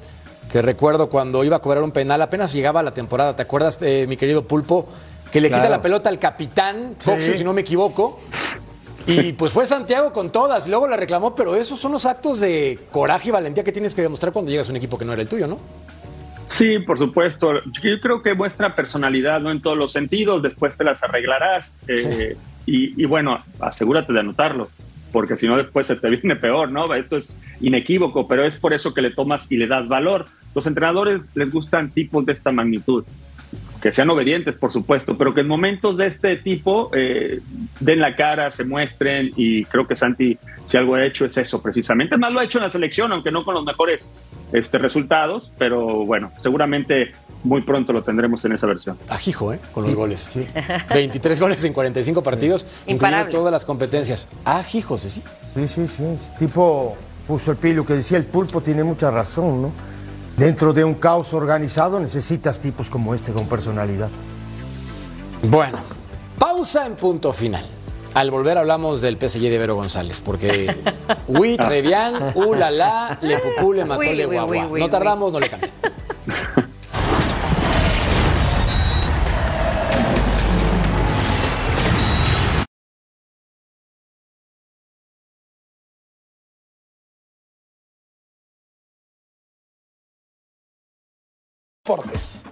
que 0.52 0.62
recuerdo 0.62 1.10
cuando 1.10 1.44
iba 1.44 1.58
a 1.58 1.60
cobrar 1.60 1.84
un 1.84 1.92
penal, 1.92 2.22
apenas 2.22 2.52
llegaba 2.52 2.82
la 2.84 2.94
temporada, 2.94 3.36
¿te 3.36 3.44
acuerdas, 3.44 3.78
eh, 3.82 4.06
mi 4.10 4.18
querido 4.18 4.46
Pulpo? 4.48 4.88
Que 5.32 5.40
le 5.40 5.50
quita 5.50 5.70
la 5.70 5.82
pelota 5.82 6.10
al 6.10 6.20
capitán, 6.20 6.96
Sí. 7.00 7.10
Foxu, 7.10 7.38
si 7.38 7.44
no 7.44 7.54
me 7.54 7.62
equivoco. 7.62 8.20
Y 9.08 9.34
pues 9.34 9.52
fue 9.52 9.66
Santiago 9.66 10.12
con 10.12 10.30
todas, 10.30 10.68
luego 10.68 10.88
la 10.88 10.98
reclamó, 10.98 11.34
pero 11.36 11.56
esos 11.56 11.80
son 11.80 11.92
los 11.94 12.06
actos 12.06 12.40
de 12.40 12.80
coraje 12.92 13.30
y 13.30 13.32
valentía 13.32 13.64
que 13.64 13.72
tienes 13.72 13.96
que 13.96 14.02
demostrar 14.02 14.34
cuando 14.34 14.52
llegas 14.52 14.68
a 14.68 14.72
un 14.72 14.76
equipo 14.76 14.98
que 14.98 15.06
no 15.06 15.14
era 15.14 15.22
el 15.22 15.28
tuyo, 15.28 15.48
¿no? 15.48 15.58
Sí, 16.46 16.80
por 16.80 16.98
supuesto. 16.98 17.64
Yo 17.66 18.00
creo 18.02 18.22
que 18.22 18.34
muestra 18.34 18.76
personalidad, 18.76 19.40
¿no? 19.42 19.52
En 19.52 19.62
todos 19.62 19.78
los 19.78 19.92
sentidos, 19.92 20.42
después 20.42 20.76
te 20.76 20.84
las 20.84 21.02
arreglarás. 21.04 21.80
eh, 21.88 22.36
y, 22.66 23.02
y 23.02 23.06
bueno, 23.06 23.40
asegúrate 23.60 24.14
de 24.14 24.20
anotarlo, 24.20 24.70
porque 25.12 25.36
si 25.38 25.48
no 25.48 25.58
después 25.58 25.88
se 25.88 25.96
te 25.96 26.10
viene 26.12 26.36
peor, 26.36 26.72
¿no? 26.72 26.94
Esto 26.94 27.18
es 27.18 27.36
inequívoco, 27.60 28.28
pero 28.28 28.44
es 28.44 28.58
por 28.58 28.74
eso 28.74 28.94
que 28.94 29.02
le 29.02 29.12
tomas 29.12 29.52
y 29.52 29.58
le 29.58 29.68
das 29.68 29.88
valor. 29.88 30.26
Los 30.54 30.66
entrenadores 30.68 31.22
les 31.34 31.52
gustan 31.52 31.92
tipos 31.92 32.26
de 32.26 32.34
esta 32.34 32.52
magnitud, 32.52 33.06
que 33.82 33.92
sean 33.92 34.10
obedientes, 34.10 34.56
por 34.56 34.72
supuesto, 34.72 35.18
pero 35.18 35.34
que 35.34 35.42
en 35.42 35.48
momentos 35.48 35.98
de 35.98 36.08
este 36.08 36.38
tipo 36.38 36.92
eh, 36.94 37.40
den 37.80 38.00
la 38.00 38.16
cara, 38.16 38.52
se 38.52 38.64
muestren, 38.64 39.32
y 39.36 39.64
creo 39.66 39.88
que 39.88 39.96
Santi, 39.96 40.38
si 40.66 40.78
algo 40.78 40.96
ha 40.96 41.06
hecho, 41.06 41.26
es 41.26 41.38
eso 41.38 41.62
precisamente. 41.64 42.18
Más 42.18 42.32
lo 42.32 42.42
ha 42.42 42.44
hecho 42.44 42.60
en 42.60 42.66
la 42.66 42.70
selección, 42.70 43.12
aunque 43.12 43.32
no 43.32 43.44
con 43.44 43.56
los 43.56 43.64
mejores 43.66 44.12
este, 44.52 44.78
resultados, 44.78 45.52
pero 45.58 46.06
bueno, 46.06 46.32
seguramente 46.40 47.12
muy 47.44 47.62
pronto 47.62 47.92
lo 47.94 48.04
tendremos 48.04 48.46
en 48.46 48.52
esa 48.52 48.68
versión. 48.68 48.98
Ajijo, 49.10 49.54
¿eh? 49.54 49.60
Con 49.74 49.84
los 49.84 49.96
goles. 49.96 50.30
23 50.94 51.40
goles 51.40 51.64
en 51.64 51.74
45 51.74 52.22
partidos, 52.22 52.64
incluyendo 52.64 52.92
Imparable. 52.94 53.32
todas 53.32 53.52
las 53.52 53.66
competencias. 53.66 54.28
Ajijo, 54.46 54.98
sí. 54.98 55.10
Sí, 55.10 55.68
sí, 55.68 55.88
sí. 55.88 56.04
Tipo 56.38 56.96
puso 57.28 57.52
el 57.52 57.58
pilo 57.58 57.86
que 57.86 57.94
decía 57.94 58.18
el 58.18 58.26
pulpo 58.26 58.62
tiene 58.62 58.84
mucha 58.84 59.10
razón, 59.10 59.62
¿no? 59.62 59.72
Dentro 60.38 60.74
de 60.74 60.84
un 60.84 60.96
caos 60.96 61.34
organizado 61.34 62.00
necesitas 62.00 62.60
tipos 62.60 62.90
como 62.90 63.14
este 63.14 63.32
con 63.32 63.48
personalidad. 63.48 64.10
Bueno, 65.44 65.78
pausa 66.38 66.86
en 66.86 66.96
punto 66.96 67.34
final. 67.34 67.66
Al 68.14 68.30
volver 68.30 68.58
hablamos 68.58 69.02
del 69.02 69.18
PSG 69.18 69.42
de 69.50 69.58
Vero 69.58 69.76
González, 69.76 70.20
porque 70.20 70.76
oui, 71.28 71.56
très 71.58 71.82
bien, 71.82 72.16
uh, 72.36 72.54
le 73.22 73.40
pucú, 73.40 73.74
le 73.74 73.86
mató, 73.86 74.02
Oui, 74.02 74.16
le 74.16 74.26
guagua. 74.26 74.46
oui, 74.48 74.60
oui, 74.70 74.80
No 74.80 74.86
oui. 74.86 74.92
tardamos, 74.92 75.32
no 75.32 75.40
le 75.40 75.50
cambiamos. 75.50 75.76
Deportes. 91.84 92.51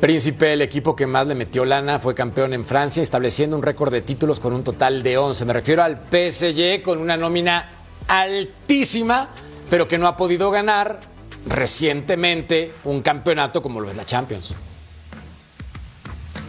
Príncipe, 0.00 0.52
el 0.52 0.60
equipo 0.60 0.94
que 0.94 1.06
más 1.06 1.26
le 1.26 1.34
metió 1.34 1.64
lana, 1.64 1.98
fue 1.98 2.14
campeón 2.14 2.52
en 2.52 2.66
Francia, 2.66 3.02
estableciendo 3.02 3.56
un 3.56 3.62
récord 3.62 3.90
de 3.90 4.02
títulos 4.02 4.40
con 4.40 4.52
un 4.52 4.62
total 4.62 5.02
de 5.02 5.16
11. 5.16 5.44
Me 5.46 5.54
refiero 5.54 5.82
al 5.82 5.98
PSG 6.10 6.82
con 6.82 6.98
una 6.98 7.16
nómina 7.16 7.70
altísima, 8.06 9.30
pero 9.70 9.88
que 9.88 9.96
no 9.96 10.06
ha 10.06 10.16
podido 10.16 10.50
ganar 10.50 11.00
recientemente 11.46 12.72
un 12.84 13.00
campeonato 13.00 13.62
como 13.62 13.80
lo 13.80 13.88
es 13.88 13.96
la 13.96 14.04
Champions. 14.04 14.54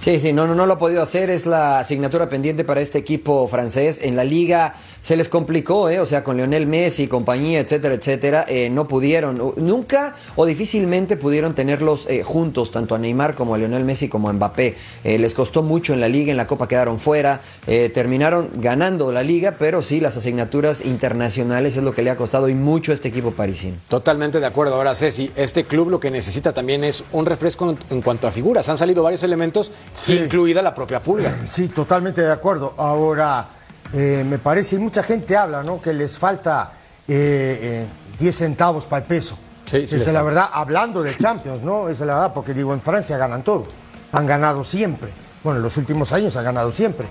Sí, 0.07 0.21
sí, 0.21 0.31
no, 0.31 0.47
no, 0.47 0.55
no 0.55 0.65
lo 0.65 0.75
ha 0.75 0.79
podido 0.79 1.01
hacer, 1.01 1.29
es 1.29 1.45
la 1.45 1.79
asignatura 1.79 2.29
pendiente 2.29 2.63
para 2.63 2.79
este 2.79 2.97
equipo 2.97 3.45
francés. 3.49 3.99
En 4.01 4.15
la 4.15 4.23
liga 4.23 4.75
se 5.01 5.17
les 5.17 5.27
complicó, 5.27 5.89
¿eh? 5.89 5.99
o 5.99 6.05
sea, 6.05 6.23
con 6.23 6.37
Lionel 6.37 6.65
Messi, 6.65 7.07
compañía, 7.07 7.59
etcétera, 7.59 7.95
etcétera, 7.95 8.45
eh, 8.47 8.69
no 8.69 8.87
pudieron, 8.87 9.53
nunca 9.57 10.15
o 10.37 10.45
difícilmente 10.45 11.17
pudieron 11.17 11.55
tenerlos 11.55 12.07
eh, 12.09 12.23
juntos, 12.23 12.71
tanto 12.71 12.95
a 12.95 12.99
Neymar 12.99 13.35
como 13.35 13.53
a 13.53 13.57
Lionel 13.57 13.83
Messi 13.83 14.07
como 14.07 14.29
a 14.29 14.33
Mbappé. 14.33 14.77
Eh, 15.03 15.17
les 15.17 15.33
costó 15.33 15.61
mucho 15.61 15.93
en 15.93 15.99
la 15.99 16.07
liga, 16.07 16.31
en 16.31 16.37
la 16.37 16.47
Copa 16.47 16.69
quedaron 16.69 16.99
fuera, 16.99 17.41
terminaron 17.65 18.49
ganando 18.55 19.11
la 19.11 19.23
liga, 19.23 19.57
pero 19.59 19.81
sí, 19.81 19.99
las 19.99 20.15
asignaturas 20.15 20.85
internacionales 20.85 21.75
es 21.75 21.83
lo 21.83 21.93
que 21.93 22.01
le 22.01 22.11
ha 22.11 22.15
costado 22.15 22.47
y 22.47 22.55
mucho 22.55 22.93
a 22.93 22.95
este 22.95 23.09
equipo 23.09 23.31
parisino. 23.31 23.75
Totalmente 23.89 24.39
de 24.39 24.45
acuerdo. 24.45 24.75
Ahora, 24.75 24.95
Ceci, 24.95 25.31
este 25.35 25.65
club 25.65 25.89
lo 25.89 25.99
que 25.99 26.11
necesita 26.11 26.53
también 26.53 26.85
es 26.85 27.03
un 27.11 27.25
refresco 27.25 27.75
en 27.89 28.01
cuanto 28.01 28.25
a 28.25 28.31
figuras. 28.31 28.69
Han 28.69 28.77
salido 28.77 29.03
varios 29.03 29.23
elementos, 29.23 29.71
Sí. 29.97 30.13
incluida 30.13 30.61
la 30.61 30.73
propia 30.73 31.01
pulga. 31.01 31.35
Sí, 31.47 31.69
totalmente 31.69 32.21
de 32.21 32.31
acuerdo. 32.31 32.75
Ahora, 32.77 33.49
eh, 33.93 34.23
me 34.27 34.37
parece, 34.37 34.75
y 34.75 34.79
mucha 34.79 35.01
gente 35.01 35.35
habla, 35.35 35.63
¿no? 35.63 35.81
Que 35.81 35.93
les 35.93 36.17
falta 36.17 36.71
eh, 37.07 37.85
eh, 37.85 37.87
10 38.19 38.35
centavos 38.35 38.85
para 38.85 39.01
el 39.01 39.07
peso. 39.07 39.37
Sí, 39.65 39.87
sí 39.87 39.95
Esa 39.97 40.09
es 40.09 40.13
la 40.13 40.21
verdad, 40.21 40.49
hablando 40.53 41.03
de 41.03 41.17
Champions, 41.17 41.61
¿no? 41.63 41.89
Esa 41.89 42.03
es 42.03 42.07
la 42.07 42.13
verdad, 42.13 42.33
porque 42.33 42.53
digo, 42.53 42.73
en 42.73 42.81
Francia 42.81 43.17
ganan 43.17 43.43
todo. 43.43 43.65
Han 44.11 44.25
ganado 44.25 44.63
siempre. 44.63 45.09
Bueno, 45.43 45.57
en 45.57 45.63
los 45.63 45.77
últimos 45.77 46.13
años 46.13 46.35
han 46.37 46.45
ganado 46.45 46.71
siempre. 46.71 47.07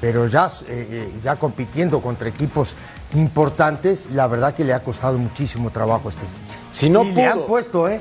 Pero 0.00 0.26
ya, 0.26 0.46
eh, 0.46 0.48
eh, 0.68 1.12
ya 1.22 1.36
compitiendo 1.36 2.00
contra 2.00 2.28
equipos 2.28 2.74
importantes, 3.14 4.08
la 4.12 4.26
verdad 4.26 4.54
que 4.54 4.64
le 4.64 4.72
ha 4.72 4.82
costado 4.82 5.18
muchísimo 5.18 5.70
trabajo 5.70 6.08
a 6.08 6.10
este 6.10 6.24
equipo. 6.24 6.54
Si 6.70 6.88
no 6.88 7.04
y 7.04 7.12
le 7.12 7.26
han 7.26 7.42
puesto, 7.42 7.88
¿eh? 7.88 8.00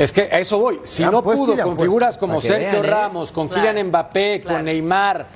Es 0.00 0.12
que 0.12 0.22
a 0.22 0.38
eso 0.38 0.58
voy. 0.58 0.80
Si 0.82 1.02
Ya 1.02 1.10
no 1.10 1.22
pudo 1.22 1.62
con 1.62 1.78
figuras 1.78 2.16
como 2.16 2.40
Sergio 2.40 2.80
vean, 2.80 2.84
¿eh? 2.86 2.88
Ramos, 2.88 3.32
con 3.32 3.48
Claro, 3.48 3.68
Kylian 3.68 3.88
Mbappé, 3.88 4.40
claro. 4.40 4.56
con 4.56 4.64
Neymar, 4.64 5.26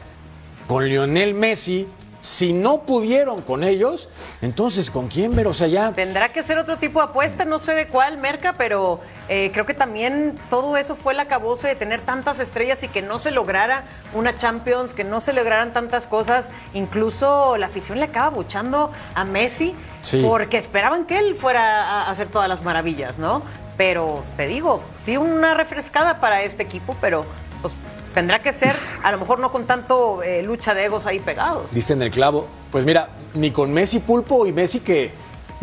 con 0.67 0.89
Lionel 0.89 1.35
Messi, 1.35 1.87
si 2.23 2.55
no 2.55 2.81
pudieron 2.81 3.43
con 3.43 3.63
ellos, 3.63 4.09
entonces 4.41 4.91
¿con 4.91 5.09
quién 5.09 5.37
ver? 5.37 5.47
O 5.49 5.53
sea, 5.53 5.67
ya 5.67 5.93
Tendrá 5.93 6.33
que 6.33 6.43
ser 6.43 6.57
otro 6.57 6.79
tipo 6.79 6.99
de 7.01 7.05
apuesta, 7.09 7.45
no 7.45 7.59
sé 7.59 7.75
de 7.75 7.89
cuál, 7.89 8.17
Merca, 8.17 8.55
pero 8.57 9.01
eh, 9.29 9.51
creo 9.53 9.67
que 9.67 9.75
también 9.75 10.35
todo 10.49 10.79
eso 10.79 10.95
fue 10.95 11.13
el 11.13 11.21
acabose 11.21 11.69
de 11.69 11.75
tener 11.75 12.01
tantas 12.01 12.41
estrellas 12.41 12.83
y 12.83 12.89
que 12.89 13.03
no 13.03 13.19
se 13.19 13.33
lograra 13.33 13.85
una 14.15 14.35
Champions, 14.39 14.95
que 14.95 15.05
no 15.05 15.21
se 15.21 15.35
lograran 15.35 15.75
tantas 15.75 16.07
cosas. 16.07 16.47
Incluso 16.73 17.59
la 17.59 17.67
afición 17.67 17.99
le 17.99 18.07
acaba 18.07 18.31
buchando 18.31 18.91
a 19.15 19.27
Messi 19.27 19.75
Sí. 20.01 20.23
porque 20.27 20.57
esperaban 20.57 21.05
que 21.05 21.19
él 21.19 21.35
fuera 21.35 21.83
a 22.05 22.11
hacer 22.11 22.29
todas 22.29 22.49
las 22.49 22.63
maravillas, 22.63 23.19
¿no? 23.19 23.43
Pero 23.77 24.23
te 24.37 24.47
digo, 24.47 24.83
sí 25.05 25.17
una 25.17 25.55
refrescada 25.55 26.21
para 26.21 26.43
este 26.43 26.63
equipo, 26.63 26.97
pero 27.01 27.25
pues 27.61 27.75
tendrá 28.15 28.41
que 28.43 28.53
ser, 28.53 28.77
a 29.03 29.11
lo 29.11 29.19
mejor 29.19 29.41
no 29.41 29.51
con 29.51 29.67
tanto 29.67 30.23
eh, 30.23 30.43
lucha 30.43 30.75
de 30.75 30.85
egos 30.85 31.07
ahí 31.07 31.19
pegados. 31.21 31.67
diste 31.73 31.93
en 31.93 32.03
el 32.03 32.11
clavo. 32.11 32.47
Pues 32.71 32.85
mira, 32.87 33.09
ni 33.35 33.51
con 33.51 33.73
Messi 33.73 33.99
Pulpo 34.01 34.47
y 34.47 34.53
Messi 34.53 34.81
que 34.81 35.13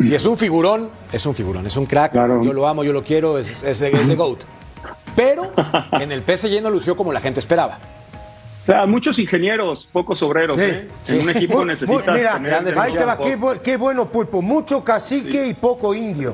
si 0.00 0.14
es 0.14 0.24
un 0.26 0.36
figurón, 0.36 0.90
es 1.12 1.24
un 1.26 1.34
figurón, 1.34 1.66
es 1.66 1.76
un 1.76 1.86
crack. 1.86 2.12
Claro. 2.12 2.42
Yo 2.42 2.52
lo 2.52 2.66
amo, 2.66 2.84
yo 2.84 2.92
lo 2.92 3.02
quiero, 3.04 3.38
es, 3.38 3.62
es, 3.62 3.78
de, 3.80 3.90
es 3.90 4.08
de 4.08 4.14
GOAT. 4.16 4.44
Pero 5.14 5.52
en 6.00 6.10
el 6.12 6.22
PSG 6.22 6.60
no 6.62 6.70
lució 6.70 6.96
como 6.96 7.12
la 7.12 7.20
gente 7.20 7.38
esperaba. 7.40 7.78
O 8.62 8.66
sea, 8.66 8.86
muchos 8.86 9.18
ingenieros, 9.18 9.88
pocos 9.92 10.22
obreros. 10.22 10.58
Sí, 10.58 10.66
¿eh? 10.66 10.88
sí. 11.04 11.16
En 11.16 11.22
un 11.22 11.30
equipo 11.30 11.64
necesitas 11.64 12.14
mira, 12.14 12.34
tener 12.34 12.54
ahí 12.54 12.64
te 12.64 13.04
va, 13.04 13.16
demasiado 13.16 13.20
qué, 13.22 13.38
bu- 13.38 13.58
qué 13.60 13.76
bueno 13.76 14.08
pulpo, 14.08 14.40
mucho 14.40 14.82
cacique 14.84 15.46
y 15.46 15.54
poco 15.54 15.94
indio. 15.94 16.32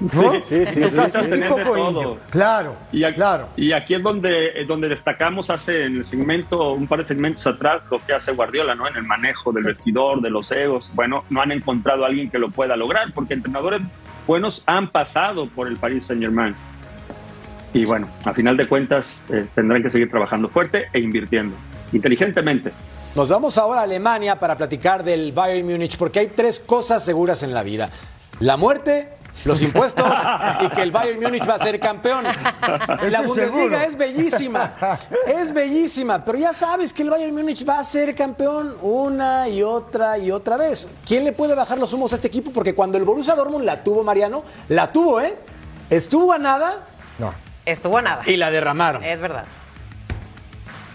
¿No? 0.00 0.32
Sí, 0.40 0.40
sí, 0.42 0.66
sí, 0.66 0.80
Mucho 0.80 1.08
sí, 1.08 1.20
sí, 1.32 1.42
poco 1.48 1.74
todo. 1.74 2.18
Claro, 2.30 2.76
Y 2.90 3.04
aquí, 3.04 3.16
claro. 3.16 3.48
y 3.56 3.72
aquí 3.72 3.94
es 3.94 4.02
donde, 4.02 4.46
eh, 4.46 4.64
donde 4.66 4.88
destacamos 4.88 5.50
hace 5.50 5.84
en 5.84 5.98
el 5.98 6.06
segmento, 6.06 6.72
un 6.72 6.86
par 6.86 7.00
de 7.00 7.04
segmentos 7.04 7.46
atrás, 7.46 7.82
lo 7.90 8.04
que 8.04 8.14
hace 8.14 8.32
Guardiola, 8.32 8.74
¿no? 8.74 8.88
En 8.88 8.96
el 8.96 9.04
manejo 9.04 9.52
del 9.52 9.64
vestidor, 9.64 10.22
de 10.22 10.30
los 10.30 10.50
egos. 10.52 10.90
Bueno, 10.94 11.24
no 11.28 11.42
han 11.42 11.52
encontrado 11.52 12.04
a 12.04 12.08
alguien 12.08 12.30
que 12.30 12.38
lo 12.38 12.50
pueda 12.50 12.76
lograr, 12.76 13.12
porque 13.14 13.34
entrenadores 13.34 13.82
buenos 14.26 14.62
han 14.66 14.90
pasado 14.90 15.46
por 15.46 15.68
el 15.68 15.76
Paris 15.76 16.06
Saint 16.06 16.22
Germain. 16.22 16.54
Y 17.74 17.84
bueno, 17.84 18.08
a 18.24 18.32
final 18.32 18.56
de 18.56 18.64
cuentas 18.64 19.22
eh, 19.28 19.46
tendrán 19.54 19.82
que 19.82 19.90
seguir 19.90 20.10
trabajando 20.10 20.48
fuerte 20.48 20.86
e 20.92 20.98
invirtiendo, 20.98 21.54
inteligentemente. 21.92 22.72
Nos 23.14 23.28
vamos 23.28 23.58
ahora 23.58 23.80
a 23.80 23.84
Alemania 23.84 24.38
para 24.38 24.56
platicar 24.56 25.04
del 25.04 25.32
Bayern 25.32 25.66
Múnich, 25.68 25.96
porque 25.98 26.20
hay 26.20 26.28
tres 26.28 26.58
cosas 26.58 27.04
seguras 27.04 27.42
en 27.42 27.52
la 27.52 27.62
vida. 27.62 27.90
La 28.38 28.56
muerte, 28.56 29.08
los 29.44 29.62
impuestos 29.62 30.06
y 30.60 30.68
que 30.68 30.82
el 30.82 30.90
Bayern 30.92 31.20
Múnich 31.20 31.48
va 31.48 31.54
a 31.54 31.58
ser 31.58 31.78
campeón. 31.80 32.24
La 32.24 33.22
Bundesliga 33.22 33.84
es 33.84 33.96
bellísima, 33.96 34.72
es 35.26 35.52
bellísima, 35.52 36.24
pero 36.24 36.38
ya 36.38 36.52
sabes 36.52 36.92
que 36.92 37.02
el 37.02 37.10
Bayern 37.10 37.34
Múnich 37.34 37.68
va 37.68 37.78
a 37.78 37.84
ser 37.84 38.14
campeón 38.14 38.76
una 38.82 39.48
y 39.48 39.62
otra 39.62 40.18
y 40.18 40.30
otra 40.30 40.56
vez. 40.56 40.88
¿Quién 41.06 41.24
le 41.24 41.32
puede 41.32 41.54
bajar 41.54 41.78
los 41.78 41.92
humos 41.92 42.12
a 42.12 42.16
este 42.16 42.28
equipo? 42.28 42.50
Porque 42.52 42.74
cuando 42.74 42.98
el 42.98 43.04
Borussia 43.04 43.34
Dortmund 43.34 43.64
la 43.64 43.82
tuvo, 43.82 44.04
Mariano, 44.04 44.42
la 44.68 44.92
tuvo, 44.92 45.20
¿eh? 45.20 45.36
Estuvo 45.88 46.32
a 46.32 46.38
nada 46.38 46.86
No. 47.18 47.32
Estuvo 47.66 47.98
a 47.98 48.02
nada. 48.02 48.22
y 48.26 48.36
la 48.36 48.50
derramaron. 48.50 49.02
Es 49.04 49.20
verdad. 49.20 49.44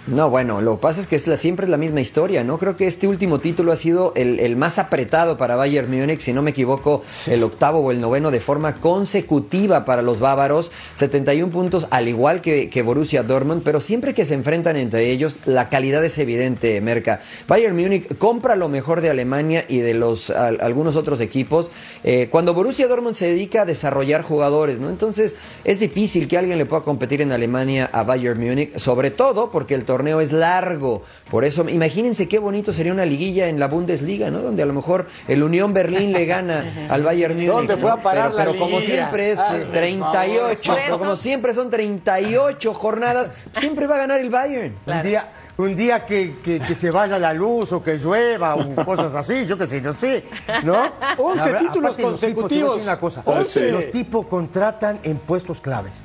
No, 0.08 0.30
bueno, 0.30 0.62
lo 0.62 0.76
que 0.76 0.82
pasa 0.84 1.02
es 1.02 1.08
que 1.08 1.16
es 1.16 1.26
la, 1.26 1.36
siempre 1.36 1.66
es 1.66 1.72
la 1.72 1.78
misma 1.78 2.00
historia, 2.00 2.44
¿no? 2.44 2.60
Creo 2.60 2.78
que 2.78 2.86
este 2.86 3.08
último 3.08 3.40
título 3.40 3.72
ha 3.72 3.76
sido 3.76 4.14
el, 4.16 4.40
el 4.40 4.56
más 4.56 4.78
apretado 4.78 5.36
para 5.36 5.56
Bayern 5.56 5.90
Múnich, 5.90 6.20
si 6.20 6.32
no 6.32 6.44
me 6.44 6.52
equivoco, 6.52 7.02
el 7.26 7.42
octavo 7.42 7.80
o 7.80 7.90
el 7.90 8.00
noveno 8.00 8.30
de 8.30 8.40
forma 8.40 8.76
consecutiva 8.76 9.84
para 9.84 10.04
los 10.04 10.20
bávaros, 10.20 10.72
71 10.94 11.52
puntos 11.52 11.88
al 11.90 12.08
igual 12.08 12.42
que, 12.42 12.70
que 12.70 12.84
Borussia 12.84 13.24
Dortmund, 13.24 13.64
pero 13.66 13.82
siempre 13.82 14.14
que 14.14 14.26
se 14.26 14.36
enfrentan 14.36 14.76
entre 14.76 15.10
ellos, 15.10 15.38
la 15.46 15.70
calidad 15.70 16.06
es 16.06 16.20
evidente, 16.20 16.80
Merca. 16.82 17.22
Bayern 17.48 17.76
Múnich 17.76 18.16
compra 18.20 18.56
lo 18.56 18.70
mejor 18.70 19.02
de 19.02 19.10
Alemania 19.10 19.66
y 19.68 19.80
de 19.80 19.96
los 19.96 20.30
al- 20.30 20.62
algunos 20.62 20.98
otros 20.98 21.20
equipos, 21.20 21.72
eh, 22.04 22.28
cuando 22.30 22.54
Borussia 22.54 22.88
Dortmund 22.88 23.16
se 23.16 23.26
dedica 23.26 23.64
a 23.64 23.66
desarrollar 23.66 24.22
jugadores, 24.22 24.80
¿no? 24.80 24.92
Entonces 24.92 25.36
es 25.64 25.80
difícil 25.80 26.28
que 26.28 26.38
alguien 26.38 26.60
le 26.60 26.68
pueda 26.68 26.84
competir 26.84 27.24
en 27.24 27.32
Alemania 27.32 27.90
a 27.92 28.04
Bayern 28.04 28.40
Múnich, 28.40 28.78
sobre 28.78 29.10
todo 29.10 29.50
porque 29.50 29.74
el 29.74 29.80
torneo 29.84 29.95
es 30.04 30.32
largo. 30.32 31.04
Por 31.30 31.46
eso, 31.46 31.68
imagínense 31.70 32.28
qué 32.28 32.40
bonito 32.40 32.74
sería 32.74 32.92
una 32.94 33.06
liguilla 33.06 33.48
en 33.48 33.60
la 33.60 33.68
Bundesliga, 33.68 34.30
¿no? 34.32 34.40
Donde 34.40 34.64
a 34.64 34.66
lo 34.66 34.74
mejor 34.74 35.08
el 35.28 35.44
Unión 35.44 35.74
Berlín 35.74 36.12
le 36.14 36.26
gana 36.26 36.64
al 36.90 37.04
Bayern 37.04 37.34
Múnich. 37.36 37.50
¿Dónde 37.50 37.78
fue 37.78 37.92
a 37.92 38.02
parar 38.02 38.32
pero, 38.32 38.38
la 38.38 38.46
pero 38.46 38.60
como 38.60 38.80
siempre 38.82 39.32
es 39.32 39.40
Ay, 39.40 39.62
por 39.62 39.72
38, 39.72 40.60
favor. 40.64 40.82
pero 40.86 41.00
como 41.00 41.16
siempre 41.16 41.54
son 41.54 41.70
38 41.70 42.74
jornadas, 42.74 43.32
siempre 43.58 43.88
va 43.88 43.96
a 43.96 44.00
ganar 44.00 44.20
el 44.20 44.30
Bayern. 44.30 44.76
Claro. 44.86 45.00
Un 45.02 45.08
día, 45.08 45.26
un 45.58 45.76
día 45.76 46.06
que, 46.06 46.36
que- 46.44 46.60
que 46.60 46.76
se 46.76 46.92
vaya 46.92 47.18
la 47.18 47.34
luz 47.34 47.72
o 47.72 47.82
que 47.82 47.98
llueva 47.98 48.56
o 48.56 48.76
cosas 48.86 49.16
así, 49.16 49.46
yo 49.46 49.58
qué 49.58 49.66
sé, 49.68 49.82
no 49.82 49.94
sé, 49.94 50.26
¿no? 50.64 50.92
11 51.18 51.38
La 51.38 51.46
verdad, 51.46 51.60
títulos 51.62 51.92
aparte, 51.94 52.02
los 52.12 52.20
tipos, 52.20 52.20
consecutivos. 52.44 52.84
una 52.84 53.00
cosa, 53.00 53.22
11. 53.26 53.72
Los 53.72 53.92
tipos 53.92 54.26
contratan 54.26 55.00
en 55.04 55.18
puestos 55.18 55.62
claves. 55.62 56.02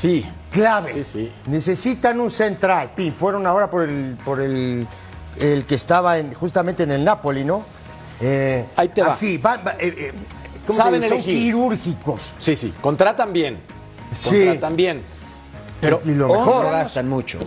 Sí. 0.00 0.24
Claves. 0.50 0.92
Sí, 0.92 1.04
sí. 1.04 1.32
Necesitan 1.46 2.20
un 2.20 2.30
central. 2.30 2.92
Pin, 2.96 3.12
fueron 3.12 3.46
ahora 3.46 3.68
por 3.70 3.82
el, 3.82 4.16
por 4.24 4.40
el, 4.40 4.86
el 5.38 5.64
que 5.64 5.74
estaba 5.74 6.18
en, 6.18 6.32
justamente 6.34 6.82
en 6.84 6.90
el 6.92 7.04
Napoli, 7.04 7.44
¿no? 7.44 7.64
Eh, 8.20 8.64
Ahí 8.76 8.88
te 8.88 9.02
va. 9.02 9.12
Así, 9.12 9.38
van, 9.38 9.60
va- 9.66 9.76
eh, 9.78 9.94
eh, 9.96 10.12
¿cómo 10.66 10.76
Saben 10.76 11.02
son 11.02 11.12
elegir. 11.12 11.38
quirúrgicos. 11.38 12.32
Sí, 12.38 12.56
sí, 12.56 12.72
contratan 12.80 13.32
bien. 13.32 13.58
Sí. 14.14 14.38
Contratan 14.44 14.76
bien. 14.76 15.02
Pero 15.80 16.00
Y 16.04 16.10
lo 16.10 16.26
11 16.28 16.38
mejor, 16.44 16.66
años, 16.66 16.72
gastan 16.78 17.08
mucho. 17.08 17.38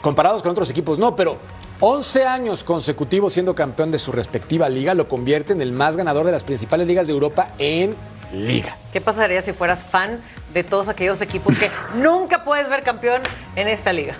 comparados 0.00 0.42
con 0.42 0.50
otros 0.52 0.70
equipos, 0.70 0.98
no, 0.98 1.14
pero 1.14 1.36
11 1.80 2.24
años 2.26 2.64
consecutivos 2.64 3.32
siendo 3.34 3.54
campeón 3.54 3.90
de 3.90 3.98
su 4.00 4.10
respectiva 4.10 4.68
liga 4.68 4.94
lo 4.94 5.06
convierte 5.08 5.52
en 5.52 5.60
el 5.62 5.72
más 5.72 5.96
ganador 5.96 6.26
de 6.26 6.32
las 6.32 6.42
principales 6.44 6.86
ligas 6.88 7.06
de 7.06 7.12
Europa 7.12 7.50
en 7.58 7.94
liga. 8.32 8.76
¿Qué 8.92 9.00
pasaría 9.00 9.42
si 9.42 9.52
fueras 9.52 9.80
fan 9.82 10.18
de 10.52 10.64
todos 10.64 10.88
aquellos 10.88 11.20
equipos 11.20 11.56
que 11.58 11.70
nunca 11.94 12.44
puedes 12.44 12.68
ver 12.68 12.82
campeón 12.82 13.22
en 13.56 13.68
esta 13.68 13.92
liga? 13.92 14.16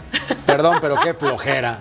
Perdón, 0.47 0.79
pero 0.81 0.97
qué 1.01 1.15
flojera. 1.15 1.81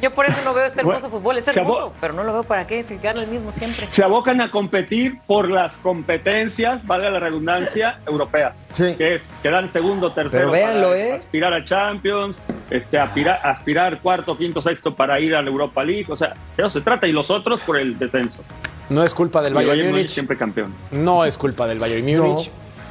Yo 0.00 0.10
por 0.12 0.24
eso 0.24 0.38
no 0.44 0.54
veo 0.54 0.64
este 0.64 0.80
hermoso 0.80 1.00
Bueno, 1.00 1.16
fútbol, 1.18 1.38
es 1.38 1.48
hermoso, 1.48 1.92
pero 2.00 2.14
no 2.14 2.24
lo 2.24 2.32
veo 2.32 2.42
para 2.42 2.66
qué, 2.66 2.82
si 2.84 2.96
gana 2.96 3.22
el 3.22 3.28
mismo 3.28 3.52
siempre. 3.52 3.84
Se 3.84 4.02
abocan 4.02 4.40
a 4.40 4.50
competir 4.50 5.18
por 5.26 5.50
las 5.50 5.74
competencias, 5.76 6.86
valga 6.86 7.10
la 7.10 7.20
redundancia, 7.20 7.98
europeas. 8.06 8.54
Sí. 8.72 8.94
Que 8.96 9.16
es 9.16 9.22
quedar 9.42 9.68
segundo, 9.68 10.10
tercero. 10.10 10.50
Pero 10.50 10.52
véanlo, 10.52 10.88
para 10.88 11.00
¿eh? 11.00 11.12
Aspirar 11.12 11.52
a 11.52 11.64
Champions, 11.64 12.38
este, 12.70 12.98
aspirar, 12.98 13.40
aspirar 13.44 14.00
cuarto, 14.00 14.38
quinto, 14.38 14.62
sexto 14.62 14.94
para 14.94 15.20
ir 15.20 15.34
a 15.34 15.42
la 15.42 15.50
Europa 15.50 15.84
League. 15.84 16.06
O 16.08 16.16
sea, 16.16 16.34
de 16.56 16.62
eso 16.62 16.70
se 16.70 16.80
trata. 16.80 17.06
Y 17.06 17.12
los 17.12 17.30
otros 17.30 17.60
por 17.60 17.78
el 17.78 17.98
descenso. 17.98 18.42
No 18.88 19.04
es 19.04 19.12
culpa 19.12 19.42
del 19.42 19.54
Bayern 19.54 19.70
Bayern 19.70 19.90
Múnich 19.90 20.02
Múnich. 20.04 20.14
siempre 20.14 20.36
campeón. 20.36 20.74
No 20.90 21.24
es 21.26 21.36
culpa 21.36 21.66
del 21.66 21.78
Bayern 21.78 22.04
Múnich. 22.06 22.50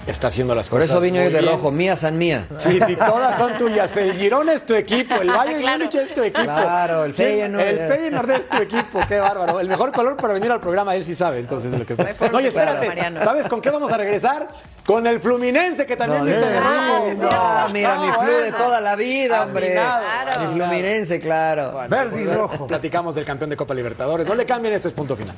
Está 0.10 0.28
haciendo 0.28 0.56
las 0.56 0.70
Por 0.70 0.80
cosas. 0.80 0.92
eso 0.92 1.02
vine 1.02 1.20
hoy 1.28 1.32
de 1.32 1.40
bien. 1.40 1.52
rojo, 1.52 1.72
mía 1.72 1.96
san 1.96 2.18
mía. 2.18 2.48
Sí, 2.58 2.80
sí, 2.86 2.96
todas 2.96 3.38
son 3.38 3.56
tuyas. 3.58 3.96
El 3.98 4.14
Girona 4.14 4.54
es 4.54 4.66
tu 4.66 4.74
equipo, 4.74 5.16
el 5.16 5.30
Bayern 5.30 5.60
Claro. 5.62 5.78
Múnich 5.80 5.96
es 5.96 6.14
tu 6.14 6.24
equipo. 6.24 6.44
Claro, 6.46 7.04
el 7.06 7.14
Feyenoord. 7.14 7.62
El 7.64 7.78
Feyenoord 7.88 8.32
es 8.32 8.50
tu 8.50 8.58
equipo, 8.62 9.00
qué 9.08 9.20
bárbaro. 9.20 9.60
El 9.60 9.68
mejor 9.68 9.92
color 9.92 10.18
para 10.18 10.34
venir 10.34 10.52
al 10.52 10.60
programa, 10.60 10.96
él 10.96 11.04
sí 11.04 11.14
sabe, 11.14 11.40
entonces 11.40 11.74
lo 11.78 11.86
que 11.86 11.94
está. 11.94 12.06
No 12.06 12.32
por 12.32 12.42
y 12.42 12.48
espérate, 12.48 12.92
claro. 12.92 13.22
¿sabes 13.24 13.48
con 13.48 13.62
qué 13.62 13.70
vamos 13.70 13.92
a 13.92 13.98
regresar? 13.98 14.48
Con 14.86 15.06
el 15.06 15.20
Fluminense, 15.22 15.86
que 15.86 15.96
también 15.96 16.22
No, 16.22 16.26
viste 16.26 16.46
de 16.50 16.60
rojo. 16.60 17.12
no. 17.18 17.30
Ah, 17.32 17.70
mira, 17.72 17.96
No, 17.96 18.06
mi 18.06 18.12
flu 18.12 18.32
de 18.42 18.52
toda 18.54 18.82
la 18.82 18.96
vida, 18.96 19.44
hombre. 19.44 19.74
Claro. 19.74 20.42
Mi 20.42 20.54
fluminense, 20.56 21.20
claro. 21.20 21.72
Bueno, 21.74 21.90
Verde 21.90 22.22
y 22.22 22.26
pues, 22.26 22.36
rojo. 22.38 22.66
Platicamos 22.68 23.14
del 23.14 23.26
campeón 23.26 23.52
de 23.52 23.58
Copa 23.58 23.76
Libertadores. 23.76 24.26
No 24.26 24.34
le 24.34 24.46
cambien, 24.46 24.74
esto 24.74 24.88
es 24.88 24.94
punto 24.96 25.16
final. 25.16 25.36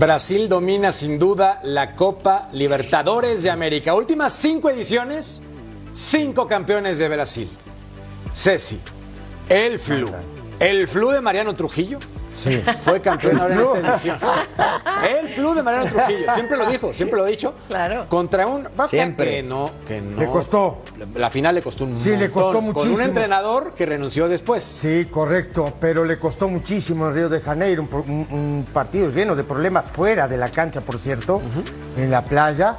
Brasil 0.00 0.48
domina 0.48 0.92
sin 0.92 1.18
duda 1.18 1.60
la 1.62 1.94
Copa 1.94 2.48
Libertadores 2.54 3.42
de 3.42 3.50
América. 3.50 3.92
Últimas 3.94 4.32
cinco 4.32 4.70
ediciones, 4.70 5.42
cinco 5.92 6.48
campeones 6.48 6.98
de 6.98 7.06
Brasil. 7.06 7.50
Ceci, 8.32 8.80
el 9.50 9.78
flu. 9.78 10.10
El 10.58 10.88
flu 10.88 11.10
de 11.10 11.20
Mariano 11.20 11.54
Trujillo 11.54 11.98
Sí. 12.32 12.62
Fue 12.82 13.00
campeón 13.00 13.36
El 13.36 13.40
ahora 13.42 13.54
en 13.54 13.60
Flu. 13.60 13.74
esta 13.76 13.88
edición. 13.90 14.18
El 15.20 15.28
Flu 15.30 15.54
de 15.54 15.62
Mariano 15.62 15.88
Trujillo. 15.90 16.32
Siempre 16.34 16.56
lo 16.56 16.66
dijo, 16.66 16.92
siempre 16.94 17.18
lo 17.18 17.26
he 17.26 17.30
dicho. 17.30 17.54
Claro. 17.68 18.06
Contra 18.08 18.46
un 18.46 18.68
Siempre. 18.88 19.30
que 19.30 19.42
no, 19.42 19.70
que 19.86 20.00
no. 20.00 20.18
Le 20.20 20.26
costó. 20.26 20.82
La 21.16 21.30
final 21.30 21.54
le 21.54 21.62
costó 21.62 21.84
un 21.84 21.98
Sí, 21.98 22.16
le 22.16 22.30
costó 22.30 22.60
montón, 22.60 22.72
Con 22.74 22.82
un 22.82 22.88
muchísimo. 22.90 23.08
entrenador 23.08 23.74
que 23.74 23.84
renunció 23.86 24.28
después. 24.28 24.62
Sí, 24.64 25.06
correcto, 25.10 25.72
pero 25.80 26.04
le 26.04 26.18
costó 26.18 26.48
muchísimo 26.48 27.08
en 27.08 27.14
Río 27.14 27.28
de 27.28 27.40
Janeiro, 27.40 27.82
un, 27.82 27.88
pro- 27.88 28.04
un- 28.06 28.26
un 28.30 28.66
partido 28.72 29.10
lleno 29.10 29.34
de 29.34 29.44
problemas 29.44 29.86
fuera 29.86 30.28
de 30.28 30.36
la 30.36 30.48
cancha, 30.50 30.80
por 30.80 30.98
cierto, 30.98 31.42
en 31.96 32.10
la 32.10 32.24
playa, 32.24 32.76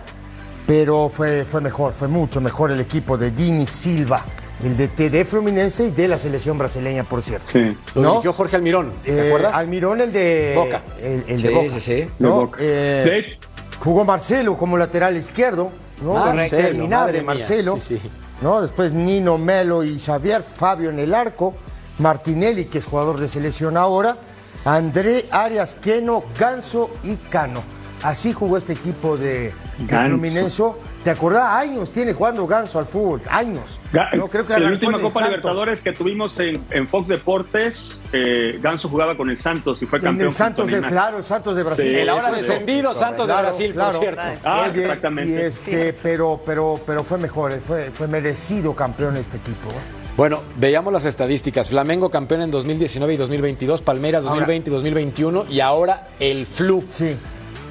pero 0.68 1.10
fue, 1.10 1.44
fue 1.46 1.62
mejor, 1.62 1.94
fue 1.94 2.08
mucho 2.08 2.40
mejor 2.42 2.72
el 2.72 2.80
equipo 2.80 3.18
de 3.18 3.32
Dini 3.32 3.66
Silva, 3.68 4.24
el 4.64 4.78
de 4.78 4.88
TD 4.88 5.26
Fluminense 5.26 5.86
y 5.86 5.92
de 5.92 6.08
la 6.08 6.18
selección 6.18 6.58
brasileña, 6.58 7.04
por 7.04 7.22
cierto. 7.22 7.48
Sí. 7.48 7.76
Lo 7.96 8.02
¿No? 8.02 8.10
dirigió 8.12 8.34
Jorge 8.34 8.56
Almirón. 8.56 8.92
¿Te 9.04 9.12
Eh, 9.18 9.28
acuerdas? 9.28 9.56
Almirón, 9.56 10.02
el 10.02 10.12
de 10.14 10.54
Boca. 10.56 10.82
El, 11.02 11.24
el 11.28 11.40
Sí, 11.40 11.48
de 11.48 11.54
Boca. 11.54 11.70
sí, 11.74 11.80
sí. 11.80 12.10
¿no? 12.20 12.28
De 12.28 12.34
Boca. 12.36 12.58
Eh, 12.62 13.04
De 13.06 13.20
hecho- 13.20 13.38
jugó 13.80 14.06
Marcelo 14.06 14.58
como 14.58 14.78
lateral 14.78 15.18
izquierdo, 15.18 15.72
¿no? 16.04 16.14
Marcelo, 16.14 16.88
mía, 16.88 17.22
Marcelo. 17.24 17.78
sí, 17.80 17.98
sí. 17.98 18.10
¿no? 18.42 18.62
Después 18.62 18.94
Nino, 18.94 19.38
Melo 19.38 19.84
y 19.84 20.00
Xavier, 20.00 20.44
Fabio 20.44 20.90
en 20.90 21.00
el 21.00 21.14
arco, 21.14 21.54
Martinelli, 22.00 22.66
que 22.66 22.80
es 22.80 22.86
jugador 22.86 23.20
de 23.20 23.28
selección 23.28 23.78
ahora, 23.78 24.18
André, 24.66 25.26
Arias, 25.32 25.76
Queno, 25.76 26.24
Ganso 26.38 26.90
y 27.04 27.16
Cano. 27.16 27.64
Así 28.04 28.34
jugó 28.34 28.58
este 28.58 28.74
equipo 28.74 29.16
de, 29.18 29.28
de 29.28 29.54
Ganso. 29.88 30.10
Fluminense. 30.10 30.64
¿Te 31.04 31.10
acordás? 31.10 31.50
Años 31.64 31.90
tiene 31.92 32.14
jugando 32.14 32.46
Ganso 32.46 32.78
al 32.78 32.86
fútbol, 32.86 33.22
años. 33.28 33.80
Creo 33.92 34.46
que 34.46 34.54
en 34.54 34.64
la 34.64 34.70
última 34.70 34.98
en 34.98 35.02
Copa 35.04 35.22
Santos. 35.22 35.30
Libertadores 35.30 35.82
que 35.82 35.94
tuvimos 35.94 36.38
en, 36.40 36.64
en 36.70 36.88
Fox 36.88 37.08
Deportes, 37.08 38.00
eh, 38.14 38.60
Ganso 38.62 38.88
jugaba 38.88 39.18
con 39.18 39.30
el 39.32 39.38
Santos 39.40 39.82
y 39.82 39.88
fue 39.88 39.98
En 39.98 40.06
campeón. 40.06 40.28
el 40.28 40.34
Santos 40.36 40.68
de, 40.68 40.82
claro, 40.82 41.18
el 41.18 41.24
Santos 41.24 41.56
de 41.56 41.64
Brasil. 41.64 41.92
Sí, 41.92 42.00
El 42.02 42.08
ahora 42.10 42.32
descendido 42.32 42.94
Santos 42.94 43.28
de 43.28 43.34
Brasil, 43.34 43.74
claro. 43.74 43.92
por 43.94 44.00
cierto. 44.02 44.22
Ah, 44.44 44.68
Oye, 44.70 44.82
exactamente. 44.84 45.32
Y 45.32 45.36
este, 45.36 45.94
pero, 45.94 46.40
pero, 46.46 46.80
pero 46.86 47.04
fue 47.04 47.18
mejor, 47.18 47.60
fue, 47.62 47.90
fue 47.90 48.08
merecido 48.08 48.76
campeón 48.76 49.18
este 49.18 49.38
equipo. 49.38 49.70
¿eh? 49.70 49.74
Bueno, 50.18 50.42
veíamos 50.58 50.94
las 50.94 51.06
estadísticas. 51.06 51.70
Flamengo 51.70 52.12
campeón 52.12 52.44
en 52.44 52.52
2019 52.52 53.16
y 53.16 53.18
2022, 53.18 53.82
Palmeiras 53.82 54.26
Ahora- 54.26 54.42
2020 54.42 54.70
y 54.70 54.74
2021 54.74 55.46
y 55.50 55.62
ahora 55.62 56.10
el 56.20 56.46
Flu. 56.46 56.84
Sí, 56.88 57.16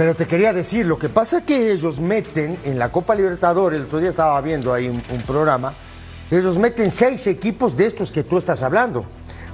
pero 0.00 0.14
te 0.14 0.26
quería 0.26 0.54
decir, 0.54 0.86
lo 0.86 0.98
que 0.98 1.10
pasa 1.10 1.40
es 1.40 1.44
que 1.44 1.72
ellos 1.72 2.00
meten 2.00 2.56
en 2.64 2.78
la 2.78 2.90
Copa 2.90 3.14
Libertadores, 3.14 3.78
el 3.80 3.84
otro 3.84 3.98
día 3.98 4.08
estaba 4.08 4.40
viendo 4.40 4.72
ahí 4.72 4.88
un, 4.88 5.02
un 5.12 5.22
programa, 5.26 5.74
ellos 6.30 6.56
meten 6.56 6.90
seis 6.90 7.26
equipos 7.26 7.76
de 7.76 7.84
estos 7.84 8.10
que 8.10 8.24
tú 8.24 8.38
estás 8.38 8.62
hablando. 8.62 9.04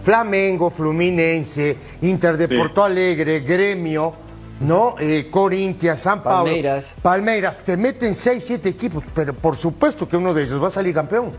Flamengo, 0.04 0.70
Fluminense, 0.70 1.76
Inter 2.02 2.36
de 2.36 2.46
Sí. 2.46 2.54
Porto 2.54 2.84
Alegre, 2.84 3.40
Gremio, 3.40 4.14
¿no? 4.60 4.94
Eh, 5.00 5.26
Corinthians, 5.32 5.98
San 5.98 6.22
Pablo. 6.22 6.44
Palmeiras. 6.44 6.94
Palmeiras, 7.02 7.56
te 7.64 7.76
meten 7.76 8.14
seis, 8.14 8.44
siete 8.46 8.68
equipos, 8.68 9.02
pero 9.12 9.34
por 9.34 9.56
supuesto 9.56 10.08
que 10.08 10.16
uno 10.16 10.32
de 10.32 10.44
ellos 10.44 10.62
va 10.62 10.68
a 10.68 10.70
salir 10.70 10.94
campeón. 10.94 11.32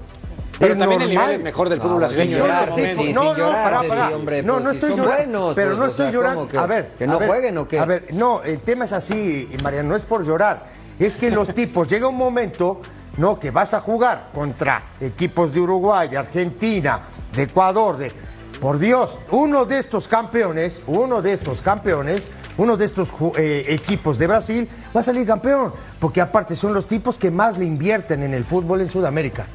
Pero 0.60 0.74
Es 0.74 0.80
también 0.80 1.02
el 1.02 1.10
nivel 1.10 1.30
es 1.32 1.42
mejor 1.44 1.70
del 1.70 1.80
fútbol 1.80 2.00
brasileño. 2.00 2.38
sí, 2.76 3.14
no, 3.14 3.36
no, 3.36 3.50
pará, 3.52 3.82
pará. 3.88 4.10
no, 4.10 4.20
pues, 4.24 4.44
no 4.44 4.72
si 4.72 4.78
estoy 4.78 4.96
llorando. 4.96 5.54
pero 5.56 5.70
pues, 5.70 5.80
no 5.80 5.86
estoy 5.86 6.12
llorando. 6.12 6.40
¿cómo 6.42 6.48
que- 6.50 6.58
a 6.58 6.66
ver, 6.66 6.92
que 6.98 7.08
no 7.08 7.20
jueguen 7.20 7.58
o 7.60 7.68
qué? 7.68 7.80
A 7.80 7.86
ver, 7.86 8.08
no, 8.14 8.42
el 8.44 8.62
tema 8.62 8.86
es 8.86 8.94
así, 8.94 9.48
Mariano, 9.64 9.90
no 9.90 9.96
es 9.96 10.04
por 10.04 10.26
llorar. 10.26 10.66
Es 11.00 11.16
que 11.16 11.30
los 11.30 11.54
tipos, 11.54 11.88
llega 11.88 12.08
un 12.08 12.18
momento, 12.18 12.82
¿no? 13.18 13.38
Que 13.38 13.52
vas 13.52 13.74
a 13.76 13.82
jugar 13.82 14.30
contra 14.34 14.82
equipos 15.00 15.54
de 15.54 15.60
Uruguay, 15.60 16.10
de 16.10 16.18
Argentina, 16.18 17.02
de 17.36 17.44
Ecuador, 17.44 17.98
de. 17.98 18.12
Por 18.60 18.80
Dios, 18.80 19.20
uno 19.30 19.66
de 19.66 19.78
estos 19.78 20.08
campeones, 20.08 20.82
uno 20.88 21.22
de 21.22 21.34
estos 21.34 21.62
campeones, 21.62 22.24
uno 22.58 22.76
de 22.76 22.86
estos 22.86 23.10
eh, 23.38 23.66
equipos 23.68 24.18
de 24.18 24.26
Brasil 24.26 24.68
va 24.96 25.02
a 25.02 25.04
salir 25.04 25.28
campeón. 25.28 25.72
Porque 26.00 26.22
aparte 26.22 26.56
son 26.56 26.74
los 26.74 26.88
tipos 26.88 27.20
que 27.20 27.30
más 27.30 27.56
le 27.60 27.66
invierten 27.66 28.24
en 28.24 28.34
el 28.34 28.44
fútbol 28.44 28.82
en 28.82 28.90
Sudamérica. 28.90 29.46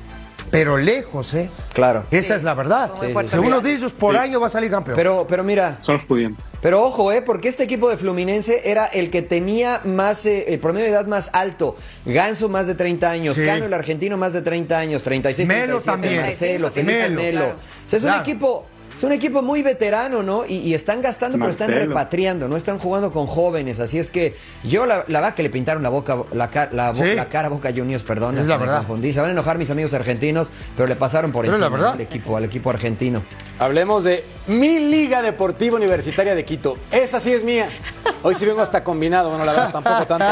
Pero 0.52 0.76
lejos, 0.76 1.32
¿eh? 1.34 1.50
Claro. 1.72 2.04
Esa 2.12 2.36
es 2.36 2.42
la 2.44 2.52
verdad. 2.54 2.92
Sí, 3.26 3.38
uno 3.38 3.60
de 3.60 3.72
ellos 3.72 3.92
por 3.92 4.14
Sí. 4.14 4.20
año 4.20 4.38
va 4.38 4.46
a 4.46 4.50
salir 4.50 4.70
campeón. 4.70 4.94
Pero, 4.96 5.26
pero 5.26 5.42
mira, 5.42 5.78
Son 5.80 5.96
los 5.96 6.04
pudientes. 6.04 6.44
Pero 6.60 6.82
ojo, 6.84 7.10
¿eh? 7.10 7.22
Porque 7.22 7.48
este 7.48 7.64
equipo 7.64 7.88
de 7.88 7.96
Fluminense 7.96 8.70
era 8.70 8.84
el 8.86 9.10
que 9.10 9.22
tenía 9.22 9.80
más, 9.84 10.26
eh, 10.26 10.52
el 10.52 10.60
promedio 10.60 10.86
de 10.86 10.92
edad 10.92 11.06
más 11.06 11.30
alto. 11.32 11.74
Ganso 12.04 12.48
más 12.50 12.66
de 12.68 12.74
30 12.76 13.10
años, 13.10 13.34
Sí. 13.34 13.44
Cano 13.46 13.64
el 13.64 13.72
argentino 13.74 14.16
más 14.18 14.32
de 14.34 14.42
30 14.42 14.78
años, 14.78 15.02
36, 15.02 15.48
Melo 15.48 15.80
37, 15.80 15.90
también. 15.90 16.20
Marcelo, 16.22 16.70
Felipe 16.70 16.92
Melo. 17.08 17.14
Melo. 17.16 17.38
Claro. 17.40 17.54
O 17.86 17.90
sea, 17.90 17.96
es 17.96 18.02
Claro. 18.04 18.16
un 18.18 18.22
equipo... 18.22 18.66
Es 19.02 19.04
un 19.04 19.10
equipo 19.10 19.42
muy 19.42 19.64
veterano, 19.64 20.22
¿no? 20.22 20.46
Y, 20.46 20.58
y 20.58 20.74
están 20.74 21.02
gastando, 21.02 21.36
pero 21.36 21.50
están 21.50 21.70
repatriando, 21.70 22.46
no 22.46 22.56
están 22.56 22.78
jugando 22.78 23.10
con 23.10 23.26
jóvenes. 23.26 23.80
Así 23.80 23.98
es 23.98 24.10
que 24.10 24.36
yo 24.62 24.86
la, 24.86 25.02
la 25.08 25.18
verdad 25.18 25.34
que 25.34 25.42
le 25.42 25.50
pintaron 25.50 25.82
la 25.82 25.88
boca, 25.88 26.18
la, 26.32 26.48
la, 26.70 26.92
bo- 26.92 27.02
Sí. 27.02 27.16
la 27.16 27.24
cara 27.24 27.48
a 27.48 27.50
Boca 27.50 27.70
Juniors, 27.74 28.04
perdón. 28.04 28.38
Es 28.38 28.46
la 28.46 28.58
me 28.58 28.66
verdad. 28.66 28.78
confundí. 28.78 29.12
Se 29.12 29.18
van 29.20 29.30
a 29.30 29.32
enojar 29.32 29.58
mis 29.58 29.68
amigos 29.72 29.92
argentinos, 29.92 30.52
pero 30.76 30.86
le 30.86 30.94
pasaron 30.94 31.32
por 31.32 31.44
encima 31.46 31.68
verdad. 31.68 31.94
al 31.94 32.00
equipo, 32.00 32.36
al 32.36 32.44
equipo 32.44 32.70
argentino. 32.70 33.24
Hablemos 33.58 34.04
de 34.04 34.24
mi 34.46 34.78
Liga 34.78 35.20
Deportiva 35.20 35.78
Universitaria 35.78 36.36
de 36.36 36.44
Quito. 36.44 36.76
Esa 36.92 37.18
sí 37.18 37.32
es 37.32 37.42
mía. 37.42 37.70
Hoy 38.22 38.36
sí 38.36 38.46
vengo 38.46 38.60
hasta 38.60 38.84
combinado, 38.84 39.30
bueno, 39.30 39.44
la 39.44 39.50
verdad 39.52 39.72
tampoco 39.72 40.06
tanto. 40.06 40.24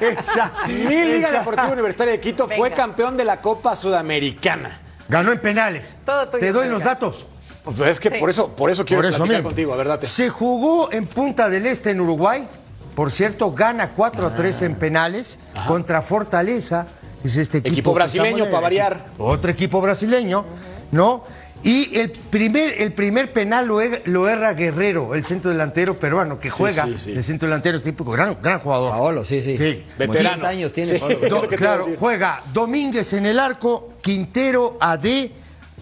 Esa. 0.00 0.52
Mi 0.68 1.04
Liga 1.04 1.30
esa. 1.30 1.38
Deportiva 1.40 1.68
Universitaria 1.72 2.12
de 2.12 2.20
Quito 2.20 2.48
fue 2.48 2.70
campeón 2.70 3.16
de 3.16 3.24
la 3.24 3.40
Copa 3.40 3.74
Sudamericana. 3.74 4.82
Ganó 5.08 5.32
en 5.32 5.40
penales. 5.40 5.96
Todo 6.06 6.28
tuyo, 6.28 6.38
Te 6.38 6.52
doy 6.52 6.62
venga. 6.66 6.74
los 6.74 6.84
datos. 6.84 7.26
Pues 7.64 7.80
es 7.80 8.00
que 8.00 8.10
Sí. 8.10 8.16
por 8.20 8.28
eso, 8.30 8.48
por 8.48 8.70
eso 8.70 8.84
quiero 8.84 9.02
Por 9.02 9.10
eso 9.10 9.42
contigo, 9.42 9.72
a 9.72 9.76
ver, 9.76 9.88
date. 9.88 10.06
Se 10.06 10.28
jugó 10.28 10.92
en 10.92 11.06
Punta 11.06 11.48
del 11.48 11.66
Este, 11.66 11.90
en 11.90 12.00
Uruguay. 12.00 12.46
Por 12.94 13.10
cierto, 13.10 13.52
gana 13.52 13.90
4 13.90 14.26
a 14.26 14.34
3 14.34 14.62
en 14.62 14.74
penales 14.76 15.38
contra 15.66 16.00
Fortaleza. 16.02 16.86
Es 17.24 17.36
este 17.36 17.58
equipo, 17.58 17.72
Equipo 17.72 17.94
brasileño, 17.94 18.44
estamos- 18.44 18.52
pa' 18.52 18.60
variar. 18.60 19.06
Otro 19.18 19.50
equipo 19.50 19.80
brasileño, 19.80 20.44
¿no? 20.92 21.24
Y 21.62 21.98
el 21.98 22.10
primer, 22.10 22.82
el 22.82 22.92
primer 22.92 23.32
penal 23.32 23.66
lo, 23.66 23.80
er- 23.80 24.02
lo 24.04 24.28
erra 24.28 24.52
Guerrero, 24.52 25.14
el 25.14 25.24
centro 25.24 25.50
delantero 25.50 25.98
peruano 25.98 26.38
que 26.38 26.50
juega. 26.50 26.84
sí, 26.84 26.98
sí. 26.98 27.12
El 27.12 27.24
centro 27.24 27.48
delantero 27.48 27.78
es 27.78 27.82
típico, 27.82 28.10
gran, 28.10 28.36
gran 28.42 28.60
jugador. 28.60 28.90
Paolo, 28.90 29.24
sí, 29.24 29.42
sí. 29.42 29.56
Sí. 29.56 29.86
Veterano. 29.98 30.28
80 30.42 30.48
años 30.48 30.72
tiene. 30.74 30.98
Paolo. 30.98 31.16
Do- 31.30 31.48
claro, 31.56 31.88
juega 31.98 32.42
Domínguez 32.52 33.14
en 33.14 33.24
el 33.24 33.40
arco, 33.40 33.94
Quintero, 34.02 34.76
AD, 34.78 35.30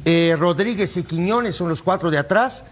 eh, 0.05 0.37
Rodríguez 0.39 0.97
y 0.97 1.03
Quiñones 1.05 1.57
son 1.57 1.69
los 1.69 1.83
cuatro 1.83 2.11
de 2.11 2.19
atrás, 2.19 2.65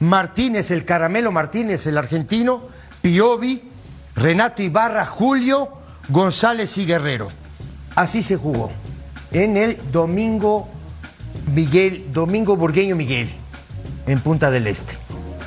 Martínez, 0.00 0.70
el 0.70 0.84
Caramelo 0.84 1.32
Martínez, 1.32 1.86
el 1.86 1.98
argentino, 1.98 2.62
Piovi, 3.02 3.70
Renato 4.16 4.62
Ibarra, 4.62 5.04
Julio, 5.06 5.68
González 6.08 6.76
y 6.78 6.86
Guerrero. 6.86 7.28
Así 7.94 8.22
se 8.22 8.36
jugó 8.36 8.70
en 9.32 9.56
el 9.56 9.78
Domingo 9.92 10.68
Miguel, 11.52 12.06
Domingo 12.12 12.56
Burgueño 12.56 12.96
Miguel, 12.96 13.28
en 14.06 14.20
Punta 14.20 14.50
del 14.50 14.66
Este. 14.66 14.96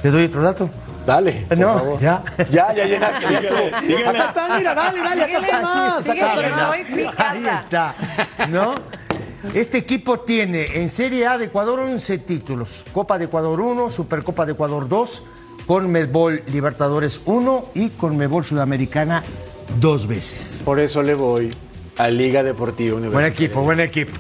¿Te 0.02 0.12
doy 0.12 0.26
otro 0.26 0.42
dato? 0.42 0.70
Dale, 1.06 1.46
por 1.50 1.58
No, 1.58 1.74
favor. 1.74 2.00
ya. 2.00 2.24
Ya, 2.52 2.74
ya 2.74 2.86
llenaste, 2.86 3.26
ya 3.32 3.40
estuvo. 3.40 4.08
Acá 4.10 4.26
está, 4.28 4.58
mira, 4.58 4.76
dale, 4.76 5.00
dale, 5.02 5.24
acá 5.24 5.38
está 5.40 5.62
más. 5.62 6.10
Acá 6.10 6.34
está 6.42 7.30
Ahí 7.32 7.46
está, 7.48 7.94
¿no? 8.50 8.76
Este 9.54 9.78
equipo 9.80 10.20
tiene 10.20 10.66
en 10.82 10.90
Serie 10.90 11.26
A 11.26 11.38
de 11.38 11.46
Ecuador 11.46 11.80
11 11.80 12.20
títulos. 12.20 12.86
Copa 12.94 13.18
de 13.18 13.26
Ecuador 13.26 13.60
1, 13.60 13.90
Supercopa 13.90 14.46
de 14.46 14.52
Ecuador 14.54 14.88
2, 14.88 15.24
Conmebol 15.66 16.44
Libertadores 16.48 17.22
1 17.26 17.66
y 17.74 17.90
Conmebol 17.90 18.46
Sudamericana 18.46 19.24
dos 19.80 20.08
veces. 20.08 20.62
Por 20.64 20.80
eso 20.80 21.02
le 21.02 21.16
voy 21.16 21.52
a 21.98 22.10
Liga 22.10 22.44
Deportiva 22.44 22.92
Buen 22.94 23.04
Universitaria. 23.06 23.46
equipo, 23.46 23.62
buen 23.62 23.80
equipo. 23.80 24.12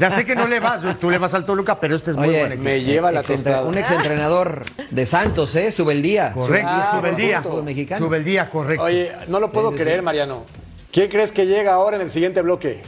Ya 0.00 0.10
sé 0.10 0.24
que 0.24 0.34
no 0.34 0.46
le 0.48 0.60
vas, 0.60 0.80
tú 0.98 1.10
le 1.10 1.18
vas 1.18 1.34
al 1.34 1.44
Toluca, 1.44 1.78
pero 1.78 1.94
este 1.94 2.10
es 2.12 2.16
muy 2.16 2.28
Oye, 2.30 2.38
buen 2.40 2.52
equipo. 2.52 2.64
Me 2.64 2.82
lleva 2.82 3.12
la 3.12 3.22
tostada. 3.22 3.64
Un 3.64 3.76
exentrenador 3.78 4.64
de 4.90 5.06
Santos, 5.06 5.54
¿eh? 5.56 5.70
Sube 5.72 5.92
el 5.92 6.02
día. 6.02 6.32
Correcto, 6.32 6.68
Ah, 6.70 6.96
sube 6.98 7.10
el 7.10 7.16
día. 7.16 7.42
fútbol 7.42 7.64
mexicano. 7.64 8.04
Sube 8.06 8.16
el 8.16 8.24
día, 8.24 8.48
correcto. 8.48 8.84
Oye, 8.84 9.12
no 9.28 9.40
lo 9.40 9.50
puedo 9.50 9.70
Sí, 9.72 9.76
sí, 9.78 9.82
creer. 9.84 10.02
Mariano. 10.02 10.44
¿Quién 10.90 11.08
crees 11.08 11.32
que 11.32 11.46
llega 11.46 11.74
ahora 11.74 11.96
en 11.96 12.02
el 12.02 12.10
siguiente 12.10 12.42
bloque? 12.42 12.82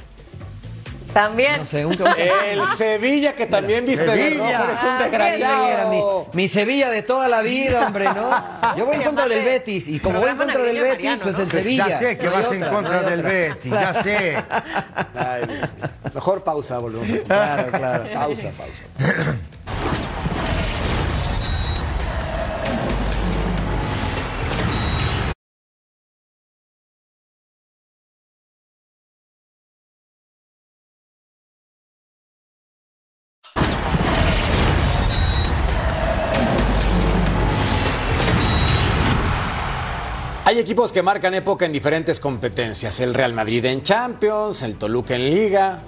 También. 1.13 1.57
No 1.59 1.67
sé, 1.67 1.85
un 1.87 1.93
El 2.47 2.67
Sevilla, 2.67 3.35
que 3.35 3.47
también 3.47 3.85
viste 3.87 4.05
de 4.05 4.17
Sevilla. 4.31 4.59
rojo, 4.59 4.65
eres 4.71 4.83
un 4.83 4.89
Ah, 4.89 5.69
Era 5.73 5.87
mi, 6.33 6.49
Sevilla 6.49 6.89
de 6.91 7.03
toda 7.03 7.29
la 7.29 7.43
vida, 7.43 7.87
hombre, 7.87 8.05
¿no? 8.07 8.31
Yo 8.77 8.87
voy 8.87 8.97
en 8.97 9.03
contra 9.03 9.29
del 9.29 9.45
Betis 9.45 9.89
y 9.89 9.99
como 10.01 10.21
voy 10.21 10.31
en 10.31 10.37
contra 10.37 10.63
del 10.63 10.77
Betis, 10.79 10.95
Mariano, 10.97 11.23
pues 11.23 11.37
¿no? 11.37 11.43
el 11.45 11.51
Sevilla. 11.51 11.89
ya 11.89 11.99
sé 11.99 12.19
que 12.19 12.27
No 12.27 12.33
vas 12.33 12.53
en 12.53 12.63
otra, 12.63 12.73
contra 12.75 13.03
del 13.03 13.19
otra. 13.21 13.31
Betis, 13.31 13.73
ya 13.73 13.95
sé. 14.03 14.37
Ay, 15.15 15.47
Dios 15.47 15.73
mío. 15.75 15.89
Mejor 16.15 16.45
pausa, 16.45 16.79
volvemos. 16.79 17.09
a- 17.11 17.25
Claro, 17.25 17.71
claro. 17.73 18.05
Pausa, 18.15 18.51
pausa. 18.57 18.85
Hay 40.53 40.59
equipos 40.59 40.93
que 40.93 41.03
marcan 41.03 41.33
época 41.33 41.65
en 41.65 41.73
diferentes 41.73 42.21
competencias. 42.21 43.01
El 43.01 43.15
Real 43.15 43.33
Madrid 43.33 43.65
en 43.65 43.83
Champions, 43.83 44.63
el 44.63 44.77
Toluca 44.77 45.15
en 45.15 45.31
Liga, 45.31 45.81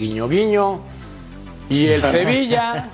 guiño 0.00 0.28
guiño. 0.28 0.80
Y 1.68 1.86
el 1.86 2.02
Sevilla, 2.16 2.88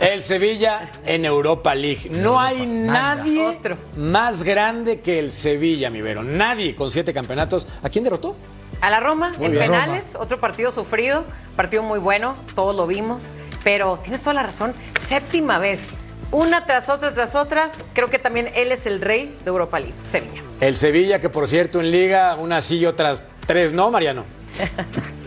el 0.00 0.22
Sevilla 0.22 0.90
en 1.04 1.26
Europa 1.26 1.74
League. 1.74 2.08
No 2.08 2.40
hay 2.40 2.64
nadie 2.64 3.60
más 3.98 4.44
grande 4.44 5.00
que 5.00 5.18
el 5.18 5.30
Sevilla, 5.30 5.90
mi 5.90 6.00
Vero. 6.00 6.22
Nadie 6.22 6.74
con 6.74 6.90
siete 6.90 7.12
campeonatos. 7.12 7.66
¿A 7.82 7.90
quién 7.90 8.04
derrotó? 8.04 8.34
A 8.80 8.88
la 8.88 9.00
Roma, 9.00 9.34
Muy 9.36 9.48
en 9.48 9.52
bien. 9.52 9.64
penales, 9.66 10.14
otro 10.18 10.40
partido 10.40 10.72
sufrido, 10.72 11.26
partido 11.54 11.82
muy 11.82 11.98
bueno, 11.98 12.34
todos 12.54 12.74
lo 12.74 12.86
vimos, 12.86 13.22
pero 13.62 13.98
tienes 14.02 14.22
toda 14.22 14.32
la 14.32 14.42
razón, 14.44 14.72
séptima 15.06 15.58
vez, 15.58 15.82
una 16.30 16.64
tras 16.64 16.88
otra, 16.88 17.12
tras 17.12 17.34
otra, 17.34 17.70
creo 17.92 18.08
que 18.08 18.18
también 18.18 18.50
él 18.54 18.72
es 18.72 18.86
el 18.86 19.02
rey 19.02 19.36
de 19.44 19.50
Europa 19.50 19.78
League, 19.78 19.94
Sevilla. 20.10 20.40
El 20.62 20.76
Sevilla, 20.76 21.18
que 21.18 21.28
por 21.28 21.48
cierto 21.48 21.80
en 21.80 21.90
Liga, 21.90 22.36
unas 22.36 22.62
sí 22.62 22.78
y 22.78 22.86
otras 22.86 23.24
tres 23.48 23.72
no, 23.72 23.90
Mariano. 23.90 24.24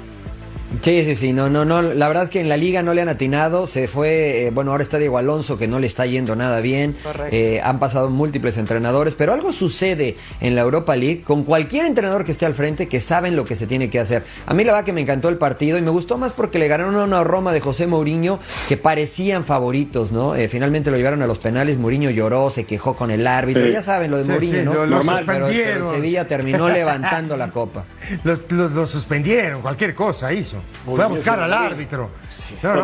Sí, 0.86 1.04
sí, 1.04 1.16
sí, 1.16 1.34
no, 1.34 1.50
no, 1.50 1.66
no, 1.66 1.82
la 1.82 2.08
verdad 2.08 2.30
que 2.30 2.40
en 2.40 2.48
la 2.48 2.58
liga 2.58 2.84
no 2.84 2.94
le 2.94 3.02
han 3.02 3.10
atinado, 3.10 3.66
se 3.66 3.88
fue, 3.88 4.46
eh, 4.46 4.52
bueno, 4.52 4.70
ahora 4.70 4.84
está 4.84 5.00
Diego 5.00 5.18
Alonso 5.18 5.58
que 5.58 5.68
no 5.68 5.80
le 5.80 5.88
está 5.88 6.06
yendo 6.06 6.36
nada 6.36 6.60
bien. 6.60 6.96
Eh, 7.32 7.60
han 7.64 7.80
pasado 7.80 8.12
múltiples 8.12 8.56
entrenadores, 8.58 9.16
pero 9.16 9.34
algo 9.34 9.52
sucede 9.52 10.16
en 10.42 10.54
la 10.54 10.62
Europa 10.62 10.96
League 10.96 11.24
con 11.24 11.44
cualquier 11.44 11.88
entrenador 11.88 12.24
que 12.24 12.32
esté 12.32 12.46
al 12.46 12.54
frente 12.54 12.88
que 12.88 13.00
saben 13.00 13.36
lo 13.36 13.46
que 13.46 13.56
se 13.56 13.66
tiene 13.66 13.90
que 13.90 14.00
hacer. 14.00 14.26
A 14.46 14.54
mí 14.54 14.64
la 14.64 14.74
verdad 14.74 14.86
que 14.86 14.94
me 14.94 15.02
encantó 15.02 15.28
el 15.30 15.38
partido 15.40 15.80
y 15.80 15.82
me 15.82 15.90
gustó 15.90 16.20
más 16.20 16.34
porque 16.34 16.60
le 16.60 16.68
ganaron 16.68 16.96
a 16.98 17.04
una 17.06 17.24
Roma 17.24 17.52
de 17.52 17.62
José 17.62 17.88
Mourinho 17.88 18.38
que 18.70 18.78
parecían 18.78 19.44
favoritos, 19.44 20.12
¿no? 20.12 20.36
Eh, 20.36 20.48
finalmente 20.50 20.92
lo 20.92 20.98
llevaron 20.98 21.24
a 21.24 21.26
los 21.26 21.40
penales, 21.40 21.80
Mourinho 21.80 22.12
lloró, 22.12 22.52
se 22.52 22.66
quejó 22.66 22.96
con 22.96 23.10
el 23.10 23.26
árbitro, 23.26 23.66
Sí. 23.66 23.72
ya 23.72 23.82
saben 23.82 24.12
lo 24.12 24.18
de 24.18 24.26
Sí, 24.26 24.30
Mourinho, 24.30 24.60
sí, 24.60 24.66
¿no? 24.66 24.74
lo- 24.76 24.86
lo 24.86 24.96
Normal, 24.98 25.24
pero- 25.26 25.48
pero, 25.48 25.48
suspendieron. 25.48 25.96
Sevilla 25.96 26.28
terminó 26.28 26.70
levantando 26.70 27.36
la 27.38 27.50
copa. 27.50 27.86
Lo, 28.24 28.38
lo- 28.50 28.70
lo 28.70 28.86
suspendieron, 28.86 29.64
cualquier 29.64 29.96
cosa 29.96 30.32
hizo. 30.32 30.58
Fue 30.86 31.04
a 31.04 31.08
buscar 31.08 31.40
al 31.40 31.54
árbitro. 31.54 32.10
Sí. 32.28 32.56
No, 32.64 32.76
no, 32.76 32.82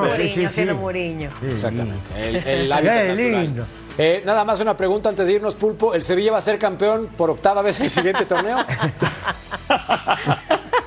Mourinho, 0.76 1.30
sí. 1.40 1.46
Exactamente. 1.52 2.12
El, 2.30 2.36
el 2.38 2.74
Qué 2.82 3.14
lindo. 3.16 3.66
Eh, 3.98 4.24
nada 4.26 4.46
más 4.46 4.60
una 4.62 4.76
pregunta 4.78 5.10
antes 5.10 5.28
de 5.28 5.34
irnos, 5.34 5.56
Pulpo. 5.56 5.94
¿El 5.94 6.02
Sevilla 6.02 6.32
va 6.32 6.38
a 6.38 6.42
ser 6.42 6.58
campeón 6.58 7.10
por 7.18 7.30
octava 7.30 7.62
vez 7.62 7.78
en 7.80 7.86
el 7.86 7.92
siguiente 7.92 8.26
torneo? 8.26 8.58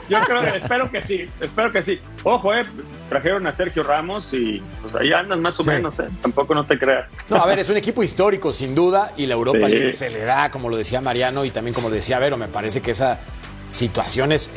Yo 0.09 0.21
creo, 0.21 0.43
espero 0.43 0.91
que 0.91 1.01
sí, 1.01 1.29
espero 1.41 1.73
que 1.73 1.83
sí. 1.83 1.99
Ojo, 2.25 2.55
eh, 2.55 2.67
trajeron 3.09 3.47
a 3.47 3.53
Sergio 3.55 3.83
Ramos 3.83 4.29
y 4.35 4.63
pues 4.83 4.95
ahí 4.97 5.13
andan 5.13 5.41
más 5.41 5.59
o 5.59 5.63
Sí. 5.63 5.71
menos, 5.71 5.99
eh. 5.99 6.09
Tampoco 6.21 6.55
no 6.55 6.65
te 6.67 6.79
creas. 6.79 7.11
No, 7.31 7.37
a 7.37 7.47
ver, 7.47 7.59
es 7.59 7.71
un 7.71 7.79
equipo 7.79 8.03
histórico, 8.03 8.53
sin 8.53 8.75
duda, 8.75 9.13
y 9.17 9.27
la 9.27 9.35
Europa 9.35 9.67
Sí. 9.67 9.73
League 9.73 9.89
se 9.91 10.11
le 10.11 10.21
da, 10.25 10.51
como 10.51 10.69
lo 10.69 10.77
decía 10.77 11.01
Mariano 11.01 11.45
y 11.47 11.51
también 11.51 11.73
como 11.75 11.89
lo 11.89 11.95
decía 11.95 12.19
Vero, 12.19 12.37
me 12.37 12.49
parece 12.49 12.83
que 12.83 12.91
esa 12.91 13.19
situación 13.71 14.33
es, 14.33 14.51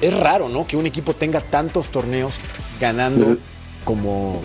es 0.00 0.18
raro, 0.18 0.48
¿no? 0.48 0.66
Que 0.66 0.76
un 0.76 0.86
equipo 0.86 1.14
tenga 1.14 1.40
tantos 1.40 1.88
torneos 1.90 2.34
ganando 2.80 3.36
como 3.84 4.40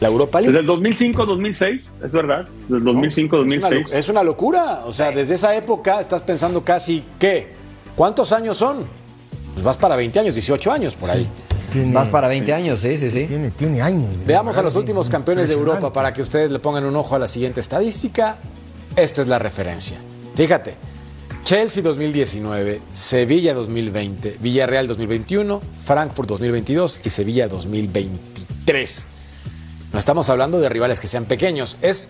la 0.00 0.08
Europa 0.08 0.40
Desde 0.40 0.62
League. 0.62 0.72
el 0.72 1.14
2005-2006, 1.14 1.82
es 2.04 2.12
verdad. 2.12 2.46
Desde 2.68 2.76
el 2.76 2.88
Es 2.88 3.18
una, 3.18 3.28
2005-2006. 3.30 3.88
lo- 3.88 3.92
es 3.92 4.08
una 4.08 4.22
locura. 4.22 4.82
O 4.86 4.92
sea, 4.92 5.10
desde 5.10 5.34
esa 5.34 5.54
época 5.54 6.00
estás 6.00 6.22
pensando 6.22 6.64
casi, 6.64 7.04
¿qué? 7.18 7.52
¿Cuántos 7.96 8.32
años 8.32 8.56
son? 8.58 8.78
Pues 9.52 9.62
vas 9.64 9.76
para 9.76 9.96
20 9.96 10.18
años, 10.18 10.34
18 10.34 10.72
años 10.72 10.94
por 10.94 11.10
ahí. 11.10 11.26
Tiene, 11.72 11.92
Vas 11.92 12.08
para 12.08 12.28
20 12.28 12.52
años, 12.54 12.80
sí, 12.80 12.96
sí, 12.98 13.10
sí. 13.10 13.24
tiene, 13.26 13.50
tiene 13.50 13.82
años. 13.82 14.08
Veamos 14.26 14.56
a 14.58 14.62
los 14.62 14.74
últimos 14.76 15.08
campeones 15.10 15.48
de 15.48 15.54
Europa 15.54 15.92
para 15.92 16.12
que 16.12 16.22
ustedes 16.22 16.50
le 16.50 16.58
pongan 16.60 16.84
un 16.84 16.94
ojo 16.94 17.16
a 17.16 17.18
la 17.18 17.26
siguiente 17.26 17.60
estadística. 17.60 18.36
Esta 18.94 19.22
es 19.22 19.28
la 19.28 19.40
referencia. 19.40 19.96
Fíjate, 20.36 20.74
Chelsea 21.44 21.82
2019, 21.82 22.80
Sevilla 22.90 23.52
2020, 23.52 24.38
Villarreal 24.40 24.86
2021, 24.86 25.60
Frankfurt 25.84 26.30
2022 26.30 27.00
y 27.04 27.10
Sevilla 27.10 27.48
2023. 27.48 29.04
No 29.92 29.98
estamos 29.98 30.30
hablando 30.30 30.58
de 30.58 30.70
rivales 30.70 31.00
que 31.00 31.06
sean 31.06 31.26
pequeños, 31.26 31.76
es 31.82 32.08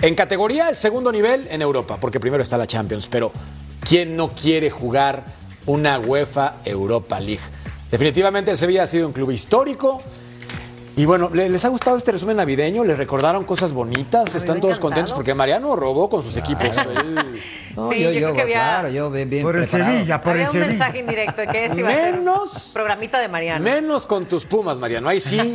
en 0.00 0.14
categoría 0.14 0.68
el 0.68 0.76
segundo 0.76 1.10
nivel 1.10 1.48
en 1.50 1.60
Europa, 1.60 1.98
porque 1.98 2.20
primero 2.20 2.40
está 2.40 2.56
la 2.56 2.68
Champions, 2.68 3.08
pero 3.10 3.32
¿quién 3.80 4.16
no 4.16 4.30
quiere 4.30 4.70
jugar 4.70 5.24
una 5.66 5.98
UEFA 5.98 6.58
Europa 6.64 7.18
League? 7.18 7.42
Definitivamente 7.90 8.52
el 8.52 8.56
Sevilla 8.56 8.84
ha 8.84 8.86
sido 8.86 9.08
un 9.08 9.12
club 9.12 9.32
histórico. 9.32 10.00
Y 10.94 11.06
bueno, 11.06 11.30
¿le- 11.32 11.48
¿les 11.48 11.64
ha 11.64 11.68
gustado 11.68 11.96
este 11.96 12.12
resumen 12.12 12.36
navideño? 12.36 12.84
¿Les 12.84 12.98
recordaron 12.98 13.44
cosas 13.44 13.72
bonitas? 13.72 14.34
¿Están 14.34 14.60
todos 14.60 14.72
encantado. 14.76 14.80
contentos? 14.80 15.12
Porque 15.14 15.34
Mariano 15.34 15.74
robó 15.74 16.10
con 16.10 16.22
sus 16.22 16.36
equipos. 16.36 16.64
Él- 16.96 17.40
No, 17.74 17.90
Sí, 17.90 18.00
yo, 18.02 18.10
yo 18.10 18.20
yo, 18.20 18.20
creo 18.26 18.34
que 18.34 18.42
había- 18.42 18.54
claro, 18.58 18.88
yo 18.88 19.10
bien, 19.10 19.30
bien 19.30 19.42
Por 19.42 19.56
el 19.56 19.62
preparado. 19.62 19.90
Sevilla, 19.92 20.22
por 20.22 20.30
Había 20.32 20.42
el 20.42 20.48
un 20.48 20.52
Sevilla. 20.52 20.68
mensaje 20.70 20.98
indirecto 20.98 21.42
que 21.50 21.64
este 21.64 21.80
iba 21.80 21.88
a 21.88 21.92
ser 21.92 22.14
Menos- 22.16 22.70
programita 22.74 23.18
de 23.18 23.28
Mariano. 23.28 23.64
Menos 23.64 24.04
con 24.04 24.26
tus 24.26 24.44
pumas, 24.44 24.78
Mariano. 24.78 25.08
Ahí 25.08 25.20
sí. 25.20 25.52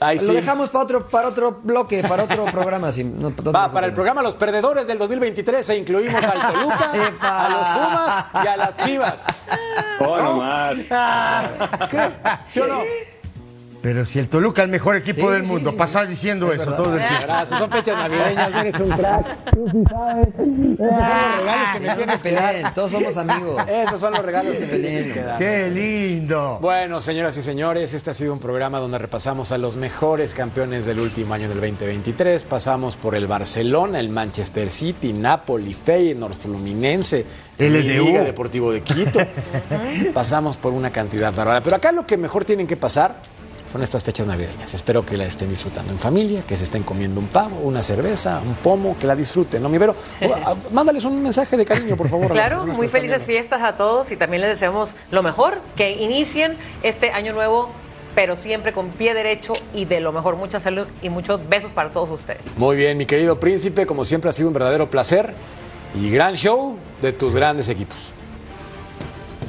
Ahí 0.00 0.18
sí. 0.18 0.26
Lo 0.26 0.32
dejamos 0.34 0.70
para 0.70 0.82
otro, 0.84 1.06
para 1.06 1.28
otro 1.28 1.60
bloque, 1.62 2.02
para 2.02 2.24
otro 2.24 2.44
programa. 2.46 2.90
si 2.90 3.04
no- 3.04 3.30
no 3.30 3.36
te 3.36 3.50
Va, 3.50 3.70
para 3.70 3.86
el 3.86 3.92
programa 3.94 4.20
Los 4.22 4.34
Perdedores 4.34 4.88
del 4.88 4.98
2023 4.98 5.70
e 5.70 5.76
incluimos 5.76 6.22
al 6.24 6.52
Toluca, 6.52 6.90
Epa. 7.08 7.46
a 7.46 7.48
los 7.48 7.86
Pumas 8.34 8.44
y 8.44 8.48
a 8.48 8.56
las 8.56 8.76
Chivas. 8.78 9.26
Oh, 10.00 10.16
no 10.20 10.32
más. 10.38 10.74
¿Qué? 11.88 12.10
¿Sí 12.48 12.58
o 12.58 12.66
no? 12.66 12.80
Pero 13.84 14.06
si 14.06 14.18
el 14.18 14.28
Toluca 14.30 14.62
es 14.62 14.64
el 14.64 14.70
mejor 14.70 14.96
equipo 14.96 15.26
Sí, 15.26 15.32
del 15.34 15.42
mundo, 15.42 15.70
sí. 15.70 15.76
pasar 15.76 16.08
diciendo 16.08 16.50
Es 16.50 16.62
eso 16.62 16.70
verdad. 16.70 16.84
todo 16.84 16.94
el 16.96 17.06
tiempo. 17.06 17.22
Gracias, 17.26 17.58
son 17.58 17.70
fechas 17.70 17.96
navideñas, 17.98 18.50
eres 18.64 18.80
un 18.80 18.88
crack. 18.88 19.50
Tú 19.50 19.68
sí 19.70 19.84
sabes. 19.90 20.28
Esos 20.34 20.80
son 20.80 20.92
los 20.94 21.44
regalos 21.44 21.70
que 21.74 21.80
me 21.80 21.86
se 21.88 21.94
tienes 21.96 22.22
que 22.22 22.30
dar. 22.32 22.74
todos 22.74 22.92
somos 22.92 23.16
amigos. 23.18 23.62
Esos 23.68 24.00
son 24.00 24.12
los 24.14 24.24
regalos 24.24 24.56
que 24.56 24.66
me 24.66 24.78
tienes 24.78 25.12
que 25.12 25.20
dar. 25.20 25.38
¡Qué 25.38 25.70
lindo! 25.70 26.58
Bueno, 26.62 27.02
señoras 27.02 27.36
y 27.36 27.42
señores, 27.42 27.92
este 27.92 28.08
ha 28.08 28.14
sido 28.14 28.32
un 28.32 28.38
programa 28.38 28.78
donde 28.78 28.96
repasamos 28.96 29.52
a 29.52 29.58
los 29.58 29.76
mejores 29.76 30.32
campeones 30.32 30.86
del 30.86 30.98
último 30.98 31.34
año 31.34 31.50
del 31.50 31.60
2023. 31.60 32.42
Pasamos 32.46 32.96
por 32.96 33.14
el 33.14 33.26
Barcelona, 33.26 34.00
el 34.00 34.08
Manchester 34.08 34.70
City, 34.70 35.12
Napoli, 35.12 35.74
Feyenoord, 35.74 36.32
Fluminense, 36.32 37.26
el 37.58 37.74
LDU. 37.74 38.06
Liga 38.06 38.22
Deportivo 38.24 38.72
de 38.72 38.80
Quito. 38.80 39.18
Pasamos 40.14 40.56
por 40.56 40.72
una 40.72 40.90
cantidad 40.90 41.34
bárbara. 41.34 41.60
Pero 41.62 41.76
acá 41.76 41.92
lo 41.92 42.06
que 42.06 42.16
mejor 42.16 42.46
tienen 42.46 42.66
que 42.66 42.78
pasar 42.78 43.33
son 43.70 43.82
estas 43.82 44.04
fechas 44.04 44.26
navideñas. 44.26 44.74
Espero 44.74 45.04
que 45.04 45.16
la 45.16 45.24
estén 45.24 45.48
disfrutando 45.48 45.92
en 45.92 45.98
familia, 45.98 46.42
que 46.42 46.56
se 46.56 46.64
estén 46.64 46.82
comiendo 46.82 47.20
un 47.20 47.28
pavo, 47.28 47.56
una 47.62 47.82
cerveza, 47.82 48.40
un 48.44 48.54
pomo, 48.54 48.96
que 48.98 49.06
la 49.06 49.16
disfruten, 49.16 49.62
¿no, 49.62 49.68
mi 49.68 49.78
Vero? 49.78 49.96
Mándales 50.72 51.04
un 51.04 51.22
mensaje 51.22 51.56
de 51.56 51.64
cariño, 51.64 51.96
por 51.96 52.08
favor. 52.08 52.30
Claro, 52.30 52.66
muy 52.66 52.88
felices 52.88 53.22
fiestas 53.22 53.62
a 53.62 53.76
todos 53.76 54.12
y 54.12 54.16
también 54.16 54.42
les 54.42 54.50
deseamos 54.50 54.90
lo 55.10 55.22
mejor, 55.22 55.60
que 55.76 55.92
inicien 55.92 56.56
este 56.82 57.10
año 57.10 57.32
nuevo, 57.32 57.70
pero 58.14 58.36
siempre 58.36 58.72
con 58.72 58.90
pie 58.90 59.14
derecho 59.14 59.52
y 59.74 59.86
de 59.86 60.00
lo 60.00 60.12
mejor. 60.12 60.36
Mucha 60.36 60.60
salud 60.60 60.86
y 61.02 61.08
muchos 61.08 61.48
besos 61.48 61.70
para 61.70 61.90
todos 61.90 62.10
ustedes. 62.10 62.40
Muy 62.56 62.76
bien, 62.76 62.96
mi 62.96 63.06
querido 63.06 63.40
príncipe, 63.40 63.86
como 63.86 64.04
siempre 64.04 64.30
ha 64.30 64.32
sido 64.32 64.48
un 64.48 64.54
verdadero 64.54 64.90
placer 64.90 65.34
y 66.00 66.10
gran 66.10 66.34
show 66.34 66.76
de 67.02 67.12
tus 67.12 67.34
grandes 67.34 67.68
equipos. 67.68 68.12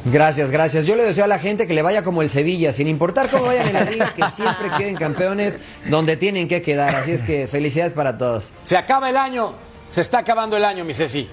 Gracias, 0.06 0.51
gracias. 0.51 0.86
Yo 0.86 0.95
le 0.95 1.03
deseo 1.03 1.24
a 1.24 1.28
la 1.28 1.39
gente 1.39 1.66
que 1.66 1.74
le 1.74 1.82
vaya 1.82 2.03
como 2.03 2.22
el 2.22 2.30
Sevilla, 2.30 2.72
sin 2.74 2.88
importar 2.88 3.28
cómo 3.30 3.45
vayan 3.45 3.68
en 3.68 3.74
la 3.74 3.84
liga, 3.86 4.14
que 4.16 4.30
siempre 4.30 4.70
queden 4.78 4.95
campeones 4.95 5.60
donde 5.89 6.16
tienen 6.16 6.47
que 6.47 6.62
quedar. 6.62 6.95
Así 6.95 7.12
es 7.12 7.24
que 7.24 7.47
felicidades 7.47 7.93
para 7.93 8.18
todos. 8.18 8.51
Se 8.62 8.78
acaba 8.78 9.10
el 9.10 9.18
año, 9.18 9.53
se 9.89 10.01
está 10.01 10.20
acabando 10.20 10.58
el 10.58 10.64
año, 10.66 10.86
mi 10.86 10.93
Ceci. 10.93 11.28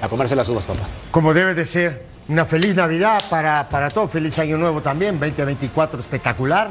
A 0.00 0.08
comerse 0.08 0.36
las 0.36 0.48
uvas, 0.48 0.64
papá. 0.66 0.84
Como 1.10 1.34
debe 1.34 1.54
de 1.54 1.66
ser. 1.66 2.06
Una 2.28 2.44
feliz 2.44 2.76
Navidad 2.76 3.20
para, 3.30 3.68
para 3.70 3.88
todos. 3.90 4.10
Feliz 4.10 4.38
Año 4.38 4.58
Nuevo 4.58 4.80
también. 4.82 5.18
2024 5.18 5.98
espectacular. 5.98 6.70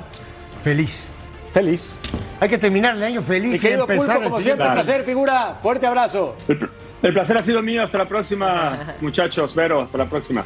Feliz. 0.64 1.10
Feliz. 1.52 1.98
Hay 2.40 2.48
que 2.48 2.60
terminar 2.60 2.96
el 2.96 3.04
año 3.04 3.22
Mi 3.22 3.28
feliz 3.28 3.56
y 3.58 3.60
querido 3.60 3.82
empezar 3.82 4.06
Pulpo, 4.06 4.22
el 4.22 4.24
como 4.26 4.38
siguiente. 4.38 4.64
siempre, 4.64 4.84
placer, 4.84 5.04
figura. 5.04 5.58
Fuerte 5.62 5.88
abrazo. 5.88 6.36
El, 6.48 6.70
el 7.02 7.14
placer 7.14 7.38
ha 7.38 7.44
sido 7.44 7.62
mío. 7.64 7.84
Hasta 7.84 7.98
la 7.98 8.08
próxima, 8.08 8.96
muchachos. 9.02 9.54
Vero, 9.56 9.82
hasta 9.82 9.98
la 9.98 10.06
próxima. 10.06 10.46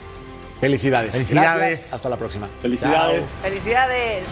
Felicidades. 0.62 1.14
Felicidades. 1.14 1.58
Gracias. 1.58 1.94
Hasta 1.94 2.08
la 2.08 2.18
próxima. 2.18 2.48
Felicidades. 2.62 3.26
Felicidades. 3.42 4.28